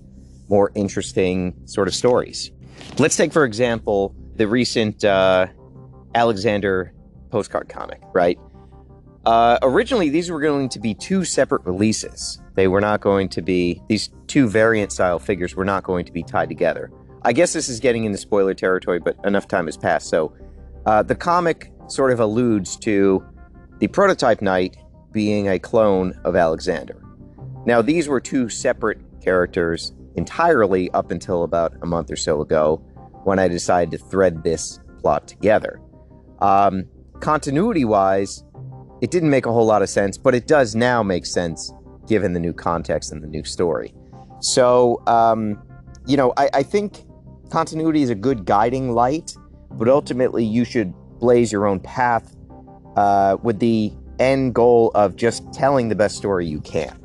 more 0.50 0.72
interesting 0.76 1.56
sort 1.66 1.88
of 1.88 1.96
stories. 1.96 2.52
Let's 3.00 3.16
take, 3.16 3.34
for 3.34 3.44
example, 3.44 4.16
the 4.36 4.48
recent 4.48 5.04
uh, 5.04 5.48
Alexander 6.16 6.94
postcard 7.32 7.70
comic, 7.70 8.02
right? 8.14 8.40
Uh, 9.26 9.58
originally, 9.62 10.10
these 10.10 10.32
were 10.32 10.40
going 10.40 10.70
to 10.70 10.80
be 10.80 10.94
two 10.94 11.26
separate 11.26 11.66
releases. 11.66 12.40
They 12.58 12.68
were 12.68 12.82
not 12.82 13.02
going 13.02 13.30
to 13.30 13.44
be, 13.44 13.84
these 13.88 14.10
two 14.26 14.50
variant 14.50 14.92
style 14.92 15.20
figures 15.20 15.56
were 15.56 15.64
not 15.64 15.84
going 15.84 16.06
to 16.06 16.12
be 16.12 16.24
tied 16.24 16.50
together. 16.50 16.92
I 17.22 17.32
guess 17.32 17.54
this 17.54 17.70
is 17.70 17.80
getting 17.80 18.06
into 18.06 18.18
spoiler 18.18 18.56
territory, 18.56 19.00
but 19.00 19.16
enough 19.24 19.48
time 19.48 19.68
has 19.68 19.78
passed. 19.78 20.10
So 20.10 20.34
uh, 20.88 21.04
the 21.04 21.14
comic 21.14 21.72
sort 21.88 22.12
of 22.12 22.20
alludes 22.20 22.76
to 22.78 23.24
the 23.78 23.88
prototype 23.88 24.42
knight 24.42 24.76
being 25.12 25.48
a 25.48 25.60
clone 25.60 26.20
of 26.26 26.36
Alexander. 26.36 27.00
Now, 27.68 27.84
these 27.84 28.08
were 28.08 28.20
two 28.20 28.50
separate 28.50 29.02
characters 29.22 29.94
entirely 30.16 30.90
up 30.92 31.12
until 31.12 31.44
about 31.44 31.76
a 31.84 31.86
month 31.86 32.10
or 32.10 32.16
so 32.16 32.42
ago 32.42 32.78
when 33.24 33.38
I 33.38 33.50
decided 33.50 33.92
to 33.92 34.04
thread 34.04 34.44
this 34.44 34.80
plot 35.00 35.28
together. 35.28 35.80
Um, 36.40 36.86
continuity 37.20 37.86
wise, 37.86 38.44
it 39.00 39.12
didn't 39.12 39.30
make 39.30 39.46
a 39.46 39.54
whole 39.54 39.68
lot 39.68 39.84
of 39.84 39.90
sense, 39.90 40.18
but 40.18 40.34
it 40.34 40.48
does 40.48 40.74
now 40.74 41.04
make 41.04 41.28
sense 41.28 41.72
given 42.08 42.34
the 42.34 42.40
new 42.40 42.54
context 42.54 43.12
and 43.12 43.22
the 43.22 43.28
new 43.28 43.44
story. 43.44 43.94
So, 44.40 45.02
um, 45.08 45.62
you 46.06 46.18
know, 46.18 46.34
I, 46.38 46.50
I 46.54 46.64
think 46.64 47.04
continuity 47.50 48.02
is 48.02 48.10
a 48.10 48.16
good 48.16 48.46
guiding 48.46 48.94
light, 48.94 49.36
but 49.72 49.88
ultimately 49.88 50.46
you 50.46 50.66
should 50.66 50.94
blaze 51.20 51.52
your 51.52 51.66
own 51.66 51.80
path 51.80 52.36
uh, 52.96 53.38
with 53.42 53.60
the 53.60 53.92
end 54.20 54.56
goal 54.56 54.92
of 54.96 55.16
just 55.16 55.52
telling 55.54 55.90
the 55.90 55.96
best 55.96 56.18
story 56.18 56.46
you 56.46 56.62
can. 56.62 57.00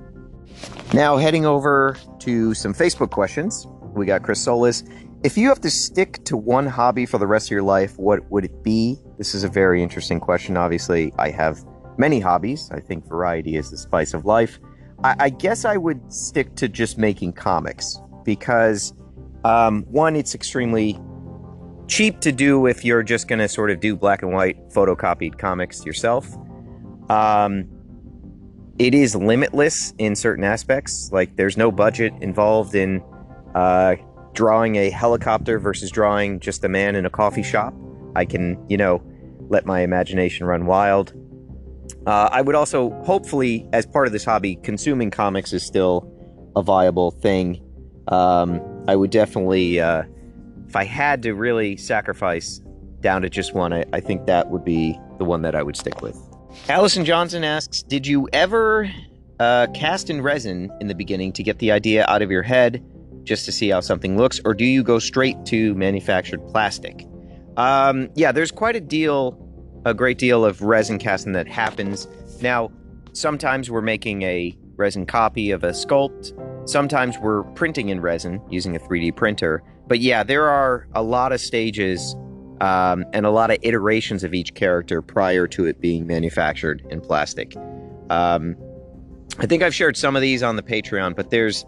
Now, 0.95 1.17
heading 1.17 1.47
over 1.47 1.97
to 2.21 2.55
some 2.55 2.75
Facebook 2.75 3.11
questions, 3.11 3.67
we 3.95 4.07
got 4.07 4.23
Chris 4.23 4.43
Solis. 4.43 4.85
If 5.25 5.37
you 5.37 5.49
have 5.49 5.61
to 5.61 5.71
stick 5.71 6.23
to 6.25 6.37
one 6.37 6.67
hobby 6.67 7.07
for 7.07 7.19
the 7.19 7.27
rest 7.27 7.47
of 7.47 7.53
your 7.53 7.63
life, 7.63 7.99
what 7.99 8.29
would 8.31 8.45
it 8.45 8.63
be? 8.63 8.99
This 9.19 9.35
is 9.35 9.45
a 9.45 9.49
very 9.49 9.83
interesting 9.83 10.21
question. 10.21 10.57
Obviously, 10.57 11.13
I 11.19 11.31
have 11.31 11.65
many 11.97 12.21
hobbies. 12.21 12.71
I 12.73 12.81
think 12.81 13.07
variety 13.07 13.57
is 13.57 13.71
the 13.71 13.77
spice 13.77 14.15
of 14.15 14.25
life. 14.25 14.59
I, 15.05 15.17
I 15.19 15.29
guess 15.31 15.65
I 15.65 15.77
would 15.77 16.13
stick 16.13 16.55
to 16.57 16.69
just 16.69 16.99
making 16.99 17.33
comics 17.35 18.01
because, 18.25 18.93
um, 19.45 19.83
one, 19.85 20.17
it's 20.17 20.35
extremely 20.35 20.99
cheap 21.89 22.21
to 22.21 22.33
do 22.33 22.67
if 22.67 22.85
you're 22.85 23.03
just 23.03 23.29
going 23.29 23.39
to 23.39 23.49
sort 23.49 23.71
of 23.71 23.81
do 23.81 23.97
black 23.97 24.23
and 24.23 24.33
white 24.33 24.71
photocopied 24.71 25.39
comics 25.39 25.85
yourself. 25.85 26.29
Um, 27.11 27.69
it 28.79 28.95
is 28.95 29.15
limitless 29.15 29.93
in 29.99 30.17
certain 30.17 30.45
aspects. 30.45 31.11
Like 31.13 31.37
there's 31.37 31.57
no 31.57 31.71
budget 31.71 32.13
involved 32.21 32.75
in 32.75 33.03
uh, 33.55 33.97
drawing 34.33 34.77
a 34.77 34.91
helicopter 34.91 35.59
versus 35.59 35.91
drawing 35.91 36.41
just 36.41 36.65
a 36.65 36.69
man 36.69 36.97
in 36.97 37.05
a 37.05 37.11
coffee 37.11 37.43
shop. 37.43 37.75
I 38.17 38.25
can, 38.25 38.65
you 38.69 38.77
know, 38.77 39.03
let 39.49 39.67
my 39.67 39.81
imagination 39.81 40.47
run 40.47 40.67
wild. 40.67 41.13
Uh, 42.07 42.28
I 42.32 42.43
would 42.43 42.55
also, 42.55 42.90
hopefully, 43.03 43.66
as 43.72 43.86
part 43.86 44.07
of 44.07 44.12
this 44.12 44.24
hobby, 44.24 44.57
consuming 44.57 45.11
comics 45.11 45.53
is 45.53 45.62
still 45.62 46.11
a 46.57 46.62
viable 46.62 47.11
thing. 47.11 47.61
Um, 48.09 48.61
I 48.88 48.97
would 48.97 49.11
definitely, 49.11 49.80
uh, 49.80 50.03
if 50.66 50.76
I 50.76 50.84
had 50.84 51.22
to 51.22 51.32
really 51.32 51.76
sacrifice 51.76 52.61
down 53.01 53.22
to 53.22 53.30
just 53.30 53.55
one, 53.55 53.72
I, 53.72 53.84
I 53.93 54.01
think 54.01 54.26
that 54.26 54.51
would 54.51 54.64
be 54.64 54.99
the 55.18 55.24
one 55.24 55.43
that 55.43 55.55
I 55.55 55.62
would 55.62 55.76
stick 55.76 56.03
with. 56.03 56.18
Allison 56.68 57.05
Johnson 57.05 57.45
asks 57.45 57.82
Did 57.82 58.07
you 58.07 58.28
ever 58.32 58.90
uh, 59.40 59.66
cast 59.74 60.11
in 60.11 60.22
resin 60.22 60.70
in 60.80 60.86
the 60.86 60.95
beginning 60.95 61.32
to 61.34 61.43
get 61.43 61.59
the 61.59 61.72
idea 61.72 62.05
out 62.09 62.22
of 62.22 62.30
your 62.30 62.43
head 62.43 62.84
just 63.24 63.45
to 63.45 63.53
see 63.53 63.68
how 63.68 63.80
something 63.80 64.16
looks, 64.16 64.40
or 64.45 64.55
do 64.55 64.64
you 64.64 64.82
go 64.82 64.99
straight 64.99 65.45
to 65.47 65.74
manufactured 65.74 66.45
plastic? 66.49 67.07
Um, 67.57 68.09
yeah, 68.14 68.32
there's 68.32 68.51
quite 68.51 68.76
a 68.76 68.80
deal, 68.80 69.32
a 69.85 69.95
great 69.95 70.18
deal 70.18 70.45
of 70.45 70.62
resin 70.62 70.99
casting 70.99 71.33
that 71.33 71.49
happens. 71.49 72.09
Now, 72.41 72.70
sometimes 73.12 73.70
we're 73.70 73.80
making 73.83 74.22
a 74.22 74.57
resin 74.76 75.07
copy 75.07 75.51
of 75.51 75.64
a 75.64 75.70
sculpt, 75.70 76.33
sometimes 76.68 77.18
we're 77.18 77.43
printing 77.55 77.89
in 77.89 78.01
resin 78.01 78.41
using 78.51 78.76
a 78.76 78.78
3D 78.78 79.14
printer. 79.14 79.62
But 79.87 80.01
yeah, 80.01 80.22
there 80.22 80.49
are 80.49 80.87
a 80.95 81.03
lot 81.03 81.33
of 81.33 81.41
stages 81.41 82.14
um, 82.61 83.05
and 83.12 83.26
a 83.26 83.30
lot 83.30 83.51
of 83.51 83.59
iterations 83.62 84.24
of 84.24 84.35
each 84.35 84.55
character 84.55 85.03
prior 85.03 85.47
to 85.49 85.66
it 85.66 85.80
being 85.80 86.07
manufactured 86.07 86.87
in 86.91 87.01
plastic. 87.01 87.57
Um, 88.09 88.57
I 89.39 89.47
think 89.47 89.62
I've 89.62 89.74
shared 89.74 89.97
some 89.97 90.14
of 90.14 90.22
these 90.22 90.43
on 90.43 90.57
the 90.57 90.62
Patreon, 90.62 91.16
but 91.16 91.30
there's, 91.30 91.64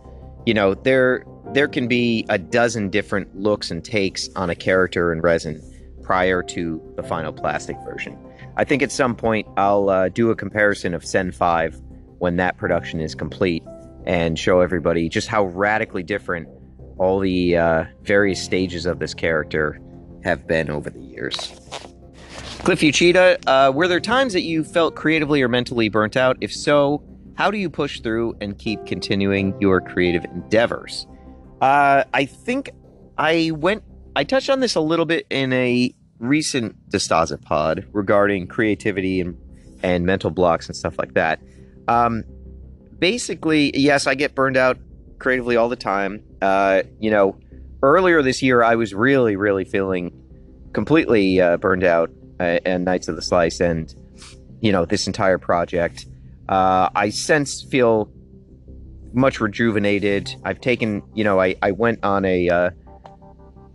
you 0.47 0.55
know, 0.55 0.75
there 0.75 1.25
there 1.53 1.69
can 1.69 1.89
be 1.89 2.25
a 2.29 2.39
dozen 2.39 2.89
different 2.89 3.37
looks 3.37 3.71
and 3.71 3.85
takes 3.85 4.29
on 4.35 4.51
a 4.51 4.55
character 4.55 5.13
in 5.13 5.21
resin 5.21 5.61
prior 6.05 6.43
to 6.43 6.81
the 6.97 7.03
final 7.03 7.33
plastic 7.33 7.77
version. 7.85 8.17
I 8.57 8.65
think 8.65 8.83
at 8.83 8.93
some 8.93 9.17
point 9.17 9.49
I'll 9.57 9.91
uh, 9.91 10.09
do 10.11 10.31
a 10.31 10.37
comparison 10.37 10.95
of 10.95 11.05
Sen 11.05 11.33
5 11.33 11.81
when 12.19 12.37
that 12.37 12.57
production 12.57 13.01
is 13.01 13.15
complete 13.15 13.65
and 14.07 14.39
show 14.39 14.61
everybody 14.61 15.09
just 15.09 15.29
how 15.29 15.47
radically 15.47 16.03
different 16.03 16.47
all 16.99 17.19
the 17.19 17.57
uh, 17.57 17.85
various 18.03 18.41
stages 18.43 18.87
of 18.87 18.99
this 19.01 19.15
character 19.15 19.81
have 20.23 20.47
been 20.47 20.71
over 20.71 20.91
the 20.91 21.01
years. 21.01 21.37
Cliff 22.61 22.81
Uchida, 22.81 23.43
uh, 23.47 23.73
were 23.73 23.89
there 23.89 24.01
times 24.01 24.33
that 24.33 24.43
you 24.43 24.65
felt 24.65 24.95
creatively 24.95 25.43
or 25.43 25.49
mentally 25.49 25.89
burnt 25.89 26.17
out? 26.17 26.37
If 26.41 26.53
so, 26.53 27.03
how 27.35 27.51
do 27.51 27.59
you 27.59 27.69
push 27.69 28.01
through 28.01 28.37
and 28.41 28.57
keep 28.59 28.87
continuing 28.87 29.55
your 29.61 29.81
creative 29.81 30.25
endeavors? 30.25 31.07
Uh, 31.61 32.05
I 32.15 32.25
think 32.25 32.71
I 33.19 33.51
went, 33.55 33.83
I 34.17 34.25
touched 34.25 34.49
on 34.49 34.61
this 34.61 34.75
a 34.75 34.81
little 34.81 35.07
bit 35.07 35.27
in 35.31 35.53
a 35.53 35.95
recent 36.19 36.91
DeStasa 36.91 37.43
pod 37.43 37.87
regarding 37.93 38.47
creativity 38.47 39.21
and, 39.21 39.37
and 39.83 40.07
mental 40.07 40.31
blocks 40.31 40.69
and 40.69 40.77
stuff 40.77 40.99
like 40.99 41.15
that. 41.15 41.41
Um, 41.89 42.25
basically, 42.99 43.77
yes, 43.77 44.07
I 44.07 44.15
get 44.15 44.35
burned 44.35 44.57
out 44.57 44.79
creatively 45.19 45.57
all 45.57 45.69
the 45.69 45.77
time. 45.77 46.23
Uh, 46.41 46.83
you 47.01 47.11
know, 47.11 47.37
earlier 47.83 48.23
this 48.23 48.41
year, 48.43 48.63
I 48.63 48.77
was 48.77 48.95
really, 48.95 49.37
really 49.37 49.65
feeling 49.65 50.13
completely 50.73 51.41
uh, 51.41 51.57
burned 51.57 51.85
out 51.85 52.11
uh, 52.39 52.61
and 52.65 52.85
Knights 52.85 53.09
of 53.09 53.17
the 53.17 53.23
Slice 53.23 53.61
and, 53.61 53.93
you 54.61 54.71
know, 54.71 54.85
this 54.85 55.07
entire 55.07 55.39
project. 55.39 56.07
Uh, 56.49 56.89
I 56.95 57.11
sense 57.11 57.63
feel 57.63 58.11
much 59.13 59.41
rejuvenated. 59.41 60.35
I've 60.45 60.61
taken, 60.61 61.03
you 61.15 61.25
know, 61.25 61.41
I, 61.41 61.57
I 61.63 61.73
went 61.73 62.05
on 62.05 62.25
a 62.25 62.49
uh, 62.49 62.71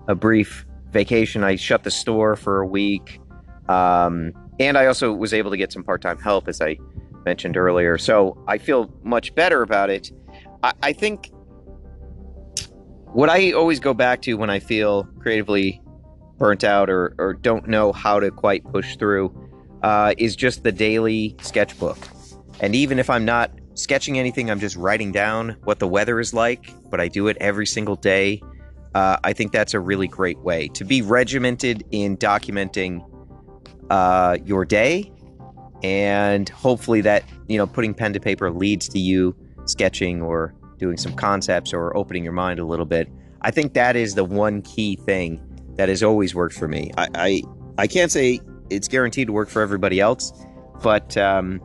a 0.09 0.15
brief 0.15 0.65
vacation. 0.91 1.43
I 1.43 1.55
shut 1.55 1.83
the 1.83 1.91
store 1.91 2.35
for 2.35 2.59
a 2.59 2.67
week, 2.67 3.21
um, 3.69 4.33
and 4.59 4.77
I 4.77 4.87
also 4.87 5.13
was 5.13 5.33
able 5.33 5.51
to 5.51 5.57
get 5.57 5.71
some 5.71 5.83
part 5.83 6.01
time 6.01 6.17
help, 6.17 6.49
as 6.49 6.59
I 6.59 6.77
mentioned 7.25 7.55
earlier. 7.55 7.97
So 7.97 8.43
I 8.47 8.57
feel 8.57 8.91
much 9.03 9.33
better 9.35 9.61
about 9.61 9.89
it. 9.89 10.11
I, 10.63 10.73
I 10.81 10.93
think 10.93 11.31
what 13.13 13.29
I 13.29 13.51
always 13.51 13.79
go 13.79 13.93
back 13.93 14.21
to 14.23 14.33
when 14.33 14.49
I 14.49 14.59
feel 14.59 15.03
creatively 15.19 15.81
burnt 16.37 16.63
out 16.63 16.89
or, 16.89 17.13
or 17.19 17.33
don't 17.33 17.67
know 17.67 17.91
how 17.91 18.19
to 18.19 18.31
quite 18.31 18.63
push 18.63 18.95
through 18.97 19.33
uh, 19.83 20.13
is 20.17 20.35
just 20.35 20.63
the 20.63 20.71
daily 20.71 21.35
sketchbook. 21.41 21.97
And 22.61 22.75
even 22.75 22.97
if 22.97 23.09
I'm 23.09 23.25
not 23.25 23.51
sketching 23.75 24.17
anything, 24.17 24.49
I'm 24.49 24.59
just 24.59 24.75
writing 24.75 25.11
down 25.11 25.55
what 25.63 25.79
the 25.79 25.87
weather 25.87 26.19
is 26.19 26.33
like, 26.33 26.73
but 26.89 26.99
I 26.99 27.07
do 27.07 27.27
it 27.27 27.37
every 27.39 27.65
single 27.65 27.95
day. 27.95 28.41
Uh, 28.95 29.17
I 29.23 29.33
think 29.33 29.51
that's 29.51 29.73
a 29.73 29.79
really 29.79 30.07
great 30.07 30.39
way 30.39 30.67
to 30.69 30.83
be 30.83 31.01
regimented 31.01 31.83
in 31.91 32.17
documenting 32.17 33.05
uh, 33.89 34.37
your 34.43 34.65
day. 34.65 35.11
And 35.83 36.49
hopefully, 36.49 37.01
that, 37.01 37.23
you 37.47 37.57
know, 37.57 37.67
putting 37.67 37.93
pen 37.93 38.13
to 38.13 38.19
paper 38.19 38.51
leads 38.51 38.89
to 38.89 38.99
you 38.99 39.35
sketching 39.65 40.21
or 40.21 40.53
doing 40.77 40.97
some 40.97 41.13
concepts 41.13 41.73
or 41.73 41.95
opening 41.95 42.23
your 42.23 42.33
mind 42.33 42.59
a 42.59 42.65
little 42.65 42.85
bit. 42.85 43.09
I 43.41 43.51
think 43.51 43.73
that 43.73 43.95
is 43.95 44.15
the 44.15 44.25
one 44.25 44.61
key 44.61 44.95
thing 44.95 45.41
that 45.75 45.87
has 45.87 46.03
always 46.03 46.35
worked 46.35 46.55
for 46.55 46.67
me. 46.67 46.91
I, 46.97 47.07
I, 47.15 47.43
I 47.77 47.87
can't 47.87 48.11
say 48.11 48.39
it's 48.69 48.87
guaranteed 48.87 49.27
to 49.27 49.33
work 49.33 49.49
for 49.49 49.61
everybody 49.61 49.99
else, 49.99 50.33
but 50.83 51.15
um, 51.15 51.61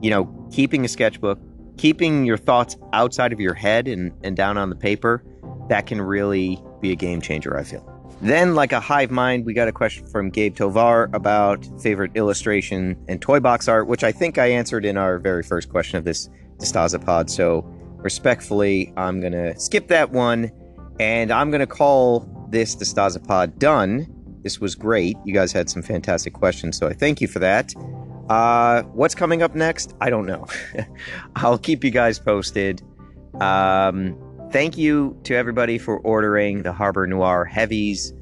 you 0.00 0.10
know, 0.10 0.26
keeping 0.52 0.84
a 0.84 0.88
sketchbook, 0.88 1.40
keeping 1.76 2.24
your 2.24 2.36
thoughts 2.36 2.76
outside 2.92 3.32
of 3.32 3.40
your 3.40 3.54
head 3.54 3.88
and, 3.88 4.12
and 4.22 4.36
down 4.36 4.56
on 4.56 4.70
the 4.70 4.76
paper, 4.76 5.24
that 5.70 5.86
can 5.86 6.02
really 6.02 6.60
be 6.80 6.90
a 6.90 6.96
game 6.96 7.20
changer, 7.20 7.56
I 7.56 7.62
feel. 7.62 7.86
Then, 8.20 8.54
like 8.54 8.72
a 8.72 8.80
hive 8.80 9.10
mind, 9.10 9.46
we 9.46 9.54
got 9.54 9.68
a 9.68 9.72
question 9.72 10.06
from 10.06 10.28
Gabe 10.28 10.54
Tovar 10.54 11.08
about 11.14 11.64
favorite 11.80 12.10
illustration 12.16 12.96
and 13.08 13.22
toy 13.22 13.40
box 13.40 13.68
art, 13.68 13.86
which 13.86 14.04
I 14.04 14.12
think 14.12 14.36
I 14.36 14.46
answered 14.46 14.84
in 14.84 14.98
our 14.98 15.18
very 15.18 15.42
first 15.42 15.70
question 15.70 15.96
of 15.96 16.04
this 16.04 16.28
DeStasa 16.58 17.02
pod. 17.02 17.30
So, 17.30 17.64
respectfully, 17.96 18.92
I'm 18.96 19.20
going 19.20 19.32
to 19.32 19.58
skip 19.58 19.88
that 19.88 20.10
one 20.10 20.50
and 20.98 21.30
I'm 21.30 21.50
going 21.50 21.60
to 21.60 21.66
call 21.66 22.28
this 22.50 22.76
DeStasa 22.76 23.26
pod 23.26 23.58
done. 23.58 24.06
This 24.42 24.60
was 24.60 24.74
great. 24.74 25.16
You 25.24 25.32
guys 25.32 25.52
had 25.52 25.70
some 25.70 25.82
fantastic 25.82 26.34
questions, 26.34 26.76
so 26.76 26.88
I 26.88 26.92
thank 26.92 27.20
you 27.20 27.28
for 27.28 27.38
that. 27.38 27.72
Uh, 28.28 28.82
what's 28.92 29.14
coming 29.14 29.40
up 29.40 29.54
next? 29.54 29.94
I 30.00 30.10
don't 30.10 30.26
know. 30.26 30.46
I'll 31.36 31.58
keep 31.58 31.84
you 31.84 31.90
guys 31.90 32.18
posted. 32.18 32.82
Um, 33.40 34.16
thank 34.50 34.76
you 34.76 35.18
to 35.24 35.34
everybody 35.34 35.78
for 35.78 35.98
ordering 36.00 36.62
the 36.62 36.72
Harbor 36.72 37.06
Noir 37.06 37.44
Heavies 37.44 38.12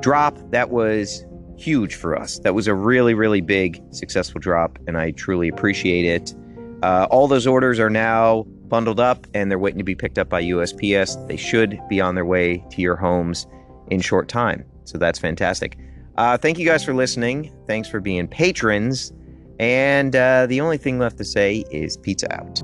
drop. 0.00 0.38
That 0.50 0.70
was 0.70 1.24
huge 1.56 1.94
for 1.94 2.16
us. 2.16 2.38
That 2.40 2.54
was 2.54 2.66
a 2.66 2.74
really, 2.74 3.14
really 3.14 3.40
big, 3.40 3.82
successful 3.90 4.40
drop, 4.40 4.78
and 4.86 4.96
I 4.96 5.10
truly 5.12 5.48
appreciate 5.48 6.04
it. 6.04 6.34
Uh, 6.82 7.06
all 7.10 7.28
those 7.28 7.46
orders 7.46 7.78
are 7.78 7.90
now 7.90 8.44
bundled 8.68 9.00
up 9.00 9.26
and 9.34 9.50
they're 9.50 9.58
waiting 9.58 9.78
to 9.78 9.84
be 9.84 9.94
picked 9.94 10.18
up 10.18 10.28
by 10.28 10.42
USPS. 10.42 11.26
They 11.28 11.36
should 11.36 11.78
be 11.88 12.00
on 12.00 12.14
their 12.14 12.24
way 12.24 12.64
to 12.70 12.80
your 12.80 12.96
homes 12.96 13.46
in 13.88 14.00
short 14.00 14.28
time. 14.28 14.64
So 14.84 14.96
that's 14.96 15.18
fantastic. 15.18 15.76
Uh, 16.16 16.38
thank 16.38 16.58
you 16.58 16.64
guys 16.64 16.84
for 16.84 16.94
listening. 16.94 17.52
Thanks 17.66 17.88
for 17.88 18.00
being 18.00 18.28
patrons. 18.28 19.12
And 19.58 20.16
uh, 20.16 20.46
the 20.46 20.60
only 20.60 20.78
thing 20.78 20.98
left 20.98 21.18
to 21.18 21.24
say 21.24 21.64
is 21.70 21.98
pizza 21.98 22.32
out. 22.34 22.62